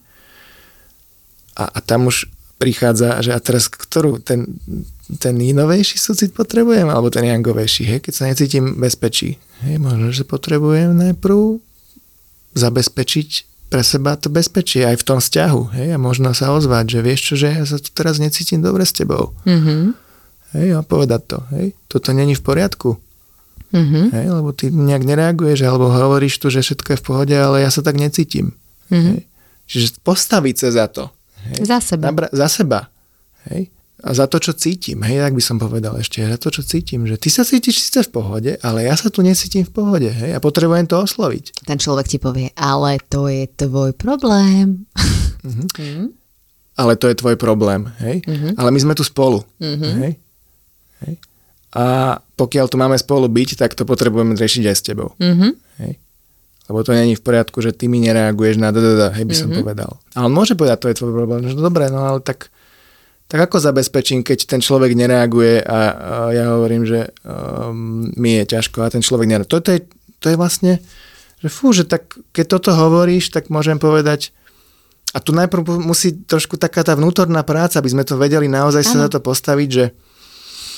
A, 1.55 1.63
a 1.73 1.79
tam 1.81 2.11
už 2.11 2.29
prichádza, 2.59 3.21
že 3.21 3.31
a 3.31 3.39
teraz 3.39 3.69
ktorú, 3.71 4.19
ten, 4.19 4.59
ten 5.21 5.35
inovejší 5.37 6.01
súcit 6.01 6.33
potrebujem, 6.33 6.89
alebo 6.89 7.13
ten 7.13 7.25
jangovejší, 7.29 7.83
hej, 7.85 7.99
keď 8.01 8.13
sa 8.13 8.29
necítim 8.29 8.77
bezpečí. 8.81 9.37
Hej, 9.63 9.79
možno, 9.79 10.11
že 10.11 10.27
potrebujem 10.27 10.97
najprv 10.97 11.61
zabezpečiť 12.55 13.54
pre 13.69 13.81
seba 13.81 14.15
to 14.15 14.29
bezpečie 14.29 14.85
aj 14.85 15.01
v 15.01 15.05
tom 15.07 15.19
vzťahu. 15.19 15.61
Hej? 15.75 15.87
A 15.93 15.97
možno 15.97 16.31
sa 16.37 16.53
ozvať, 16.53 16.97
že 16.97 16.99
vieš 17.01 17.21
čo, 17.31 17.33
že 17.35 17.47
ja 17.51 17.65
sa 17.65 17.81
tu 17.81 17.89
teraz 17.91 18.21
necítim 18.21 18.61
dobre 18.61 18.85
s 18.85 18.93
tebou. 18.93 19.33
Mm-hmm. 19.43 19.81
Hej, 20.55 20.67
a 20.71 20.79
povedať 20.85 21.21
to. 21.27 21.37
Hej? 21.51 21.75
Toto 21.91 22.15
není 22.15 22.37
v 22.37 22.43
poriadku. 22.45 22.95
Mm-hmm. 23.75 24.05
Hej, 24.15 24.25
lebo 24.31 24.49
ty 24.55 24.71
nejak 24.71 25.03
nereaguješ, 25.03 25.67
alebo 25.67 25.91
hovoríš 25.91 26.39
tu, 26.39 26.47
že 26.47 26.63
všetko 26.63 26.95
je 26.95 27.01
v 27.01 27.05
pohode, 27.05 27.35
ale 27.35 27.65
ja 27.65 27.69
sa 27.73 27.83
tak 27.83 27.99
necítim. 27.99 28.55
Mm-hmm. 28.87 29.05
Hej? 29.11 29.21
Čiže 29.65 29.87
postaviť 30.05 30.55
sa 30.55 30.69
za 30.71 30.85
to. 30.87 31.03
Hej? 31.51 31.67
Za 31.67 31.77
seba. 31.83 32.13
Nabra- 32.13 32.31
za 32.31 32.47
seba. 32.47 32.87
Hej? 33.51 33.74
Za 34.13 34.29
to, 34.29 34.37
čo 34.37 34.53
cítim. 34.53 35.01
Hej, 35.01 35.25
tak 35.25 35.33
by 35.33 35.41
som 35.41 35.57
povedal 35.57 35.97
ešte, 35.97 36.21
za 36.21 36.37
to, 36.37 36.53
čo 36.53 36.61
cítim. 36.61 37.09
Že 37.09 37.17
ty 37.17 37.29
sa 37.33 37.41
cítiš 37.41 37.81
síce 37.81 38.05
v 38.05 38.13
pohode, 38.13 38.51
ale 38.61 38.85
ja 38.85 38.93
sa 38.93 39.09
tu 39.09 39.25
necítim 39.25 39.65
v 39.65 39.73
pohode. 39.73 40.05
Hej, 40.05 40.37
a 40.37 40.39
potrebujem 40.43 40.85
to 40.85 41.01
osloviť. 41.01 41.65
Ten 41.65 41.81
človek 41.81 42.05
ti 42.05 42.21
povie, 42.21 42.53
ale 42.53 43.01
to 43.09 43.25
je 43.25 43.49
tvoj 43.49 43.97
problém. 43.97 44.85
Uh-huh. 45.41 46.13
Ale 46.77 46.93
to 47.01 47.09
je 47.09 47.17
tvoj 47.17 47.33
problém. 47.41 47.89
Hej? 47.97 48.21
Uh-huh. 48.29 48.53
Ale 48.61 48.69
my 48.69 48.79
sme 48.83 48.93
tu 48.93 49.01
spolu. 49.01 49.41
Uh-huh. 49.57 49.93
Hej? 50.05 50.21
Hej? 51.01 51.13
A 51.73 52.17
pokiaľ 52.37 52.65
tu 52.69 52.77
máme 52.77 53.01
spolu 53.01 53.25
byť, 53.25 53.57
tak 53.57 53.73
to 53.73 53.89
potrebujeme 53.89 54.37
riešiť 54.37 54.63
aj 54.69 54.75
s 54.77 54.85
tebou. 54.85 55.17
Uh-huh. 55.17 55.49
Hej? 55.81 55.97
Lebo 56.69 56.81
to 56.85 56.93
není 56.93 57.17
v 57.17 57.25
poriadku, 57.25 57.61
že 57.61 57.73
ty 57.73 57.89
mi 57.89 58.01
nereaguješ 58.01 58.57
na 58.57 58.73
da, 58.73 59.13
hej 59.13 59.25
by 59.25 59.35
som 59.37 59.49
uh-huh. 59.49 59.65
povedal. 59.65 59.97
A 60.17 60.25
on 60.25 60.33
môže 60.33 60.53
povedať, 60.57 60.77
to 60.81 60.89
je 60.93 60.97
tvoj 60.97 61.13
problém. 61.13 61.41
Že 61.45 61.61
dobre, 61.61 61.89
no 61.89 62.05
ale 62.05 62.21
tak 62.21 62.53
tak 63.25 63.49
ako 63.49 63.57
zabezpečím, 63.57 64.21
keď 64.21 64.45
ten 64.45 64.61
človek 64.61 64.93
nereaguje 64.93 65.65
a, 65.65 65.69
a 65.69 65.79
ja 66.29 66.45
hovorím, 66.53 66.85
že 66.85 67.09
um, 67.25 68.09
mi 68.13 68.37
je 68.41 68.57
ťažko 68.57 68.85
a 68.85 68.93
ten 68.93 69.01
človek 69.01 69.25
nereaguje. 69.25 69.53
To, 69.53 69.61
to, 69.65 69.71
je, 69.73 69.81
to 70.21 70.25
je 70.29 70.37
vlastne, 70.37 70.73
že 71.41 71.49
fú, 71.49 71.73
že 71.73 71.89
tak 71.89 72.13
keď 72.31 72.45
toto 72.59 72.71
hovoríš, 72.77 73.33
tak 73.33 73.49
môžem 73.49 73.81
povedať, 73.81 74.29
a 75.15 75.23
tu 75.23 75.31
najprv 75.31 75.79
musí 75.79 76.11
trošku 76.27 76.59
taká 76.59 76.83
tá 76.83 76.91
vnútorná 76.91 77.39
práca, 77.47 77.79
aby 77.79 77.87
sme 77.87 78.03
to 78.03 78.19
vedeli 78.19 78.51
naozaj 78.51 78.83
ano. 78.83 78.91
sa 78.91 78.97
za 79.07 79.09
to 79.15 79.19
postaviť, 79.23 79.69
že 79.71 79.85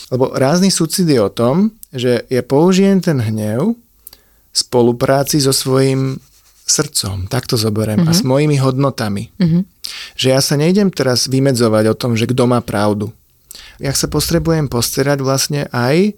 lebo 0.08 0.32
rázny 0.32 0.72
súcit 0.72 1.04
je 1.04 1.20
o 1.20 1.28
tom, 1.28 1.76
že 1.92 2.24
ja 2.32 2.40
použijem 2.40 3.04
ten 3.04 3.20
hnev 3.20 3.76
v 3.76 4.56
spolupráci 4.56 5.44
so 5.44 5.52
svojím 5.52 6.22
srdcom, 6.68 7.32
tak 7.32 7.48
to 7.48 7.56
zoberiem, 7.56 8.04
mm-hmm. 8.04 8.12
a 8.12 8.20
s 8.20 8.22
mhm. 8.22 8.28
mojimi 8.28 8.58
hodnotami. 8.60 9.32
Mm-hmm. 9.40 9.62
Že 10.20 10.28
ja 10.36 10.40
sa 10.44 10.60
nejdem 10.60 10.92
teraz 10.92 11.32
vymedzovať 11.32 11.84
o 11.90 11.96
tom, 11.96 12.20
že 12.20 12.28
kto 12.28 12.44
má 12.46 12.60
pravdu. 12.60 13.16
Ja 13.80 13.96
sa 13.96 14.12
potrebujem 14.12 14.68
posterať 14.68 15.20
vlastne 15.24 15.62
aj 15.72 16.18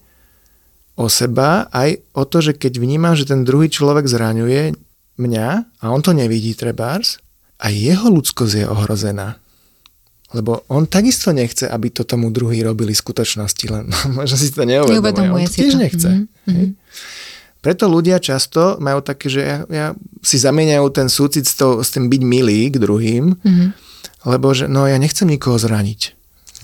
o 1.00 1.08
seba, 1.08 1.70
aj 1.72 2.02
o 2.12 2.24
to, 2.28 2.44
že 2.44 2.58
keď 2.58 2.82
vnímam, 2.82 3.16
že 3.16 3.30
ten 3.30 3.48
druhý 3.48 3.72
človek 3.72 4.10
zraňuje 4.10 4.76
mňa 5.20 5.48
a 5.80 5.86
on 5.92 6.02
to 6.04 6.12
nevidí 6.12 6.56
trebárs, 6.56 7.20
aj 7.60 7.72
jeho 7.76 8.08
ľudskosť 8.08 8.64
je 8.64 8.66
ohrozená. 8.68 9.40
Lebo 10.30 10.62
on 10.70 10.86
takisto 10.86 11.34
nechce, 11.34 11.66
aby 11.66 11.90
to 11.90 12.06
tomu 12.06 12.30
druhý 12.30 12.62
robili 12.62 12.94
v 12.94 13.02
skutočnosti, 13.02 13.66
len 13.70 13.86
možno 14.18 14.36
si 14.36 14.52
to 14.52 14.64
neuvedomuje. 14.64 14.96
neuvedomuje 14.98 15.46
on 15.46 15.52
to 15.52 15.56
tiež 15.56 15.74
to. 15.74 15.80
nechce. 15.80 16.10
Mm-hmm. 16.48 16.70
Preto 17.60 17.92
ľudia 17.92 18.24
často 18.24 18.80
majú 18.80 19.04
také, 19.04 19.28
že 19.28 19.42
ja, 19.44 19.58
ja 19.68 19.88
si 20.24 20.40
zamieňajú 20.40 20.86
ten 20.96 21.12
súcit 21.12 21.44
s, 21.44 21.60
to, 21.60 21.84
s 21.84 21.92
tým 21.92 22.08
byť 22.08 22.22
milý 22.24 22.72
k 22.72 22.80
druhým, 22.80 23.36
mm-hmm. 23.36 23.70
lebo 24.32 24.48
že 24.56 24.72
no 24.72 24.88
ja 24.88 24.96
nechcem 24.96 25.28
nikoho 25.28 25.60
zraniť. 25.60 26.16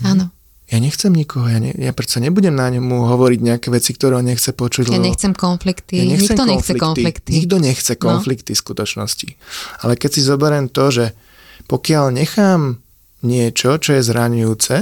Áno. 0.08 0.32
Ja 0.66 0.82
nechcem 0.82 1.14
nikoho, 1.14 1.46
ja, 1.46 1.62
ne, 1.62 1.70
ja 1.78 1.94
predsa 1.94 2.18
nebudem 2.18 2.50
na 2.50 2.66
ňomu 2.74 3.06
hovoriť 3.06 3.38
nejaké 3.38 3.68
veci, 3.70 3.94
ktoré 3.94 4.18
on 4.18 4.26
nechce 4.26 4.50
počuť. 4.50 4.90
Ja 4.90 4.98
nechcem 4.98 5.30
konflikty, 5.30 6.02
ja 6.02 6.04
nechcem 6.10 6.34
nikto 6.34 6.42
konflikty, 6.42 6.50
nechce 6.50 6.74
konflikty. 6.74 7.30
Nikto 7.38 7.56
nechce 7.62 7.92
no. 7.94 8.00
konflikty 8.02 8.50
no. 8.50 8.56
v 8.56 8.62
skutočnosti. 8.66 9.28
Ale 9.86 9.92
keď 9.94 10.10
si 10.10 10.20
zoberiem 10.26 10.66
to, 10.66 10.90
že 10.90 11.06
pokiaľ 11.70 12.10
nechám 12.18 12.82
niečo, 13.22 13.78
čo 13.78 13.94
je 13.94 14.02
zraňujúce, 14.02 14.76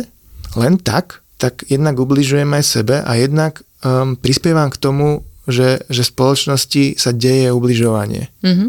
len 0.56 0.74
tak, 0.80 1.20
tak 1.36 1.68
jednak 1.68 2.00
ubližujem 2.00 2.48
aj 2.48 2.64
sebe 2.64 2.96
a 3.04 3.12
jednak 3.20 3.60
um, 3.84 4.16
prispievam 4.16 4.72
k 4.72 4.80
tomu, 4.80 5.20
že, 5.48 5.84
že 5.92 6.02
v 6.02 6.12
spoločnosti 6.12 6.84
sa 6.96 7.10
deje 7.12 7.52
ubližovanie. 7.52 8.32
Mm-hmm. 8.40 8.68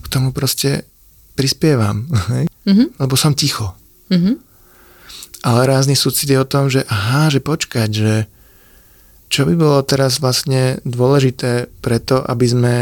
K 0.00 0.06
tomu 0.08 0.32
proste 0.32 0.88
prispievam, 1.36 2.08
hej? 2.32 2.48
Mm-hmm. 2.64 2.88
lebo 3.00 3.14
som 3.18 3.36
ticho. 3.36 3.76
Mm-hmm. 4.08 4.34
Ale 5.44 5.60
rázny 5.68 5.92
súcit 5.92 6.32
je 6.32 6.40
o 6.40 6.48
tom, 6.48 6.72
že 6.72 6.88
aha, 6.88 7.28
že 7.28 7.44
počkať, 7.44 7.90
že 7.92 8.14
čo 9.28 9.44
by 9.44 9.54
bolo 9.58 9.82
teraz 9.84 10.22
vlastne 10.22 10.80
dôležité 10.88 11.68
preto, 11.84 12.22
aby 12.24 12.46
sme 12.48 12.74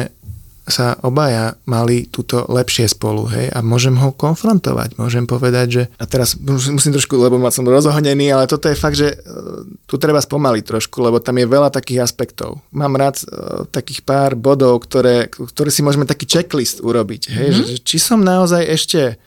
sa 0.62 0.94
obaja 1.02 1.58
mali 1.66 2.06
túto 2.06 2.46
lepšie 2.46 2.86
spolu, 2.86 3.26
hej, 3.34 3.50
a 3.50 3.58
môžem 3.66 3.98
ho 3.98 4.14
konfrontovať, 4.14 4.94
môžem 4.94 5.26
povedať, 5.26 5.66
že, 5.66 5.82
a 5.98 6.06
teraz 6.06 6.38
musím 6.38 6.94
trošku, 6.94 7.18
lebo 7.18 7.34
ma 7.34 7.50
som 7.50 7.66
rozohnený, 7.66 8.30
ale 8.30 8.46
toto 8.46 8.70
je 8.70 8.78
fakt, 8.78 8.94
že 8.94 9.10
e, 9.10 9.16
tu 9.90 9.98
treba 9.98 10.22
spomaliť 10.22 10.62
trošku, 10.62 11.02
lebo 11.02 11.18
tam 11.18 11.34
je 11.42 11.50
veľa 11.50 11.74
takých 11.74 12.06
aspektov. 12.06 12.62
Mám 12.70 12.94
rád 12.94 13.16
uh, 13.26 13.66
takých 13.74 14.06
pár 14.06 14.38
bodov, 14.38 14.86
ktoré, 14.86 15.26
ktoré 15.26 15.74
si 15.74 15.82
môžeme 15.82 16.06
taký 16.06 16.30
checklist 16.30 16.78
urobiť, 16.78 17.22
hej, 17.34 17.48
mm-hmm. 17.50 17.66
že, 17.66 17.74
či 17.82 17.96
som 17.98 18.22
naozaj 18.22 18.62
ešte 18.62 19.18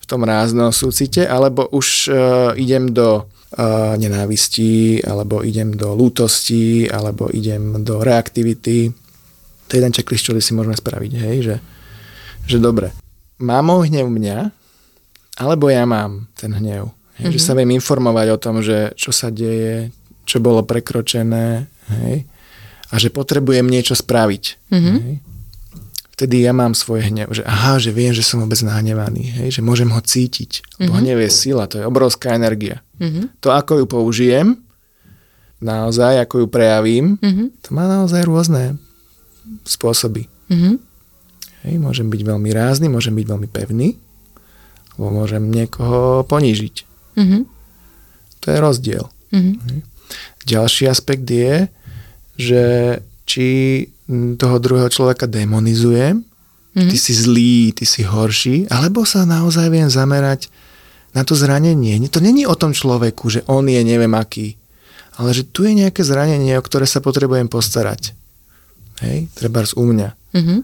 v 0.00 0.06
tom 0.10 0.26
ráznom 0.26 0.74
súcite, 0.74 1.22
alebo 1.22 1.70
už 1.70 2.10
uh, 2.10 2.16
idem 2.58 2.90
do 2.90 3.22
uh, 3.22 3.94
nenávistí, 3.94 4.98
alebo 5.06 5.46
idem 5.46 5.70
do 5.70 5.94
lútosti, 5.94 6.90
alebo 6.90 7.30
idem 7.30 7.86
do 7.86 8.02
reaktivity, 8.02 8.90
to 9.70 9.78
je 9.78 9.86
jeden 9.86 9.94
checklist, 9.94 10.26
čo 10.26 10.34
si 10.34 10.50
môžeme 10.50 10.74
spraviť, 10.74 11.12
hej, 11.14 11.36
že, 11.46 11.56
že 12.50 12.58
dobre, 12.58 12.90
mám 13.38 13.70
hnev 13.70 14.10
mňa, 14.10 14.50
alebo 15.38 15.70
ja 15.70 15.86
mám 15.86 16.26
ten 16.34 16.50
hnev. 16.50 16.90
Hej, 17.22 17.30
mm-hmm. 17.30 17.34
Že 17.38 17.40
sa 17.40 17.54
viem 17.54 17.70
informovať 17.78 18.26
o 18.34 18.40
tom, 18.42 18.58
že 18.66 18.90
čo 18.98 19.14
sa 19.14 19.30
deje, 19.30 19.94
čo 20.26 20.42
bolo 20.42 20.66
prekročené, 20.66 21.70
hej, 22.02 22.26
a 22.90 22.94
že 22.98 23.14
potrebujem 23.14 23.70
niečo 23.70 23.94
spraviť. 23.94 24.74
Mm-hmm. 24.74 24.96
Hej. 25.06 25.14
vtedy 26.18 26.42
ja 26.42 26.50
mám 26.50 26.74
svoj 26.74 27.06
hnev, 27.06 27.30
že 27.30 27.46
aha, 27.46 27.78
že 27.78 27.94
viem, 27.94 28.10
že 28.10 28.26
som 28.26 28.42
vôbec 28.42 28.58
nahnevaný, 28.66 29.38
hej, 29.38 29.48
že 29.54 29.62
môžem 29.62 29.88
ho 29.94 30.02
cítiť. 30.02 30.82
Lebo 30.82 30.98
mm-hmm. 30.98 31.06
hnev 31.06 31.18
je 31.22 31.30
sila, 31.30 31.70
to 31.70 31.78
je 31.78 31.86
obrovská 31.86 32.34
energia. 32.34 32.82
Mm-hmm. 32.98 33.38
To, 33.38 33.54
ako 33.54 33.80
ju 33.80 33.86
použijem, 33.86 34.58
naozaj, 35.62 36.26
ako 36.26 36.44
ju 36.44 36.46
prejavím, 36.50 37.22
mm-hmm. 37.22 37.46
to 37.62 37.68
má 37.70 37.86
naozaj 37.86 38.26
rôzne 38.26 38.76
spôsoby. 39.64 40.26
Mm-hmm. 40.50 40.74
Hej, 41.66 41.74
môžem 41.76 42.08
byť 42.08 42.22
veľmi 42.24 42.50
rázny, 42.56 42.86
môžem 42.88 43.12
byť 43.12 43.26
veľmi 43.28 43.48
pevný, 43.52 43.88
alebo 44.96 45.24
môžem 45.24 45.44
niekoho 45.52 46.24
ponížiť. 46.24 46.76
Mm-hmm. 47.16 47.42
To 48.40 48.46
je 48.48 48.58
rozdiel. 48.58 49.04
Mm-hmm. 49.30 49.84
Ďalší 50.48 50.88
aspekt 50.88 51.28
je, 51.28 51.68
že 52.40 52.62
či 53.28 53.48
toho 54.40 54.56
druhého 54.58 54.90
človeka 54.90 55.28
demonizujem, 55.30 56.24
mm-hmm. 56.24 56.90
ty 56.90 56.96
si 56.96 57.12
zlý, 57.14 57.70
ty 57.76 57.84
si 57.84 58.02
horší, 58.02 58.66
alebo 58.72 59.04
sa 59.04 59.28
naozaj 59.28 59.70
viem 59.70 59.86
zamerať 59.86 60.50
na 61.12 61.22
to 61.22 61.36
zranenie. 61.36 62.00
To 62.10 62.18
není 62.18 62.48
o 62.48 62.56
tom 62.56 62.72
človeku, 62.74 63.28
že 63.30 63.40
on 63.46 63.68
je 63.68 63.82
neviem 63.84 64.10
aký, 64.16 64.56
ale 65.20 65.36
že 65.36 65.44
tu 65.44 65.68
je 65.68 65.76
nejaké 65.76 66.00
zranenie, 66.00 66.56
o 66.56 66.64
ktoré 66.64 66.88
sa 66.88 67.04
potrebujem 67.04 67.46
postarať. 67.46 68.16
Hej, 69.00 69.32
treba 69.32 69.64
u 69.64 69.84
mňa. 69.84 70.08
Mm-hmm. 70.36 70.58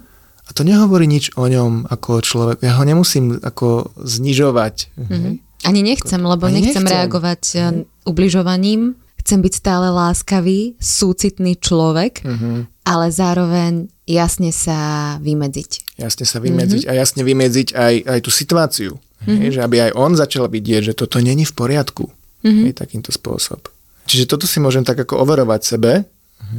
A 0.46 0.50
to 0.54 0.62
nehovorí 0.62 1.10
nič 1.10 1.34
o 1.34 1.50
ňom 1.50 1.90
ako 1.90 2.22
človek. 2.22 2.62
Ja 2.62 2.78
ho 2.78 2.84
nemusím 2.86 3.40
ako 3.42 3.90
znižovať. 3.98 4.94
Mm-hmm. 4.94 5.22
Hej? 5.26 5.34
Ani 5.66 5.80
nechcem, 5.82 6.20
lebo 6.22 6.46
Ani 6.46 6.62
nechcem, 6.62 6.84
nechcem 6.84 6.86
reagovať 6.86 7.42
hej. 7.58 7.88
ubližovaním 8.06 8.94
chcem 9.26 9.42
byť 9.42 9.54
stále 9.58 9.90
láskavý, 9.90 10.78
súcitný 10.78 11.58
človek, 11.58 12.22
mm-hmm. 12.22 12.86
ale 12.86 13.06
zároveň 13.10 13.90
jasne 14.06 14.54
sa 14.54 15.18
vymedziť. 15.18 15.98
Jasne 15.98 16.22
sa 16.22 16.38
vymedziť 16.38 16.86
mm-hmm. 16.86 16.94
a 16.94 17.00
jasne 17.02 17.26
vymedziť 17.26 17.68
aj, 17.74 17.94
aj 18.06 18.18
tú 18.22 18.30
situáciu. 18.30 18.94
Mm-hmm. 18.94 19.38
Hej, 19.42 19.50
že 19.58 19.60
aby 19.66 19.76
aj 19.90 19.92
on 19.98 20.14
začal 20.14 20.46
vidieť, 20.46 20.94
že 20.94 20.94
toto 20.94 21.18
není 21.18 21.42
v 21.42 21.54
poriadku. 21.58 22.06
Mm-hmm. 22.46 22.64
Hej, 22.70 22.72
takýmto 22.78 23.10
spôsob. 23.10 23.66
Čiže 24.06 24.30
toto 24.30 24.46
si 24.46 24.62
môžem 24.62 24.86
tak 24.86 25.02
ako 25.02 25.18
overovať 25.18 25.60
sebe, 25.74 26.06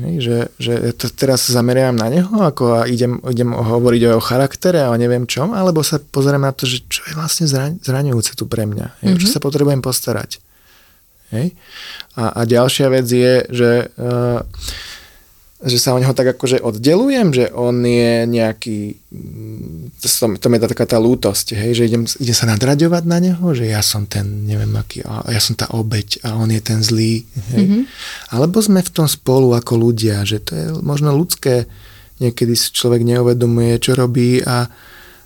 hej, 0.03 0.15
že, 0.19 0.38
že 0.59 0.73
to 0.97 1.07
teraz 1.13 1.47
zameriam 1.47 1.95
na 1.95 2.11
neho 2.11 2.30
ako 2.30 2.84
a 2.84 2.89
idem, 2.89 3.21
idem 3.30 3.55
hovoriť 3.55 4.01
o 4.03 4.09
jeho 4.15 4.23
charaktere 4.23 4.84
a 4.84 4.91
o 4.91 4.99
neviem 4.99 5.23
čom, 5.23 5.55
alebo 5.55 5.82
sa 5.86 6.01
pozriem 6.01 6.43
na 6.43 6.51
to, 6.51 6.67
že 6.67 6.84
čo 6.91 7.05
je 7.07 7.13
vlastne 7.15 7.45
zraňujúce 7.82 8.36
tu 8.36 8.45
pre 8.49 8.67
mňa. 8.67 8.88
Hej, 9.01 9.15
mm-hmm. 9.15 9.21
Čo 9.23 9.28
sa 9.32 9.39
potrebujem 9.39 9.80
postarať. 9.80 10.43
Hej? 11.32 11.55
A, 12.15 12.39
a 12.39 12.41
ďalšia 12.47 12.88
vec 12.91 13.07
je, 13.07 13.34
že, 13.51 13.71
uh, 13.99 14.43
že 15.58 15.82
sa 15.82 15.97
o 15.97 16.01
neho 16.01 16.14
tak 16.14 16.38
akože 16.38 16.62
oddelujem, 16.62 17.34
že 17.34 17.49
on 17.49 17.82
je 17.82 18.30
nejaký, 18.30 18.93
mm, 19.10 19.97
to, 19.97 20.08
to 20.38 20.47
mi 20.53 20.62
dá 20.62 20.70
taká 20.70 20.86
tá 20.86 21.01
lútosť, 21.01 21.58
hej? 21.58 21.82
že 21.82 21.84
idem, 21.89 22.05
idem 22.05 22.38
sa 22.38 22.45
nadraďovať 22.45 23.03
na 23.10 23.18
neho, 23.18 23.45
že 23.58 23.66
ja 23.66 23.82
som 23.82 24.05
ten, 24.05 24.45
neviem 24.45 24.70
aký, 24.78 25.01
a 25.01 25.26
ja 25.34 25.41
som 25.41 25.58
tá 25.58 25.66
obeď 25.74 26.22
a 26.22 26.38
on 26.38 26.53
je 26.53 26.62
ten 26.62 26.78
zlý. 26.86 27.26
Hej? 27.58 27.64
Mm-hmm. 27.66 27.84
Alebo 28.38 28.62
sme 28.62 28.86
v 28.86 28.93
tom 28.93 29.10
spolu 29.10 29.58
ako 29.58 29.82
ľudia, 29.82 30.22
že 30.30 30.45
to 30.45 30.51
je 30.53 30.66
možno 30.86 31.10
ľudské, 31.18 31.66
niekedy 32.22 32.53
si 32.53 32.70
človek 32.70 33.01
neuvedomuje, 33.01 33.82
čo 33.82 33.97
robí 33.97 34.45
a, 34.45 34.70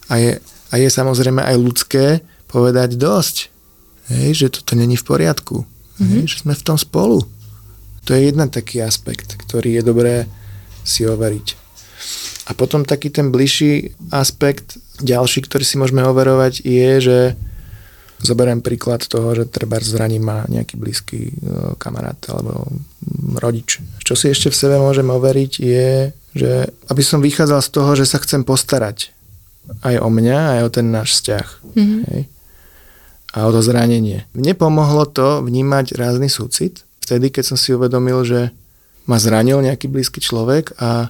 a, 0.08 0.14
je, 0.16 0.40
a 0.72 0.74
je 0.80 0.88
samozrejme 0.88 1.44
aj 1.44 1.56
ľudské 1.60 2.24
povedať 2.48 2.96
dosť, 2.96 3.52
hej, 4.16 4.48
že 4.48 4.48
toto 4.48 4.80
není 4.80 4.96
v 4.96 5.04
poriadku. 5.04 5.68
Mm-hmm. 6.00 6.24
Že 6.24 6.36
sme 6.48 6.54
v 6.56 6.64
tom 6.64 6.80
spolu. 6.80 7.20
To 8.06 8.18
je 8.18 8.34
jeden 8.34 8.50
taký 8.50 8.82
aspekt, 8.82 9.38
ktorý 9.38 9.80
je 9.80 9.84
dobré 9.86 10.16
si 10.82 11.06
overiť. 11.06 11.48
A 12.50 12.58
potom 12.58 12.82
taký 12.82 13.14
ten 13.14 13.30
bližší 13.30 13.94
aspekt, 14.10 14.82
ďalší, 15.00 15.46
ktorý 15.46 15.64
si 15.64 15.78
môžeme 15.78 16.02
overovať, 16.02 16.66
je, 16.66 16.90
že 17.00 17.20
zoberiem 18.22 18.62
príklad 18.62 19.06
toho, 19.06 19.34
že 19.34 19.50
treba 19.50 19.82
zraní 19.82 20.22
ma 20.22 20.46
nejaký 20.46 20.78
blízky 20.78 21.20
e, 21.30 21.34
kamarát 21.78 22.18
alebo 22.30 22.70
rodič. 23.38 23.82
Čo 24.02 24.14
si 24.14 24.30
ešte 24.30 24.54
v 24.54 24.60
sebe 24.60 24.76
môžem 24.78 25.10
overiť 25.10 25.52
je, 25.58 26.14
že 26.38 26.52
aby 26.90 27.02
som 27.02 27.22
vychádzal 27.22 27.62
z 27.66 27.70
toho, 27.70 27.92
že 27.98 28.06
sa 28.06 28.22
chcem 28.22 28.46
postarať 28.46 29.14
aj 29.86 30.02
o 30.02 30.10
mňa, 30.10 30.38
aj 30.58 30.62
o 30.66 30.70
ten 30.70 30.90
náš 30.90 31.18
vzťah. 31.18 31.48
Mm-hmm. 31.78 32.02
Hej? 32.14 32.22
a 33.32 33.48
o 33.48 33.52
to 33.52 33.64
zranenie. 33.64 34.28
Mne 34.36 34.54
pomohlo 34.60 35.08
to 35.08 35.40
vnímať 35.44 35.96
rázny 35.96 36.28
súcit, 36.28 36.84
vtedy, 37.02 37.34
keď 37.34 37.54
som 37.54 37.58
si 37.58 37.74
uvedomil, 37.74 38.24
že 38.24 38.54
ma 39.10 39.18
zranil 39.18 39.60
nejaký 39.66 39.90
blízky 39.90 40.22
človek 40.22 40.78
a, 40.78 41.10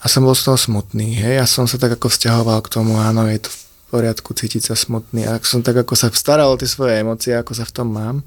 a 0.00 0.06
som 0.06 0.22
bol 0.22 0.36
z 0.36 0.46
toho 0.46 0.58
smutný. 0.60 1.16
Hej? 1.16 1.40
Ja 1.40 1.46
som 1.48 1.64
sa 1.64 1.80
tak 1.80 1.96
ako 1.96 2.12
vzťahoval 2.12 2.60
k 2.62 2.72
tomu, 2.72 3.00
áno, 3.00 3.24
je 3.26 3.40
to 3.40 3.50
v 3.50 3.58
poriadku 3.88 4.36
cítiť 4.36 4.62
sa 4.70 4.76
smutný. 4.76 5.24
A 5.24 5.40
som 5.40 5.64
tak 5.64 5.80
ako 5.80 5.96
sa 5.96 6.12
staral 6.12 6.52
o 6.52 6.60
tie 6.60 6.68
svoje 6.68 7.00
emócie, 7.00 7.32
ako 7.32 7.56
sa 7.56 7.64
v 7.64 7.74
tom 7.74 7.88
mám. 7.90 8.20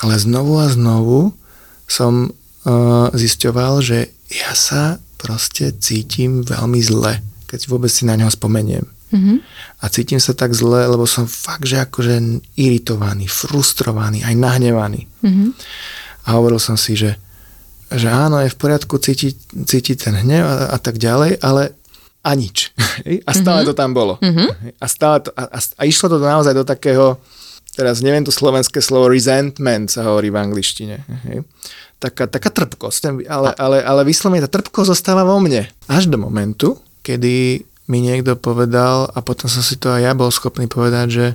Ale 0.00 0.14
znovu 0.18 0.62
a 0.62 0.70
znovu 0.70 1.34
som 1.90 2.30
uh, 2.30 3.10
zisťoval, 3.12 3.82
že 3.82 4.14
ja 4.30 4.52
sa 4.54 5.02
proste 5.20 5.74
cítim 5.78 6.42
veľmi 6.42 6.80
zle, 6.82 7.22
keď 7.46 7.70
vôbec 7.70 7.90
si 7.92 8.02
na 8.08 8.18
neho 8.18 8.30
spomeniem. 8.30 8.82
Mm-hmm. 9.12 9.36
A 9.80 9.84
cítim 9.92 10.18
sa 10.18 10.32
tak 10.32 10.56
zle, 10.56 10.88
lebo 10.88 11.04
som 11.04 11.28
fakt, 11.28 11.68
že 11.68 11.84
akože 11.84 12.40
iritovaný, 12.56 13.28
frustrovaný, 13.28 14.24
aj 14.24 14.34
nahnevaný. 14.34 15.04
Mm-hmm. 15.20 15.48
A 16.26 16.28
hovoril 16.40 16.56
som 16.56 16.80
si, 16.80 16.96
že, 16.96 17.20
že 17.92 18.08
áno, 18.08 18.40
je 18.40 18.48
v 18.48 18.58
poriadku 18.58 18.96
cítiť, 18.96 19.64
cítiť 19.68 19.96
ten 20.08 20.14
hnev 20.16 20.44
a, 20.48 20.56
a 20.72 20.78
tak 20.80 20.96
ďalej, 20.96 21.44
ale 21.44 21.76
a 22.22 22.30
nič. 22.38 22.70
A 23.28 23.30
stále 23.34 23.66
mm-hmm. 23.66 23.70
to 23.74 23.74
tam 23.74 23.90
bolo. 23.92 24.14
Mm-hmm. 24.22 24.78
A, 24.78 24.86
stále 24.86 25.26
to, 25.26 25.34
a, 25.34 25.42
a, 25.50 25.58
a 25.58 25.82
išlo 25.84 26.06
to 26.06 26.22
naozaj 26.22 26.54
do 26.54 26.62
takého, 26.62 27.18
teraz 27.74 27.98
neviem 27.98 28.22
to 28.22 28.30
slovenské 28.30 28.78
slovo, 28.78 29.10
resentment 29.10 29.90
sa 29.90 30.06
hovorí 30.06 30.30
v 30.30 30.38
angličtine. 30.38 31.02
Hej. 31.26 31.42
Taká, 31.98 32.30
taká 32.30 32.50
trpkosť, 32.50 33.26
ale, 33.26 33.50
ale, 33.58 33.78
ale 33.82 34.00
vyslovene 34.06 34.42
tá 34.46 34.50
trpkosť 34.50 34.94
zostáva 34.94 35.26
vo 35.26 35.38
mne. 35.42 35.66
Až 35.90 36.10
do 36.10 36.18
momentu, 36.18 36.78
kedy 37.02 37.66
mi 37.90 37.98
niekto 38.02 38.38
povedal 38.38 39.10
a 39.10 39.18
potom 39.22 39.50
som 39.50 39.62
si 39.64 39.74
to 39.78 39.90
aj 39.90 40.02
ja 40.06 40.12
bol 40.14 40.30
schopný 40.30 40.70
povedať, 40.70 41.06
že 41.10 41.26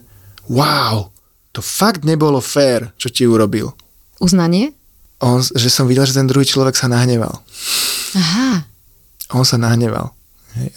wow, 0.48 1.12
to 1.52 1.60
fakt 1.60 2.08
nebolo 2.08 2.40
fér, 2.40 2.96
čo 2.96 3.12
ti 3.12 3.28
urobil. 3.28 3.76
Uznanie? 4.22 4.72
On, 5.20 5.42
že 5.42 5.74
som 5.74 5.90
videl, 5.90 6.06
že 6.06 6.18
ten 6.18 6.30
druhý 6.30 6.46
človek 6.46 6.78
sa 6.78 6.86
nahneval. 6.86 7.42
Aha. 8.16 8.64
On 9.34 9.44
sa 9.44 9.58
nahneval. 9.58 10.14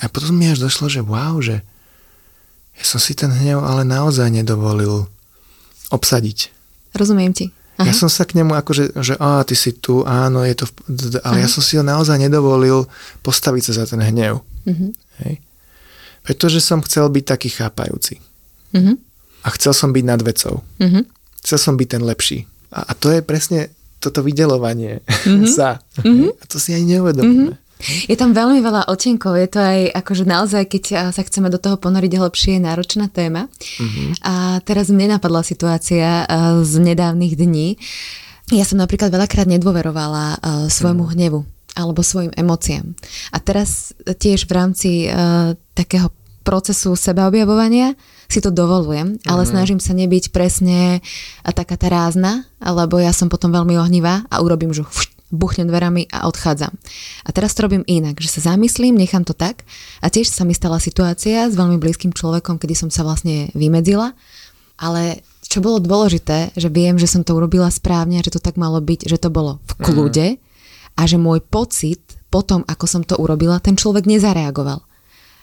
A 0.01 0.05
potom 0.13 0.37
mi 0.37 0.49
až 0.49 0.65
došlo, 0.65 0.89
že 0.89 1.01
wow, 1.05 1.39
že 1.41 1.63
ja 2.77 2.85
som 2.85 3.01
si 3.01 3.13
ten 3.13 3.29
hnev 3.29 3.61
ale 3.61 3.85
naozaj 3.85 4.33
nedovolil 4.33 5.09
obsadiť. 5.93 6.49
Rozumiem 6.97 7.33
ti. 7.37 7.53
Aha. 7.81 7.89
Ja 7.89 7.95
som 7.97 8.13
sa 8.13 8.29
k 8.29 8.37
nemu 8.37 8.53
akože, 8.53 8.93
že 9.01 9.17
á, 9.17 9.41
ty 9.45 9.57
si 9.57 9.73
tu, 9.73 10.05
áno, 10.05 10.45
je 10.45 10.53
to, 10.53 10.65
v... 10.69 10.73
ale 11.25 11.41
Aha. 11.41 11.45
ja 11.45 11.49
som 11.49 11.65
si 11.65 11.81
ho 11.81 11.85
naozaj 11.85 12.21
nedovolil 12.21 12.85
postaviť 13.25 13.73
sa 13.73 13.73
za 13.81 13.85
ten 13.89 14.05
hnev. 14.05 14.45
Uh-huh. 14.69 14.93
Hej. 15.25 15.41
Pretože 16.21 16.61
som 16.61 16.85
chcel 16.85 17.09
byť 17.09 17.25
taký 17.25 17.49
chápajúci. 17.49 18.21
Mm-hmm. 18.77 18.97
A 19.45 19.49
chcel 19.57 19.73
som 19.73 19.91
byť 19.91 20.05
nad 20.05 20.21
vecou. 20.21 20.61
Mm-hmm. 20.79 21.05
Chcel 21.45 21.59
som 21.59 21.75
byť 21.81 21.89
ten 21.89 22.03
lepší. 22.05 22.39
A, 22.71 22.91
a 22.91 22.93
to 22.93 23.09
je 23.11 23.25
presne 23.25 23.73
toto 24.01 24.25
vydelovanie 24.25 25.01
mm-hmm. 25.05 25.49
sa. 25.49 25.81
Mm-hmm. 26.01 26.31
A 26.41 26.45
to 26.49 26.57
si 26.57 26.77
aj 26.77 26.83
neuvedomíme. 26.85 27.57
Mm-hmm. 27.57 27.69
Je 27.81 28.17
tam 28.17 28.37
veľmi 28.37 28.61
veľa 28.61 28.93
otenkov, 28.93 29.41
je 29.41 29.49
to 29.49 29.57
aj 29.57 30.05
akože 30.05 30.29
naozaj, 30.29 30.69
keď 30.69 31.17
sa 31.17 31.23
chceme 31.25 31.49
do 31.49 31.57
toho 31.57 31.81
ponoriť 31.81 32.13
hlbšie, 32.13 32.61
je 32.61 32.67
náročná 32.69 33.09
téma. 33.09 33.49
Mm-hmm. 33.49 34.21
A 34.21 34.61
teraz 34.69 34.93
mne 34.93 35.17
napadla 35.17 35.41
situácia 35.41 36.29
z 36.61 36.75
nedávnych 36.77 37.41
dní. 37.41 37.81
Ja 38.53 38.69
som 38.69 38.77
napríklad 38.77 39.09
veľakrát 39.09 39.49
nedôverovala 39.49 40.45
svojmu 40.69 41.09
mm. 41.09 41.13
hnevu 41.17 41.41
alebo 41.79 42.03
svojim 42.03 42.35
emóciám. 42.35 42.95
A 43.31 43.39
teraz 43.39 43.95
tiež 44.03 44.51
v 44.51 44.53
rámci 44.53 44.91
uh, 45.07 45.55
takého 45.75 46.11
procesu 46.41 46.97
sebaobjavovania 46.97 47.95
si 48.27 48.41
to 48.41 48.51
dovolujem, 48.51 49.21
ale 49.29 49.43
uh-huh. 49.45 49.53
snažím 49.53 49.79
sa 49.83 49.93
nebyť 49.93 50.33
presne 50.33 51.05
taká 51.45 51.77
tá 51.77 51.93
rázna, 51.93 52.49
lebo 52.63 52.97
ja 52.97 53.13
som 53.13 53.29
potom 53.29 53.53
veľmi 53.53 53.77
ohnivá 53.77 54.25
a 54.33 54.41
urobím, 54.41 54.73
že 54.73 54.87
buchnem 55.31 55.71
dverami 55.71 56.11
a 56.11 56.27
odchádzam. 56.27 56.75
A 57.23 57.29
teraz 57.31 57.55
to 57.55 57.71
robím 57.71 57.87
inak, 57.87 58.19
že 58.19 58.41
sa 58.41 58.55
zamyslím, 58.55 58.99
nechám 58.99 59.23
to 59.23 59.31
tak 59.31 59.63
a 60.03 60.11
tiež 60.11 60.27
sa 60.27 60.43
mi 60.43 60.57
stala 60.57 60.83
situácia 60.83 61.47
s 61.47 61.55
veľmi 61.55 61.79
blízkym 61.79 62.11
človekom, 62.11 62.59
kedy 62.59 62.75
som 62.75 62.91
sa 62.91 63.07
vlastne 63.07 63.55
vymedzila, 63.55 64.19
ale 64.75 65.23
čo 65.47 65.63
bolo 65.63 65.79
dôležité, 65.83 66.55
že 66.55 66.71
viem, 66.71 66.99
že 66.99 67.11
som 67.11 67.23
to 67.23 67.35
urobila 67.35 67.71
správne, 67.71 68.23
že 68.23 68.35
to 68.35 68.43
tak 68.43 68.59
malo 68.59 68.79
byť, 68.83 69.07
že 69.07 69.19
to 69.23 69.31
bolo 69.31 69.63
v 69.67 69.73
kľude, 69.87 70.29
uh-huh 70.35 70.49
a 71.01 71.09
že 71.09 71.17
môj 71.17 71.41
pocit 71.41 72.21
potom, 72.29 72.61
ako 72.69 72.85
som 72.85 73.03
to 73.03 73.17
urobila, 73.17 73.57
ten 73.57 73.75
človek 73.75 74.05
nezareagoval. 74.05 74.85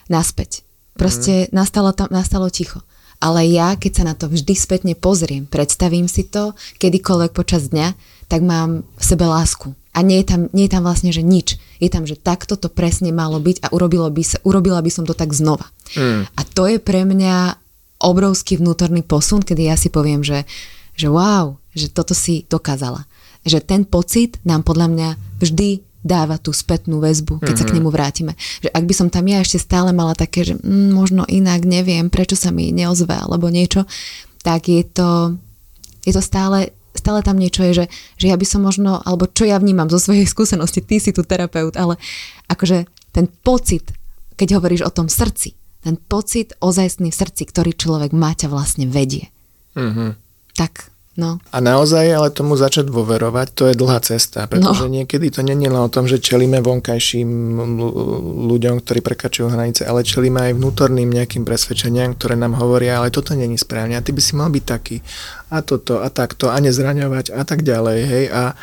Naspäť. 0.07 0.61
Proste 0.93 1.49
mm. 1.49 1.57
nastalo, 1.57 1.91
tam, 1.97 2.07
nastalo 2.13 2.47
ticho. 2.53 2.85
Ale 3.17 3.49
ja, 3.49 3.73
keď 3.73 3.91
sa 3.91 4.03
na 4.05 4.13
to 4.13 4.29
vždy 4.29 4.53
spätne 4.53 4.93
pozriem, 4.93 5.49
predstavím 5.49 6.05
si 6.05 6.29
to, 6.29 6.53
kedykoľvek 6.77 7.33
počas 7.33 7.73
dňa, 7.73 7.97
tak 8.29 8.45
mám 8.45 8.85
v 8.85 9.03
sebe 9.03 9.25
lásku. 9.25 9.73
A 9.97 10.05
nie 10.05 10.21
je, 10.21 10.29
tam, 10.29 10.41
nie 10.53 10.69
je 10.69 10.73
tam 10.77 10.85
vlastne, 10.85 11.09
že 11.09 11.25
nič. 11.25 11.57
Je 11.81 11.89
tam, 11.89 12.05
že 12.05 12.13
takto 12.13 12.53
to 12.53 12.69
presne 12.69 13.09
malo 13.09 13.41
byť 13.41 13.65
a 13.65 13.73
urobilo 13.73 14.05
by 14.13 14.21
sa, 14.21 14.37
urobila 14.45 14.77
by 14.85 14.93
som 14.93 15.09
to 15.09 15.17
tak 15.17 15.33
znova. 15.33 15.65
Mm. 15.97 16.29
A 16.29 16.41
to 16.45 16.69
je 16.69 16.77
pre 16.77 17.01
mňa 17.01 17.57
obrovský 17.97 18.61
vnútorný 18.61 19.01
posun, 19.01 19.41
kedy 19.41 19.73
ja 19.73 19.75
si 19.75 19.89
poviem, 19.89 20.21
že, 20.21 20.45
že 20.93 21.09
wow, 21.09 21.57
že 21.73 21.89
toto 21.89 22.13
si 22.13 22.45
dokázala. 22.45 23.09
Že 23.47 23.63
ten 23.63 23.81
pocit 23.87 24.37
nám 24.43 24.67
podľa 24.67 24.87
mňa 24.91 25.09
vždy 25.39 25.87
dáva 26.05 26.39
tú 26.39 26.55
spätnú 26.55 27.03
väzbu, 27.03 27.43
keď 27.43 27.47
mm-hmm. 27.47 27.59
sa 27.59 27.65
k 27.67 27.71
mhm. 27.73 27.77
nemu 27.81 27.89
vrátime. 27.91 28.33
Že 28.63 28.69
ak 28.71 28.83
by 28.83 28.93
som 28.93 29.07
tam 29.11 29.25
ja 29.27 29.43
ešte 29.43 29.59
stále 29.59 29.91
mala 29.91 30.13
také, 30.15 30.47
že 30.47 30.53
mm, 30.55 30.91
možno 30.95 31.23
inak, 31.27 31.67
neviem, 31.67 32.07
prečo 32.07 32.39
sa 32.39 32.53
mi 32.53 32.71
neozve 32.71 33.11
alebo 33.11 33.51
niečo, 33.51 33.83
tak 34.45 34.71
je 34.71 34.83
to, 34.87 35.35
je 36.07 36.15
to 36.15 36.23
stále 36.23 36.71
stále 36.97 37.21
tam 37.21 37.37
niečo 37.37 37.61
je, 37.61 37.85
že, 37.85 37.85
že 38.17 38.25
ja 38.33 38.35
by 38.35 38.43
som 38.43 38.65
možno, 38.65 38.97
alebo 39.05 39.29
čo 39.29 39.45
ja 39.45 39.61
vnímam 39.61 39.85
zo 39.87 40.01
svojej 40.01 40.25
skúsenosti, 40.33 40.81
ty 40.81 40.97
si 40.97 41.13
tu 41.13 41.21
terapeut, 41.21 41.77
ale 41.77 42.01
akože 42.49 42.89
ten 43.13 43.29
pocit, 43.45 43.93
keď 44.33 44.57
hovoríš 44.57 44.81
o 44.83 44.91
tom 44.91 45.05
srdci, 45.05 45.53
ten 45.85 45.95
pocit 45.95 46.57
ozajstný 46.57 47.13
v 47.13 47.19
srdci, 47.21 47.45
ktorý 47.47 47.71
človek 47.77 48.11
má 48.17 48.33
ťa 48.33 48.49
vlastne 48.49 48.89
vedie. 48.89 49.29
Mm-hmm. 49.77 50.09
Tak 50.57 50.89
No. 51.17 51.41
A 51.49 51.57
naozaj 51.57 52.13
ale 52.13 52.29
tomu 52.29 52.53
začať 52.53 52.93
dôverovať, 52.93 53.47
to 53.57 53.63
je 53.65 53.73
dlhá 53.73 53.97
cesta, 54.05 54.45
pretože 54.45 54.85
no. 54.85 55.01
niekedy 55.01 55.33
to 55.33 55.41
nie 55.41 55.57
je 55.57 55.65
len 55.65 55.81
o 55.81 55.89
tom, 55.89 56.05
že 56.05 56.21
čelíme 56.21 56.61
vonkajším 56.61 57.57
ľuďom, 58.45 58.85
ktorí 58.85 59.01
prekračujú 59.01 59.49
hranice, 59.49 59.89
ale 59.89 60.05
čelíme 60.05 60.37
aj 60.37 60.53
vnútorným 60.61 61.09
nejakým 61.09 61.41
presvedčeniam, 61.41 62.13
ktoré 62.13 62.37
nám 62.37 62.61
hovoria, 62.61 63.01
ale 63.01 63.09
toto 63.09 63.33
není 63.33 63.57
správne 63.57 63.97
a 63.97 64.05
ty 64.05 64.13
by 64.13 64.21
si 64.21 64.37
mal 64.37 64.53
byť 64.53 64.63
taký 64.69 65.01
a 65.49 65.65
toto 65.65 66.05
a 66.05 66.07
takto 66.13 66.53
a 66.53 66.57
nezraňovať 66.61 67.33
a 67.33 67.41
tak 67.49 67.65
ďalej, 67.65 67.99
hej, 68.05 68.25
a, 68.29 68.53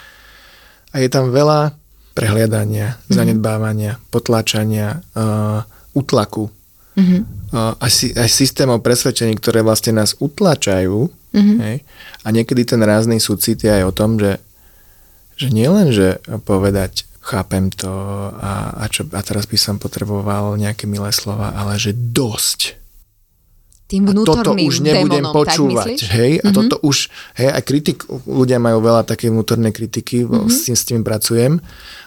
a 0.94 0.96
je 1.02 1.08
tam 1.10 1.34
veľa 1.34 1.74
prehliadania, 2.14 2.94
mm-hmm. 2.94 3.14
zanedbávania, 3.18 3.98
potláčania, 4.14 5.02
uh, 5.18 5.66
utlaku, 5.90 6.54
mm-hmm. 6.94 7.20
uh, 7.50 7.74
aj, 7.82 8.14
aj 8.14 8.28
systémov 8.30 8.78
presvedčení, 8.86 9.34
ktoré 9.42 9.66
vlastne 9.66 9.98
nás 9.98 10.14
utlačajú, 10.22 11.23
Mm-hmm. 11.34 11.58
Hej? 11.58 11.76
A 12.22 12.28
niekedy 12.30 12.62
ten 12.62 12.80
rázny 12.80 13.18
súcit 13.18 13.58
je 13.58 13.68
aj 13.68 13.84
o 13.90 13.92
tom, 13.92 14.22
že, 14.22 14.38
že 15.34 15.50
nielen, 15.50 15.90
že 15.90 16.22
povedať 16.46 17.10
chápem 17.24 17.72
to 17.74 17.90
a, 18.38 18.78
a, 18.78 18.84
čo, 18.86 19.08
a 19.10 19.20
teraz 19.24 19.50
by 19.50 19.58
som 19.58 19.82
potreboval 19.82 20.54
nejaké 20.54 20.86
milé 20.86 21.10
slova, 21.10 21.56
ale 21.56 21.74
že 21.80 21.90
dosť. 21.96 22.78
Tým 23.84 24.08
a 24.08 24.16
toto 24.16 24.56
už 24.56 24.80
nebudem 24.80 25.28
démonom, 25.28 25.36
počúvať. 25.36 26.08
Hej? 26.08 26.40
A 26.40 26.48
mm-hmm. 26.48 26.56
toto 26.56 26.76
už, 26.86 27.12
hej, 27.36 27.52
aj 27.52 27.62
kritik, 27.68 27.98
ľudia 28.24 28.56
majú 28.56 28.80
veľa 28.80 29.04
také 29.04 29.28
vnútornej 29.28 29.76
kritiky, 29.76 30.24
mm-hmm. 30.24 30.48
s, 30.48 30.56
tým, 30.68 30.76
s 30.76 30.84
tým 30.88 31.00
pracujem. 31.04 31.60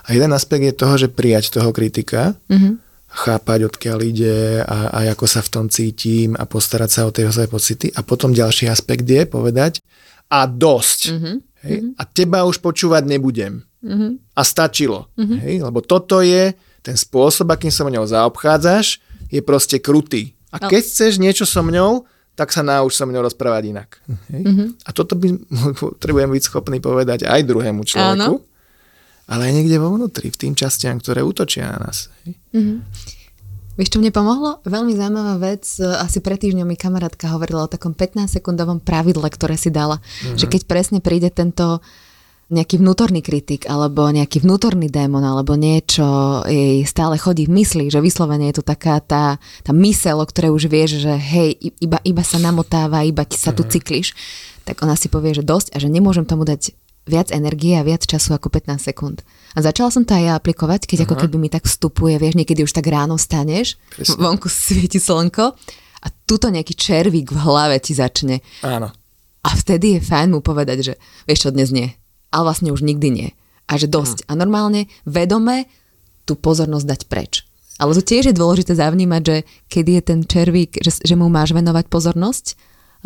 A 0.06 0.08
jeden 0.10 0.32
aspekt 0.34 0.66
je 0.66 0.74
toho, 0.74 0.96
že 0.98 1.12
prijať 1.12 1.54
toho 1.54 1.70
kritika, 1.76 2.34
mm-hmm 2.50 2.87
chápať, 3.08 3.60
odkiaľ 3.72 4.00
ide 4.04 4.62
a, 4.62 4.92
a 4.92 4.98
ako 5.16 5.26
sa 5.26 5.40
v 5.40 5.50
tom 5.52 5.66
cítim 5.72 6.36
a 6.36 6.44
postarať 6.44 6.90
sa 6.92 7.02
o 7.08 7.12
tie 7.12 7.28
svoje 7.32 7.50
pocity. 7.50 7.88
A 7.96 8.04
potom 8.04 8.36
ďalší 8.36 8.68
aspekt 8.68 9.08
je 9.08 9.24
povedať 9.24 9.80
a 10.28 10.44
dosť. 10.46 11.00
Mm-hmm. 11.16 11.36
Hej? 11.64 11.78
Mm-hmm. 11.80 11.92
A 11.96 12.02
teba 12.04 12.40
už 12.44 12.60
počúvať 12.60 13.08
nebudem. 13.08 13.64
Mm-hmm. 13.80 14.12
A 14.36 14.42
stačilo. 14.44 15.08
Mm-hmm. 15.16 15.40
Hej? 15.48 15.56
Lebo 15.64 15.80
toto 15.80 16.20
je 16.20 16.52
ten 16.84 17.00
spôsob, 17.00 17.48
akým 17.48 17.72
sa 17.72 17.88
o 17.88 17.92
ňou 17.92 18.04
zaobchádzaš, 18.04 19.00
je 19.32 19.42
proste 19.44 19.80
krutý. 19.80 20.36
A 20.52 20.60
no. 20.64 20.68
keď 20.72 20.84
chceš 20.84 21.20
niečo 21.20 21.44
so 21.48 21.64
mňou, 21.64 22.08
tak 22.38 22.54
sa 22.54 22.62
nauč 22.62 22.96
so 22.96 23.08
mňou 23.08 23.24
rozprávať 23.24 23.64
inak. 23.72 23.90
Hej? 24.36 24.44
Mm-hmm. 24.44 24.68
A 24.84 24.90
toto 24.92 25.16
by 25.16 25.28
potrebujem 25.80 26.30
byť 26.32 26.44
schopný 26.44 26.84
povedať 26.84 27.24
aj 27.24 27.40
druhému 27.48 27.88
človeku. 27.88 28.36
Áno 28.36 28.57
ale 29.28 29.52
aj 29.52 29.54
niekde 29.54 29.78
vo 29.78 29.92
vnútri, 29.92 30.32
v 30.32 30.40
tým 30.40 30.54
častiam, 30.56 30.98
ktoré 30.98 31.22
útočia 31.22 31.76
na 31.76 31.92
nás. 31.92 32.08
Mm-hmm. 32.56 32.78
Vieš, 33.78 33.94
čo 33.94 34.02
mne 34.02 34.10
pomohlo? 34.10 34.58
Veľmi 34.66 34.98
zaujímavá 34.98 35.38
vec. 35.38 35.68
Asi 35.78 36.18
pred 36.18 36.42
týždňom 36.42 36.66
mi 36.66 36.74
kamarátka 36.74 37.30
hovorila 37.30 37.68
o 37.68 37.72
takom 37.72 37.94
15-sekundovom 37.94 38.82
pravidle, 38.82 39.30
ktoré 39.30 39.54
si 39.54 39.70
dala. 39.70 40.02
Mm-hmm. 40.02 40.38
Že 40.42 40.46
keď 40.50 40.62
presne 40.66 41.00
príde 41.04 41.30
tento 41.30 41.84
nejaký 42.48 42.80
vnútorný 42.80 43.20
kritik 43.20 43.68
alebo 43.68 44.08
nejaký 44.08 44.40
vnútorný 44.40 44.88
démon 44.88 45.20
alebo 45.20 45.60
niečo 45.60 46.42
jej 46.48 46.80
stále 46.88 47.20
chodí 47.20 47.44
v 47.44 47.60
mysli, 47.60 47.92
že 47.92 48.00
vyslovene 48.00 48.48
je 48.50 48.58
tu 48.58 48.64
taká 48.64 49.04
tá, 49.04 49.36
tá 49.68 49.72
mysel, 49.76 50.24
o 50.24 50.26
ktorej 50.26 50.56
už 50.56 50.64
vieš, 50.72 51.04
že 51.04 51.12
hej, 51.12 51.60
iba, 51.84 52.00
iba 52.08 52.24
sa 52.24 52.40
namotáva, 52.40 53.04
iba 53.04 53.28
sa 53.36 53.52
tu 53.52 53.68
mhm. 53.68 53.72
cyklíš, 53.76 54.16
tak 54.64 54.80
ona 54.80 54.96
si 54.96 55.12
povie, 55.12 55.36
že 55.36 55.44
dosť 55.44 55.76
a 55.76 55.78
že 55.84 55.92
nemôžem 55.92 56.24
tomu 56.24 56.48
dať 56.48 56.72
viac 57.08 57.32
energie 57.32 57.80
a 57.80 57.88
viac 57.88 58.04
času 58.04 58.36
ako 58.36 58.52
15 58.52 58.78
sekúnd. 58.78 59.24
A 59.56 59.64
začala 59.64 59.90
som 59.90 60.04
to 60.04 60.14
aj 60.14 60.24
ja 60.24 60.34
aplikovať, 60.36 60.86
keď 60.86 61.04
Aha. 61.04 61.06
ako 61.10 61.16
keby 61.26 61.36
mi 61.40 61.50
tak 61.50 61.66
vstupuje, 61.66 62.20
vieš, 62.20 62.36
niekedy 62.38 62.62
už 62.68 62.76
tak 62.76 62.86
ráno 62.92 63.16
staneš, 63.16 63.80
Presne. 63.96 64.20
vonku 64.20 64.52
svieti 64.52 65.00
slnko 65.00 65.56
a 66.04 66.08
tuto 66.28 66.52
nejaký 66.52 66.78
červík 66.78 67.34
v 67.34 67.40
hlave 67.42 67.80
ti 67.82 67.98
začne. 67.98 68.46
Áno. 68.62 68.94
A 69.42 69.50
vtedy 69.56 69.98
je 69.98 70.00
fajn 70.04 70.36
mu 70.36 70.44
povedať, 70.44 70.78
že 70.84 70.94
vieš 71.24 71.48
čo, 71.48 71.56
dnes 71.56 71.72
nie. 71.72 71.96
Ale 72.30 72.52
vlastne 72.52 72.76
už 72.76 72.84
nikdy 72.84 73.08
nie. 73.10 73.30
A 73.72 73.80
že 73.80 73.88
dosť. 73.88 74.24
Hm. 74.24 74.28
A 74.28 74.32
normálne 74.36 74.82
vedome 75.08 75.72
tú 76.28 76.36
pozornosť 76.36 76.86
dať 76.86 77.02
preč. 77.08 77.48
Ale 77.78 77.94
to 77.94 78.02
tiež 78.02 78.34
je 78.34 78.36
dôležité 78.36 78.74
zavnímať, 78.74 79.22
že 79.24 79.36
kedy 79.70 79.92
je 80.02 80.04
ten 80.04 80.20
červík, 80.26 80.82
že, 80.82 80.98
že 80.98 81.16
mu 81.16 81.30
máš 81.30 81.54
venovať 81.54 81.88
pozornosť 81.88 82.58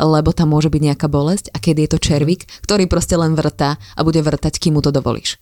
lebo 0.04 0.34
tam 0.34 0.50
môže 0.50 0.68
byť 0.68 0.82
nejaká 0.82 1.06
bolesť 1.06 1.54
a 1.54 1.62
keď 1.62 1.76
je 1.86 1.88
to 1.94 1.98
červík, 2.02 2.42
ktorý 2.66 2.90
proste 2.90 3.14
len 3.14 3.38
vrtá 3.38 3.78
a 3.94 4.00
bude 4.02 4.18
vrtať, 4.18 4.58
kým 4.58 4.78
mu 4.78 4.80
to 4.82 4.90
dovolíš. 4.90 5.38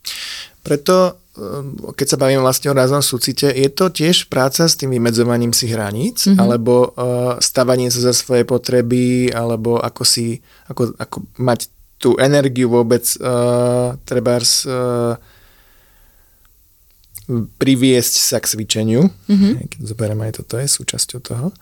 Preto, 0.61 1.16
ehm, 1.36 1.96
keď 1.96 2.06
sa 2.06 2.20
bavím 2.20 2.44
vlastne 2.44 2.68
o 2.68 2.76
ráznom 2.76 3.00
súcite, 3.00 3.48
je 3.48 3.68
to 3.72 3.88
tiež 3.88 4.28
práca 4.28 4.68
s 4.68 4.76
tým 4.76 4.92
vymedzovaním 4.92 5.56
si 5.56 5.72
hraníc, 5.72 6.28
mm-hmm. 6.28 6.40
alebo 6.40 6.92
uh, 6.92 7.40
stavanie 7.40 7.88
sa 7.88 8.12
za 8.12 8.14
svoje 8.14 8.44
potreby, 8.44 9.32
alebo 9.32 9.80
ako 9.80 10.02
si, 10.04 10.44
ako, 10.68 10.92
ako 11.00 11.16
mať 11.40 11.72
tú 12.00 12.16
energiu 12.16 12.72
vôbec 12.72 13.04
uh, 13.20 13.96
trebárs 14.08 14.64
uh, 14.68 15.16
priviesť 17.61 18.14
sa 18.18 18.36
k 18.42 18.50
cvičeniu. 18.56 19.08
Mm-hmm. 19.08 19.52
Keď 19.68 19.80
zoberieme 19.84 20.28
aj 20.28 20.44
toto, 20.44 20.61
je 20.61 20.68
súčasťou 20.68 21.20
toho 21.24 21.52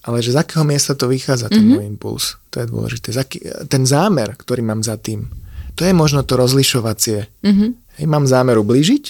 ale 0.00 0.24
že 0.24 0.32
z 0.32 0.40
akého 0.40 0.64
miesta 0.64 0.96
to 0.96 1.08
vychádza, 1.08 1.52
ten 1.52 1.60
mm-hmm. 1.60 1.76
môj 1.76 1.84
impuls. 1.84 2.24
To 2.56 2.64
je 2.64 2.66
dôležité. 2.66 3.12
Ten 3.68 3.84
zámer, 3.84 4.32
ktorý 4.32 4.64
mám 4.64 4.80
za 4.80 4.96
tým, 4.96 5.28
to 5.76 5.84
je 5.84 5.92
možno 5.92 6.24
to 6.24 6.40
rozlišovacie. 6.40 7.28
Mm-hmm. 7.44 7.70
Hej, 8.00 8.06
mám 8.08 8.24
zámer 8.24 8.56
ublížiť, 8.56 9.04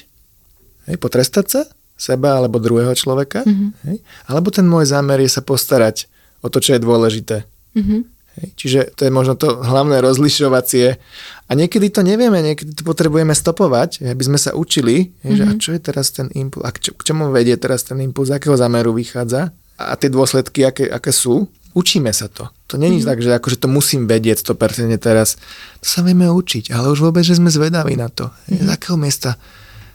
hej, 0.90 0.96
potrestať 0.98 1.46
sa, 1.46 1.62
seba 1.94 2.40
alebo 2.40 2.58
druhého 2.58 2.94
človeka, 2.96 3.46
mm-hmm. 3.46 3.70
hej, 3.86 3.96
alebo 4.26 4.48
ten 4.50 4.66
môj 4.66 4.90
zámer 4.90 5.22
je 5.22 5.30
sa 5.30 5.42
postarať 5.44 6.10
o 6.42 6.48
to, 6.50 6.58
čo 6.58 6.74
je 6.74 6.80
dôležité. 6.82 7.36
Mm-hmm. 7.76 8.00
Hej, 8.30 8.48
čiže 8.54 8.80
to 8.94 9.06
je 9.06 9.12
možno 9.14 9.34
to 9.34 9.62
hlavné 9.62 9.98
rozlišovacie. 10.02 10.98
A 11.46 11.52
niekedy 11.58 11.90
to 11.90 12.06
nevieme, 12.06 12.38
niekedy 12.42 12.78
to 12.78 12.82
potrebujeme 12.86 13.34
stopovať, 13.34 14.06
aby 14.06 14.22
sme 14.22 14.38
sa 14.38 14.54
učili, 14.54 15.14
hej, 15.22 15.34
mm-hmm. 15.34 15.38
že 15.38 15.44
a 15.46 15.52
čo 15.58 15.70
je 15.74 15.80
teraz 15.82 16.10
ten 16.10 16.30
impuls, 16.34 16.66
a 16.66 16.70
k 16.74 17.02
čomu 17.02 17.30
vedie 17.30 17.54
teraz 17.58 17.86
ten 17.86 17.98
impuls, 18.02 18.30
z 18.30 18.38
akého 18.38 18.58
zámeru 18.58 18.94
vychádza 18.94 19.54
a 19.80 19.96
tie 19.96 20.12
dôsledky, 20.12 20.68
aké, 20.68 20.92
aké 20.92 21.08
sú, 21.08 21.48
učíme 21.72 22.12
sa 22.12 22.28
to. 22.28 22.50
To 22.68 22.76
není 22.76 23.02
mm. 23.02 23.06
tak, 23.06 23.18
že 23.24 23.30
akože 23.34 23.56
to 23.64 23.68
musím 23.70 24.04
vedieť 24.04 24.44
100% 24.44 24.92
teraz. 25.00 25.40
To 25.80 25.86
sa 25.88 26.00
vieme 26.04 26.28
učiť, 26.28 26.70
ale 26.74 26.92
už 26.92 27.00
vôbec, 27.00 27.24
že 27.24 27.38
sme 27.38 27.48
zvedaví 27.48 27.96
na 27.96 28.12
to. 28.12 28.30
Mm. 28.46 28.66
Z 28.66 28.68
akého 28.70 28.96
miesta 29.00 29.30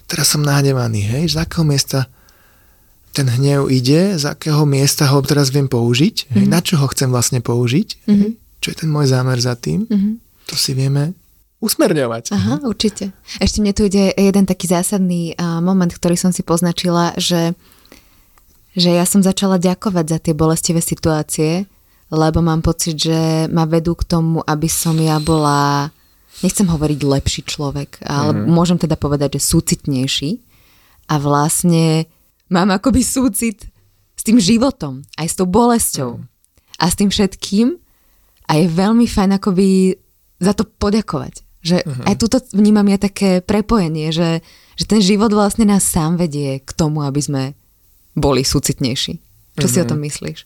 teraz 0.05 0.33
som 0.33 0.41
nahnevaný, 0.45 1.01
hej? 1.05 1.23
Z 1.33 1.45
akého 1.45 1.65
miesta 1.65 2.09
ten 3.15 3.31
hnev 3.31 3.71
ide, 3.71 4.19
z 4.19 4.27
akého 4.27 4.67
miesta 4.67 5.07
ho 5.07 5.23
teraz 5.23 5.47
viem 5.49 5.71
použiť? 5.71 6.35
Mm. 6.35 6.51
na 6.51 6.59
čo 6.59 6.75
ho 6.81 6.87
chcem 6.91 7.07
vlastne 7.07 7.39
použiť, 7.39 8.07
mm. 8.11 8.29
čo 8.59 8.67
je 8.73 8.77
ten 8.83 8.89
môj 8.91 9.07
zámer 9.07 9.39
za 9.39 9.55
tým, 9.55 9.87
mm. 9.87 10.19
to 10.51 10.55
si 10.59 10.75
vieme 10.75 11.15
usmerňovať. 11.63 12.35
Aha, 12.35 12.53
určite. 12.67 13.15
Ešte 13.39 13.63
mne 13.63 13.73
tu 13.73 13.87
ide 13.87 14.11
jeden 14.13 14.45
taký 14.45 14.67
zásadný 14.67 15.33
uh, 15.33 15.63
moment, 15.63 15.89
ktorý 15.89 16.19
som 16.19 16.35
si 16.35 16.43
poznačila, 16.43 17.15
že 17.15 17.55
že 18.75 18.91
ja 18.91 19.07
som 19.07 19.23
začala 19.23 19.55
ďakovať 19.55 20.05
za 20.05 20.19
tie 20.19 20.33
bolestivé 20.35 20.83
situácie, 20.83 21.63
lebo 22.11 22.43
mám 22.43 22.61
pocit, 22.61 22.99
že 22.99 23.47
ma 23.49 23.65
vedú 23.65 23.95
k 23.97 24.05
tomu, 24.05 24.43
aby 24.43 24.67
som 24.69 24.93
ja 24.99 25.17
bola, 25.17 25.89
nechcem 26.43 26.67
hovoriť 26.67 26.99
lepší 27.01 27.41
človek, 27.47 28.03
ale 28.05 28.35
mm-hmm. 28.35 28.51
môžem 28.51 28.77
teda 28.77 28.99
povedať, 28.99 29.39
že 29.39 29.47
súcitnejší. 29.49 30.43
A 31.09 31.21
vlastne 31.21 32.05
mám 32.51 32.69
akoby 32.75 33.01
súcit 33.01 33.65
s 34.13 34.21
tým 34.21 34.37
životom, 34.37 35.01
aj 35.17 35.27
s 35.31 35.37
tou 35.37 35.47
bolesťou 35.47 36.17
mm. 36.17 36.25
a 36.81 36.85
s 36.89 36.97
tým 36.97 37.09
všetkým. 37.09 37.77
A 38.45 38.51
je 38.61 38.65
veľmi 38.69 39.09
fajn 39.09 39.41
akoby 39.41 39.97
za 40.37 40.53
to 40.53 40.65
poďakovať. 40.65 41.41
Že 41.65 41.77
mm-hmm. 41.81 42.05
aj 42.05 42.15
túto 42.21 42.37
vnímam 42.53 42.85
ja 42.85 43.01
také 43.01 43.41
prepojenie, 43.41 44.13
že, 44.13 44.45
že 44.77 44.85
ten 44.85 45.01
život 45.01 45.33
vlastne 45.33 45.65
nás 45.65 45.81
sám 45.81 46.21
vedie 46.21 46.61
k 46.61 46.69
tomu, 46.77 47.01
aby 47.01 47.21
sme 47.21 47.43
boli 48.15 48.41
súcitnejší. 48.41 49.13
Čo 49.55 49.67
mm-hmm. 49.67 49.71
si 49.71 49.77
o 49.79 49.85
mhm. 49.85 49.91
tom 49.91 49.99
myslíš? 50.01 50.39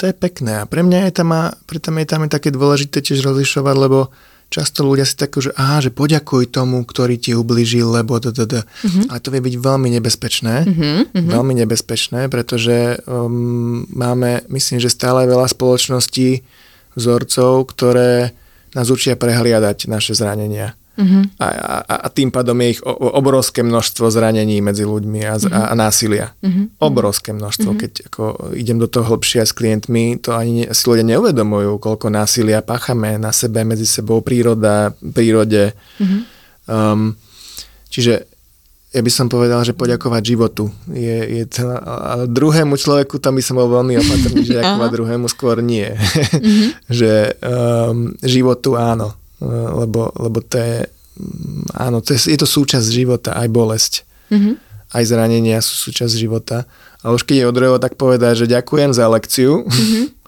To 0.00 0.08
je 0.08 0.16
pekné 0.16 0.64
a 0.64 0.64
pre 0.64 0.80
mňa 0.80 1.12
je 1.12 1.12
tam, 1.12 1.30
pre 1.68 1.76
tam 1.76 2.00
je 2.00 2.06
tam 2.08 2.24
také 2.24 2.48
dôležité 2.48 3.04
tiež 3.04 3.20
rozlišovať, 3.20 3.76
lebo 3.76 4.08
často 4.48 4.80
ľudia 4.82 5.04
si 5.04 5.12
takú, 5.12 5.44
že 5.44 5.52
aha, 5.60 5.84
že 5.84 5.92
poďakuj 5.92 6.48
tomu, 6.48 6.82
ktorý 6.88 7.20
ti 7.20 7.36
ubližil, 7.36 7.84
lebo 7.84 8.16
da, 8.16 8.32
da, 8.32 8.48
da. 8.48 8.60
Uh-huh. 8.64 9.12
Ale 9.12 9.20
to 9.20 9.28
vie 9.28 9.44
byť 9.44 9.54
veľmi 9.60 9.88
nebezpečné. 10.00 10.54
Uh-huh. 10.66 11.04
Veľmi 11.12 11.52
nebezpečné, 11.52 12.32
pretože 12.32 12.98
um, 13.04 13.84
máme, 13.92 14.42
myslím, 14.48 14.80
že 14.80 14.88
stále 14.88 15.28
veľa 15.28 15.52
spoločností, 15.52 16.42
vzorcov, 16.98 17.70
ktoré 17.70 18.34
nás 18.74 18.90
učia 18.90 19.14
prehliadať 19.14 19.86
naše 19.86 20.18
zranenia. 20.18 20.74
Uh-huh. 21.00 21.24
A, 21.40 21.46
a, 21.80 21.94
a 22.04 22.08
tým 22.12 22.28
pádom 22.28 22.60
je 22.60 22.76
ich 22.76 22.80
obrovské 22.84 23.64
množstvo 23.64 24.12
zranení 24.12 24.60
medzi 24.60 24.84
ľuďmi 24.84 25.20
a, 25.24 25.34
uh-huh. 25.40 25.48
a, 25.48 25.60
a 25.72 25.74
násilia. 25.74 26.36
Uh-huh. 26.44 26.68
Obrovské 26.76 27.32
množstvo. 27.32 27.70
Uh-huh. 27.72 27.80
Keď 27.80 27.92
ako 28.12 28.22
idem 28.52 28.76
do 28.76 28.84
toho 28.84 29.16
hlbšie 29.16 29.48
s 29.48 29.56
klientmi, 29.56 30.20
to 30.20 30.36
ani 30.36 30.68
si 30.68 30.84
ľudia 30.84 31.16
neuvedomujú, 31.16 31.80
koľko 31.80 32.12
násilia 32.12 32.60
páchame 32.60 33.16
na 33.16 33.32
sebe, 33.32 33.64
medzi 33.64 33.88
sebou, 33.88 34.20
príroda, 34.20 34.92
prírode. 35.00 35.72
Uh-huh. 35.96 36.20
Um, 36.68 37.16
čiže 37.88 38.28
ja 38.90 39.06
by 39.06 39.10
som 39.10 39.30
povedal, 39.30 39.62
že 39.62 39.70
poďakovať 39.70 40.22
životu. 40.34 40.66
Je, 40.90 41.22
je 41.38 41.44
to, 41.46 41.62
ale 41.86 42.26
druhému 42.26 42.74
človeku 42.74 43.22
tam 43.22 43.38
by 43.38 43.42
som 43.42 43.54
bol 43.54 43.70
veľmi 43.70 43.94
opatrný, 44.02 44.42
že 44.42 44.56
ďakovať 44.58 44.90
druhému 44.90 45.26
skôr 45.30 45.62
nie. 45.62 45.86
Mm-hmm. 45.94 46.68
že 46.98 47.38
um, 47.38 48.10
životu 48.18 48.74
áno, 48.74 49.14
lebo, 49.48 50.12
lebo 50.16 50.38
to 50.44 50.56
je, 50.60 50.76
áno, 51.74 52.04
to 52.04 52.14
je, 52.14 52.32
je 52.32 52.38
to 52.38 52.48
súčasť 52.48 52.86
života, 52.88 53.36
aj 53.36 53.48
bolesť. 53.48 53.92
Mm-hmm. 54.30 54.54
Aj 54.90 55.02
zranenia 55.06 55.58
sú 55.62 55.90
súčasť 55.90 56.14
života. 56.14 56.68
A 57.00 57.14
už 57.14 57.24
keď 57.24 57.36
je 57.40 57.48
od 57.48 57.56
druhého 57.56 57.78
tak 57.80 57.96
povedať, 57.96 58.44
že 58.44 58.52
ďakujem 58.52 58.92
za 58.92 59.08
lekciu, 59.08 59.64
mm-hmm 59.64 60.06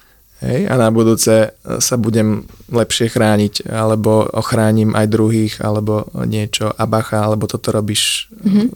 Hej, 0.43 0.67
a 0.67 0.75
na 0.75 0.91
budúce 0.91 1.55
sa 1.63 1.95
budem 1.95 2.43
lepšie 2.67 3.15
chrániť, 3.15 3.71
alebo 3.71 4.27
ochránim 4.27 4.91
aj 4.91 5.07
druhých, 5.07 5.55
alebo 5.63 6.11
niečo, 6.27 6.75
a 6.75 6.83
bacha, 6.83 7.23
alebo 7.23 7.47
toto 7.47 7.71
robíš, 7.71 8.27
mm-hmm. 8.43 8.67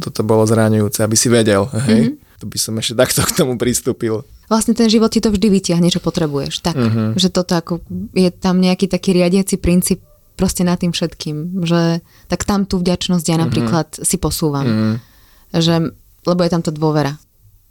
toto 0.00 0.24
bolo 0.24 0.48
zraňujúce, 0.48 1.04
aby 1.04 1.16
si 1.20 1.28
vedel. 1.28 1.68
Hej? 1.76 2.16
Mm-hmm. 2.16 2.40
To 2.40 2.44
by 2.48 2.56
som 2.56 2.74
ešte 2.80 2.96
takto 2.96 3.20
k 3.20 3.36
tomu 3.36 3.60
pristúpil. 3.60 4.24
Vlastne 4.50 4.74
ten 4.74 4.90
život 4.90 5.14
ti 5.14 5.22
to 5.22 5.30
vždy 5.30 5.46
vyťahne, 5.46 5.86
čo 5.94 6.02
potrebuješ. 6.02 6.58
Tak, 6.66 6.74
mm-hmm. 6.74 7.08
že 7.14 7.30
toto 7.30 7.54
ako, 7.54 7.86
je 8.18 8.34
tam 8.34 8.58
nejaký 8.58 8.90
taký 8.90 9.14
riadiaci 9.14 9.62
princíp 9.62 10.02
proste 10.34 10.66
nad 10.66 10.74
tým 10.74 10.90
všetkým, 10.90 11.62
že 11.62 12.02
tak 12.26 12.42
tam 12.42 12.66
tú 12.66 12.82
vďačnosť 12.82 13.24
ja 13.30 13.38
mhm. 13.38 13.42
napríklad 13.46 13.86
mm-hmm. 13.94 14.06
si 14.10 14.16
posúvam. 14.18 14.66
Mm-hmm. 14.66 14.94
Že, 15.54 15.74
lebo 16.26 16.40
je 16.42 16.50
tam 16.50 16.62
tá 16.66 16.74
dôvera. 16.74 17.14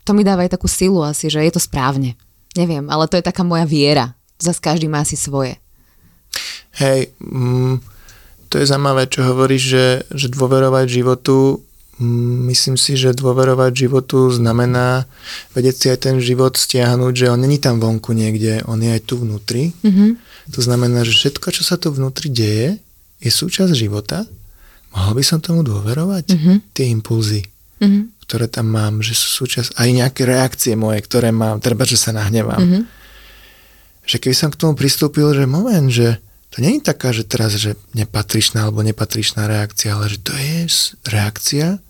To 0.07 0.15
mi 0.15 0.23
dáva 0.23 0.47
aj 0.47 0.55
takú 0.55 0.71
silu 0.71 1.03
asi, 1.03 1.27
že 1.27 1.43
je 1.43 1.51
to 1.51 1.59
správne. 1.59 2.15
Neviem, 2.55 2.87
ale 2.87 3.11
to 3.11 3.19
je 3.19 3.27
taká 3.27 3.43
moja 3.43 3.67
viera. 3.67 4.15
Zas 4.39 4.57
každý 4.63 4.87
má 4.87 5.03
si 5.03 5.19
svoje. 5.19 5.59
Hej, 6.79 7.11
mm, 7.19 7.83
to 8.47 8.55
je 8.57 8.65
zaujímavé, 8.65 9.05
čo 9.11 9.27
hovoríš, 9.27 9.63
že, 9.67 9.85
že 10.15 10.27
dôverovať 10.31 10.85
životu, 10.87 11.61
myslím 12.49 12.79
si, 12.79 12.95
že 12.95 13.11
dôverovať 13.11 13.87
životu 13.87 14.31
znamená 14.31 15.03
vedieť 15.51 15.75
si 15.75 15.85
aj 15.91 15.99
ten 15.99 16.15
život 16.23 16.55
stiahnuť, 16.55 17.13
že 17.13 17.27
on 17.31 17.39
není 17.43 17.59
tam 17.59 17.83
vonku 17.83 18.15
niekde, 18.15 18.63
on 18.65 18.79
je 18.79 18.91
aj 18.91 19.01
tu 19.03 19.19
vnútri. 19.19 19.75
Mm-hmm. 19.83 20.09
To 20.55 20.59
znamená, 20.63 21.03
že 21.03 21.13
všetko, 21.13 21.51
čo 21.51 21.63
sa 21.67 21.75
tu 21.75 21.91
vnútri 21.91 22.31
deje, 22.31 22.79
je 23.19 23.29
súčasť 23.29 23.75
života. 23.75 24.23
Mohol 24.95 25.21
by 25.21 25.23
som 25.27 25.39
tomu 25.43 25.61
dôverovať? 25.61 26.25
Mm-hmm. 26.31 26.57
Tie 26.73 26.85
impulzy. 26.87 27.43
Mm-hmm 27.83 28.19
ktoré 28.29 28.45
tam 28.45 28.69
mám, 28.69 29.01
že 29.01 29.17
sú 29.17 29.41
súčasť, 29.41 29.73
aj 29.73 29.89
nejaké 29.89 30.21
reakcie 30.21 30.77
moje, 30.77 31.01
ktoré 31.01 31.33
mám, 31.33 31.57
treba, 31.57 31.81
že 31.81 31.97
sa 31.97 32.13
nahnevám. 32.13 32.61
Mm-hmm. 32.61 32.83
Že 34.05 34.17
keby 34.21 34.35
som 34.37 34.53
k 34.53 34.59
tomu 34.61 34.77
pristúpil, 34.77 35.33
že 35.33 35.49
moment, 35.49 35.89
že 35.89 36.21
to 36.53 36.61
je 36.61 36.77
taká, 36.77 37.09
že 37.09 37.25
teraz, 37.25 37.57
že 37.57 37.73
nepatričná 37.97 38.69
alebo 38.69 38.85
nepatričná 38.85 39.49
reakcia, 39.49 39.97
ale 39.97 40.13
že 40.13 40.21
to 40.21 40.37
je 40.37 40.69
reakcia 41.09 41.81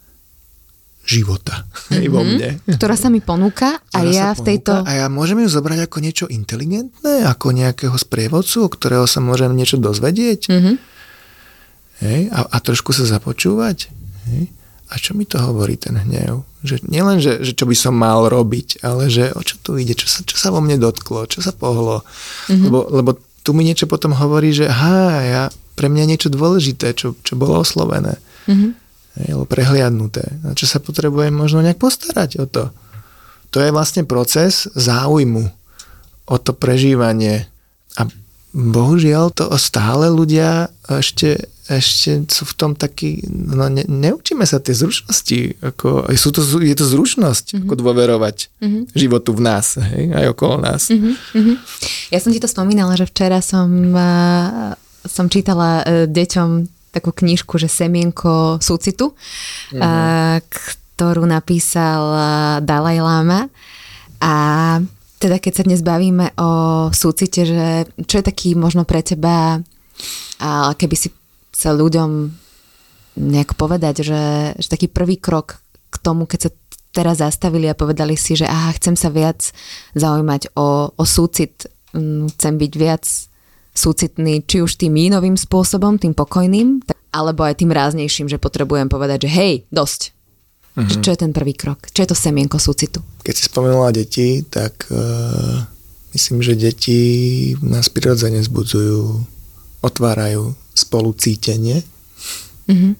života 1.10 1.66
mm-hmm. 1.89 2.12
vo 2.14 2.22
mne. 2.22 2.49
Ktorá 2.70 2.93
sa 2.93 3.10
mi 3.10 3.26
ponúka 3.26 3.82
a 3.89 3.99
ja 4.05 4.38
v 4.38 4.41
tejto... 4.45 4.86
A 4.86 5.05
ja 5.05 5.07
môžem 5.10 5.41
ju 5.41 5.49
zobrať 5.49 5.89
ako 5.89 5.97
niečo 6.05 6.26
inteligentné, 6.30 7.26
ako 7.26 7.57
nejakého 7.57 7.97
sprievodcu, 7.97 8.70
od 8.70 8.72
ktorého 8.78 9.05
sa 9.10 9.18
môžem 9.18 9.49
niečo 9.57 9.82
dozvedieť. 9.82 10.53
Mm-hmm. 10.53 10.76
Hej, 11.99 12.22
a, 12.32 12.39
a 12.45 12.57
trošku 12.62 12.93
sa 12.93 13.03
započúvať. 13.10 13.89
Hej 14.30 14.60
a 14.89 14.97
čo 14.97 15.14
mi 15.14 15.26
to 15.30 15.38
hovorí 15.38 15.78
ten 15.78 15.93
hnev? 15.93 16.41
Že 16.66 16.89
nielen, 16.89 17.22
že, 17.22 17.45
že 17.45 17.53
čo 17.53 17.70
by 17.70 17.78
som 17.78 17.93
mal 17.93 18.26
robiť, 18.26 18.82
ale 18.82 19.05
že 19.07 19.30
o 19.38 19.41
čo 19.45 19.62
tu 19.62 19.78
ide, 19.78 19.93
čo 19.93 20.10
sa, 20.10 20.26
čo 20.26 20.34
sa 20.34 20.49
vo 20.49 20.66
mne 20.66 20.82
dotklo, 20.82 21.30
čo 21.30 21.45
sa 21.45 21.53
pohlo. 21.53 22.01
Mm-hmm. 22.49 22.66
Lebo, 22.66 22.80
lebo 22.89 23.12
tu 23.45 23.53
mi 23.53 23.62
niečo 23.62 23.86
potom 23.86 24.18
hovorí, 24.18 24.49
že 24.49 24.66
ha, 24.66 25.22
ja, 25.22 25.43
pre 25.78 25.93
mňa 25.93 26.10
niečo 26.10 26.34
dôležité, 26.34 26.97
čo, 26.97 27.14
čo 27.22 27.38
bolo 27.38 27.62
oslovené. 27.62 28.18
Mm-hmm. 28.49 28.70
Alebo 29.28 29.43
prehliadnuté. 29.43 30.39
Na 30.45 30.55
čo 30.55 30.70
sa 30.70 30.80
potrebujem 30.80 31.36
možno 31.36 31.59
nejak 31.59 31.82
postarať 31.82 32.39
o 32.39 32.45
to. 32.47 32.72
To 33.51 33.57
je 33.59 33.74
vlastne 33.74 34.05
proces 34.05 34.70
záujmu 34.78 35.49
o 36.30 36.36
to 36.38 36.51
prežívanie. 36.53 37.49
A 37.97 38.05
bohužiaľ 38.53 39.34
to 39.34 39.49
stále 39.57 40.07
ľudia 40.07 40.70
ešte 40.86 41.49
ešte 41.70 42.26
sú 42.34 42.49
v 42.49 42.53
tom 42.57 42.72
taký, 42.74 43.22
no 43.30 43.70
ne, 43.70 43.86
neučíme 43.86 44.41
sa 44.41 44.57
tie 44.57 44.74
zručnosti, 44.74 45.61
ako, 45.61 46.09
sú 46.17 46.34
to, 46.34 46.41
je 46.65 46.74
to 46.74 46.86
zručnosť, 46.89 47.45
mm-hmm. 47.53 47.65
ako 47.70 47.74
dôverovať 47.78 48.38
mm-hmm. 48.57 48.84
životu 48.97 49.38
v 49.38 49.41
nás, 49.45 49.78
hej, 49.78 50.09
aj 50.09 50.26
okolo 50.34 50.57
nás. 50.57 50.89
Mm-hmm. 50.89 51.55
Ja 52.09 52.17
som 52.17 52.34
ti 52.34 52.41
to 52.41 52.49
spomínala, 52.49 52.97
že 52.97 53.05
včera 53.05 53.38
som, 53.45 53.70
uh, 53.93 54.74
som 55.05 55.30
čítala 55.30 55.86
uh, 55.86 56.09
deťom 56.09 56.78
takú 56.89 57.13
knižku, 57.13 57.57
že 57.61 57.69
Semienko 57.69 58.57
súcitu, 58.59 59.13
mm-hmm. 59.13 59.81
uh, 59.81 60.37
ktorú 60.99 61.23
napísal 61.23 62.01
Dalaj 62.65 62.97
Lama 62.99 63.47
a 64.19 64.35
teda 65.19 65.35
keď 65.39 65.53
sa 65.55 65.63
dnes 65.67 65.83
bavíme 65.83 66.31
o 66.39 66.49
súcite, 66.95 67.43
že 67.43 67.87
čo 68.07 68.19
je 68.19 68.27
taký 68.27 68.55
možno 68.55 68.87
pre 68.87 69.03
teba, 69.03 69.59
a 70.39 70.71
keby 70.75 70.95
si 70.95 71.11
sa 71.51 71.75
ľuďom 71.75 72.31
nejak 73.19 73.59
povedať, 73.59 74.07
že, 74.07 74.23
že 74.55 74.67
taký 74.71 74.87
prvý 74.87 75.19
krok 75.19 75.59
k 75.91 75.95
tomu, 75.99 76.23
keď 76.23 76.47
sa 76.47 76.51
teraz 76.95 77.19
zastavili 77.19 77.67
a 77.67 77.75
povedali 77.75 78.15
si, 78.15 78.39
že 78.39 78.47
aha, 78.47 78.71
chcem 78.79 78.95
sa 78.95 79.11
viac 79.11 79.51
zaujímať 79.93 80.55
o, 80.55 80.95
o 80.95 81.03
súcit, 81.03 81.67
chcem 82.35 82.53
byť 82.55 82.73
viac 82.79 83.03
súcitný, 83.80 84.43
či 84.43 84.59
už 84.59 84.75
tým 84.75 84.91
mínovým 84.91 85.39
spôsobom, 85.39 85.95
tým 85.95 86.11
pokojným, 86.11 86.84
alebo 87.15 87.47
aj 87.47 87.63
tým 87.63 87.71
ráznejším, 87.71 88.27
že 88.27 88.36
potrebujem 88.36 88.91
povedať, 88.91 89.25
že 89.25 89.30
hej, 89.32 89.53
dosť. 89.71 90.11
Mm-hmm. 90.75 91.01
Čo 91.01 91.09
je 91.15 91.19
ten 91.19 91.32
prvý 91.32 91.55
krok? 91.55 91.88
Čo 91.89 92.03
je 92.03 92.09
to 92.11 92.17
semienko 92.17 92.59
súcitu? 92.61 92.99
Keď 93.23 93.34
si 93.36 93.43
spomenula 93.49 93.95
deti, 93.95 94.45
tak 94.45 94.88
uh, 94.93 95.65
myslím, 96.13 96.43
že 96.45 96.59
deti 96.59 97.01
nás 97.63 97.89
prirodzene 97.89 98.39
zbudzujú, 98.43 99.25
otvárajú 99.82 100.53
spolu 100.75 101.15
cítenie. 101.17 101.84
Mm-hmm. 102.69 102.93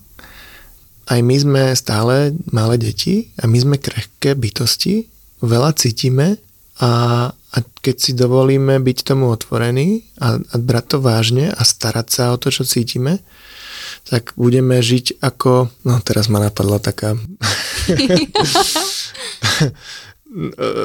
Aj 1.10 1.20
my 1.26 1.36
sme 1.42 1.64
stále 1.74 2.38
malé 2.54 2.78
deti 2.78 3.34
a 3.42 3.50
my 3.50 3.58
sme 3.58 3.82
krehké 3.82 4.38
bytosti, 4.38 5.10
veľa 5.42 5.74
cítime 5.78 6.38
a, 6.82 7.32
a 7.50 7.66
keď 7.82 7.96
si 7.98 8.12
dovolíme 8.14 8.78
byť 8.78 8.98
tomu 9.02 9.34
otvorení 9.34 10.06
a, 10.22 10.38
a 10.38 10.56
brať 10.58 10.86
to 10.94 10.98
vážne 11.02 11.50
a 11.50 11.62
starať 11.66 12.08
sa 12.10 12.24
o 12.34 12.38
to, 12.38 12.54
čo 12.54 12.62
cítime, 12.62 13.20
tak 14.06 14.38
budeme 14.38 14.78
žiť 14.82 15.22
ako... 15.22 15.70
No 15.86 15.98
teraz 16.06 16.30
ma 16.30 16.38
napadla 16.42 16.78
taká... 16.78 17.18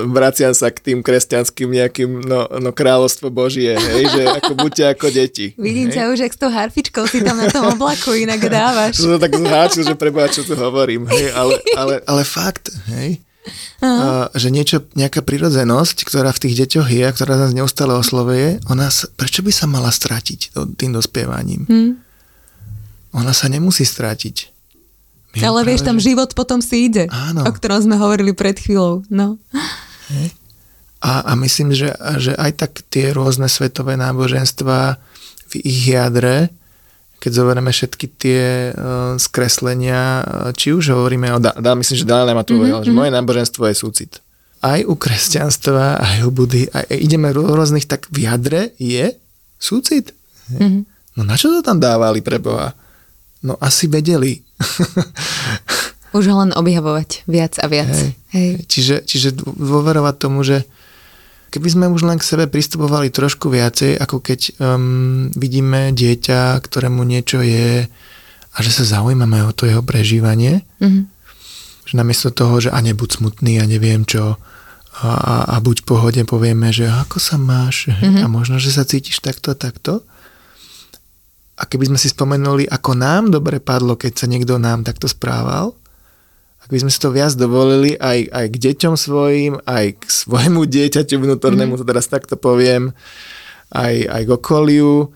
vraciam 0.08 0.56
sa 0.56 0.72
k 0.72 0.80
tým 0.80 0.98
kresťanským 1.04 1.68
nejakým, 1.68 2.10
no, 2.24 2.48
no 2.48 2.70
kráľovstvo 2.72 3.28
Božie, 3.28 3.76
hej, 3.76 4.08
že 4.08 4.22
ako 4.40 4.52
buďte 4.56 4.84
ako 4.96 5.06
deti. 5.12 5.52
Vidím 5.60 5.92
hej. 5.92 6.00
ťa 6.00 6.02
už, 6.16 6.18
jak 6.24 6.32
s 6.32 6.40
tou 6.40 6.48
harfičkou 6.48 7.04
si 7.04 7.20
tam 7.20 7.36
na 7.36 7.52
tom 7.52 7.76
oblaku 7.76 8.16
inak 8.16 8.40
dávaš. 8.40 9.04
Som 9.04 9.20
tak 9.20 9.36
zháčil, 9.36 9.84
že 9.84 9.94
preboha, 10.00 10.32
čo 10.32 10.48
tu 10.48 10.56
hovorím, 10.56 11.04
hej, 11.12 11.28
ale, 11.36 11.60
ale, 11.76 11.94
ale 12.08 12.22
fakt, 12.24 12.72
hej, 12.88 13.20
a, 13.84 14.32
že 14.32 14.48
niečo, 14.48 14.88
nejaká 14.96 15.20
prirodzenosť, 15.20 16.08
ktorá 16.08 16.32
v 16.32 16.42
tých 16.48 16.54
deťoch 16.64 16.88
je 16.88 17.02
a 17.04 17.12
ktorá 17.12 17.36
nás 17.36 17.52
neustále 17.52 17.92
oslovuje, 17.92 18.60
ona 18.68 18.88
prečo 19.20 19.44
by 19.44 19.52
sa 19.52 19.68
mala 19.68 19.92
stratiť 19.92 20.56
tým 20.80 20.90
dospievaním? 20.96 21.62
Hmm. 21.68 21.92
Ona 23.14 23.30
sa 23.36 23.46
nemusí 23.52 23.84
stratiť. 23.84 24.54
My 25.34 25.50
Ale 25.50 25.66
vieš, 25.66 25.82
tam 25.82 25.98
že... 25.98 26.14
život 26.14 26.30
potom 26.32 26.62
si 26.62 26.86
ide, 26.88 27.10
Áno. 27.10 27.42
o 27.42 27.50
ktorom 27.50 27.82
sme 27.82 27.96
hovorili 27.98 28.30
pred 28.32 28.54
chvíľou. 28.54 29.02
No. 29.10 29.36
A, 31.02 31.10
a 31.26 31.32
myslím, 31.36 31.74
že, 31.74 31.90
že 32.16 32.32
aj 32.38 32.52
tak 32.54 32.72
tie 32.86 33.10
rôzne 33.10 33.50
svetové 33.50 33.98
náboženstva 33.98 34.96
v 35.50 35.52
ich 35.66 35.90
jadre, 35.90 36.48
keď 37.24 37.32
zoberieme 37.32 37.72
všetky 37.72 38.06
tie 38.20 38.42
uh, 38.76 39.16
skreslenia, 39.16 40.20
či 40.52 40.76
už 40.76 40.92
hovoríme 40.92 41.32
o... 41.32 41.40
Da, 41.40 41.56
da, 41.56 41.72
myslím, 41.72 41.96
že 41.96 42.04
Dalai 42.04 42.28
Lama 42.28 42.44
tu 42.44 42.60
mm-hmm. 42.60 42.84
že 42.84 42.92
mhm. 42.92 42.98
moje 43.00 43.10
náboženstvo 43.16 43.64
je 43.72 43.76
súcit. 43.80 44.12
Aj 44.60 44.84
u 44.84 44.92
kresťanstva, 44.92 46.04
aj 46.04 46.28
u 46.28 46.30
Budy, 46.32 46.68
aj, 46.68 46.92
ideme 46.92 47.32
rôznych, 47.32 47.88
tak 47.88 48.12
v 48.12 48.28
jadre 48.28 48.76
je 48.76 49.16
súcit. 49.56 50.12
Mm-hmm. 50.52 50.82
No 51.16 51.20
na 51.24 51.40
čo 51.40 51.48
to 51.48 51.64
tam 51.64 51.80
dávali 51.80 52.20
pre 52.20 52.36
Boha? 52.36 52.76
No 53.40 53.56
asi 53.56 53.88
vedeli. 53.88 54.44
Už 56.16 56.28
ho 56.28 56.36
len 56.44 56.52
objavovať 56.52 57.24
viac 57.24 57.56
a 57.56 57.66
viac. 57.72 57.88
Hej. 57.88 58.12
Hej. 58.36 58.50
Čiže, 58.68 58.96
čiže 59.08 59.28
dôverovať 59.40 60.14
tomu, 60.20 60.44
že 60.44 60.68
keby 61.54 61.68
sme 61.70 61.86
už 61.86 62.02
len 62.02 62.18
k 62.18 62.26
sebe 62.26 62.50
pristupovali 62.50 63.14
trošku 63.14 63.46
viacej, 63.46 63.94
ako 64.02 64.18
keď 64.18 64.58
um, 64.58 65.30
vidíme 65.38 65.94
dieťa, 65.94 66.58
ktorému 66.58 67.06
niečo 67.06 67.46
je 67.46 67.86
a 68.50 68.58
že 68.58 68.70
sa 68.74 68.98
zaujímame 68.98 69.38
o 69.46 69.54
to 69.54 69.70
jeho 69.70 69.78
prežívanie, 69.78 70.66
mm-hmm. 70.82 71.04
že 71.86 71.94
namiesto 71.94 72.34
toho, 72.34 72.58
že 72.58 72.74
a 72.74 72.78
nebuď 72.82 73.22
smutný 73.22 73.62
a 73.62 73.70
neviem 73.70 74.02
čo, 74.02 74.34
a, 74.98 75.06
a, 75.06 75.34
a 75.54 75.56
buď 75.62 75.82
v 75.82 75.86
pohode, 75.86 76.20
povieme, 76.26 76.74
že 76.74 76.90
ako 76.90 77.22
sa 77.22 77.38
máš 77.38 77.86
mm-hmm. 77.86 78.22
a 78.24 78.26
možno, 78.26 78.58
že 78.58 78.74
sa 78.74 78.82
cítiš 78.82 79.22
takto 79.22 79.54
a 79.54 79.58
takto. 79.58 80.02
A 81.54 81.70
keby 81.70 81.86
sme 81.86 81.98
si 82.02 82.10
spomenuli, 82.10 82.66
ako 82.66 82.98
nám 82.98 83.30
dobre 83.30 83.62
padlo, 83.62 83.94
keď 83.94 84.12
sa 84.18 84.26
niekto 84.26 84.58
nám 84.58 84.82
takto 84.82 85.06
správal, 85.06 85.78
ak 86.64 86.72
by 86.72 86.80
sme 86.80 86.88
si 86.88 86.96
to 86.96 87.12
viac 87.12 87.36
dovolili 87.36 87.92
aj, 88.00 88.24
aj 88.32 88.46
k 88.48 88.56
deťom 88.56 88.96
svojim, 88.96 89.60
aj 89.68 90.00
k 90.00 90.02
svojmu 90.08 90.64
dieťaťu 90.64 91.20
vnútornému, 91.20 91.76
mm-hmm. 91.76 91.84
to 91.84 91.90
teraz 91.92 92.08
takto 92.08 92.40
poviem, 92.40 92.96
aj, 93.68 94.08
aj 94.08 94.22
k 94.24 94.30
okoliu, 94.32 95.12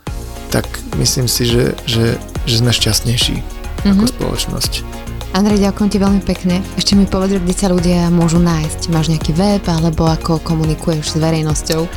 tak 0.52 0.68
myslím 1.00 1.24
si, 1.24 1.48
že, 1.48 1.72
že, 1.88 2.20
že 2.44 2.60
sme 2.60 2.68
šťastnejší 2.68 3.40
mm-hmm. 3.40 3.96
ako 3.96 4.04
spoločnosť. 4.12 5.08
Andrej, 5.36 5.60
ďakujem 5.60 5.90
ti 5.92 5.98
veľmi 6.00 6.22
pekne. 6.24 6.62
Ešte 6.76 6.96
mi 6.96 7.06
povedz, 7.08 7.32
kde 7.36 7.52
sa 7.52 7.68
ľudia 7.72 8.10
môžu 8.12 8.38
nájsť. 8.40 8.88
Máš 8.92 9.08
nejaký 9.12 9.32
web, 9.36 9.68
alebo 9.68 10.06
ako 10.08 10.38
komunikuješ 10.44 11.08
s 11.16 11.18
verejnosťou? 11.20 11.88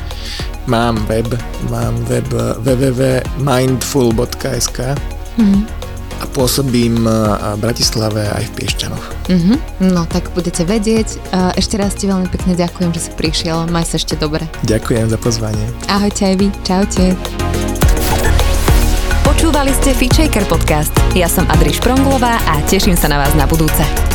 Mám 0.68 0.96
web, 1.08 1.26
mám 1.68 2.04
web 2.08 2.32
www.mindful.sk 2.60 4.78
mm-hmm. 5.36 5.81
A 6.22 6.24
pôsobím 6.30 7.02
v 7.02 7.58
Bratislave 7.58 8.30
aj 8.30 8.46
v 8.46 8.52
Piešťanoch. 8.62 9.06
Mm-hmm. 9.26 9.56
No, 9.90 10.06
tak 10.06 10.30
budete 10.30 10.62
vedieť. 10.62 11.18
Ešte 11.58 11.74
raz 11.74 11.98
ti 11.98 12.06
veľmi 12.06 12.30
pekne 12.30 12.54
ďakujem, 12.54 12.94
že 12.94 13.10
si 13.10 13.10
prišiel. 13.18 13.66
Maj 13.66 13.90
sa 13.90 13.98
ešte 13.98 14.14
dobre. 14.14 14.46
Ďakujem 14.62 15.10
za 15.10 15.18
pozvanie. 15.18 15.66
Ahojte 15.90 16.30
aj 16.30 16.34
vy. 16.38 16.46
Čaute. 16.62 17.04
Počúvali 19.26 19.74
ste 19.74 19.90
Feature 19.98 20.46
podcast. 20.46 20.94
Ja 21.18 21.26
som 21.26 21.42
Adriš 21.50 21.82
Pronglová 21.82 22.38
a 22.46 22.62
teším 22.70 22.94
sa 22.94 23.10
na 23.10 23.18
vás 23.18 23.34
na 23.34 23.50
budúce. 23.50 24.11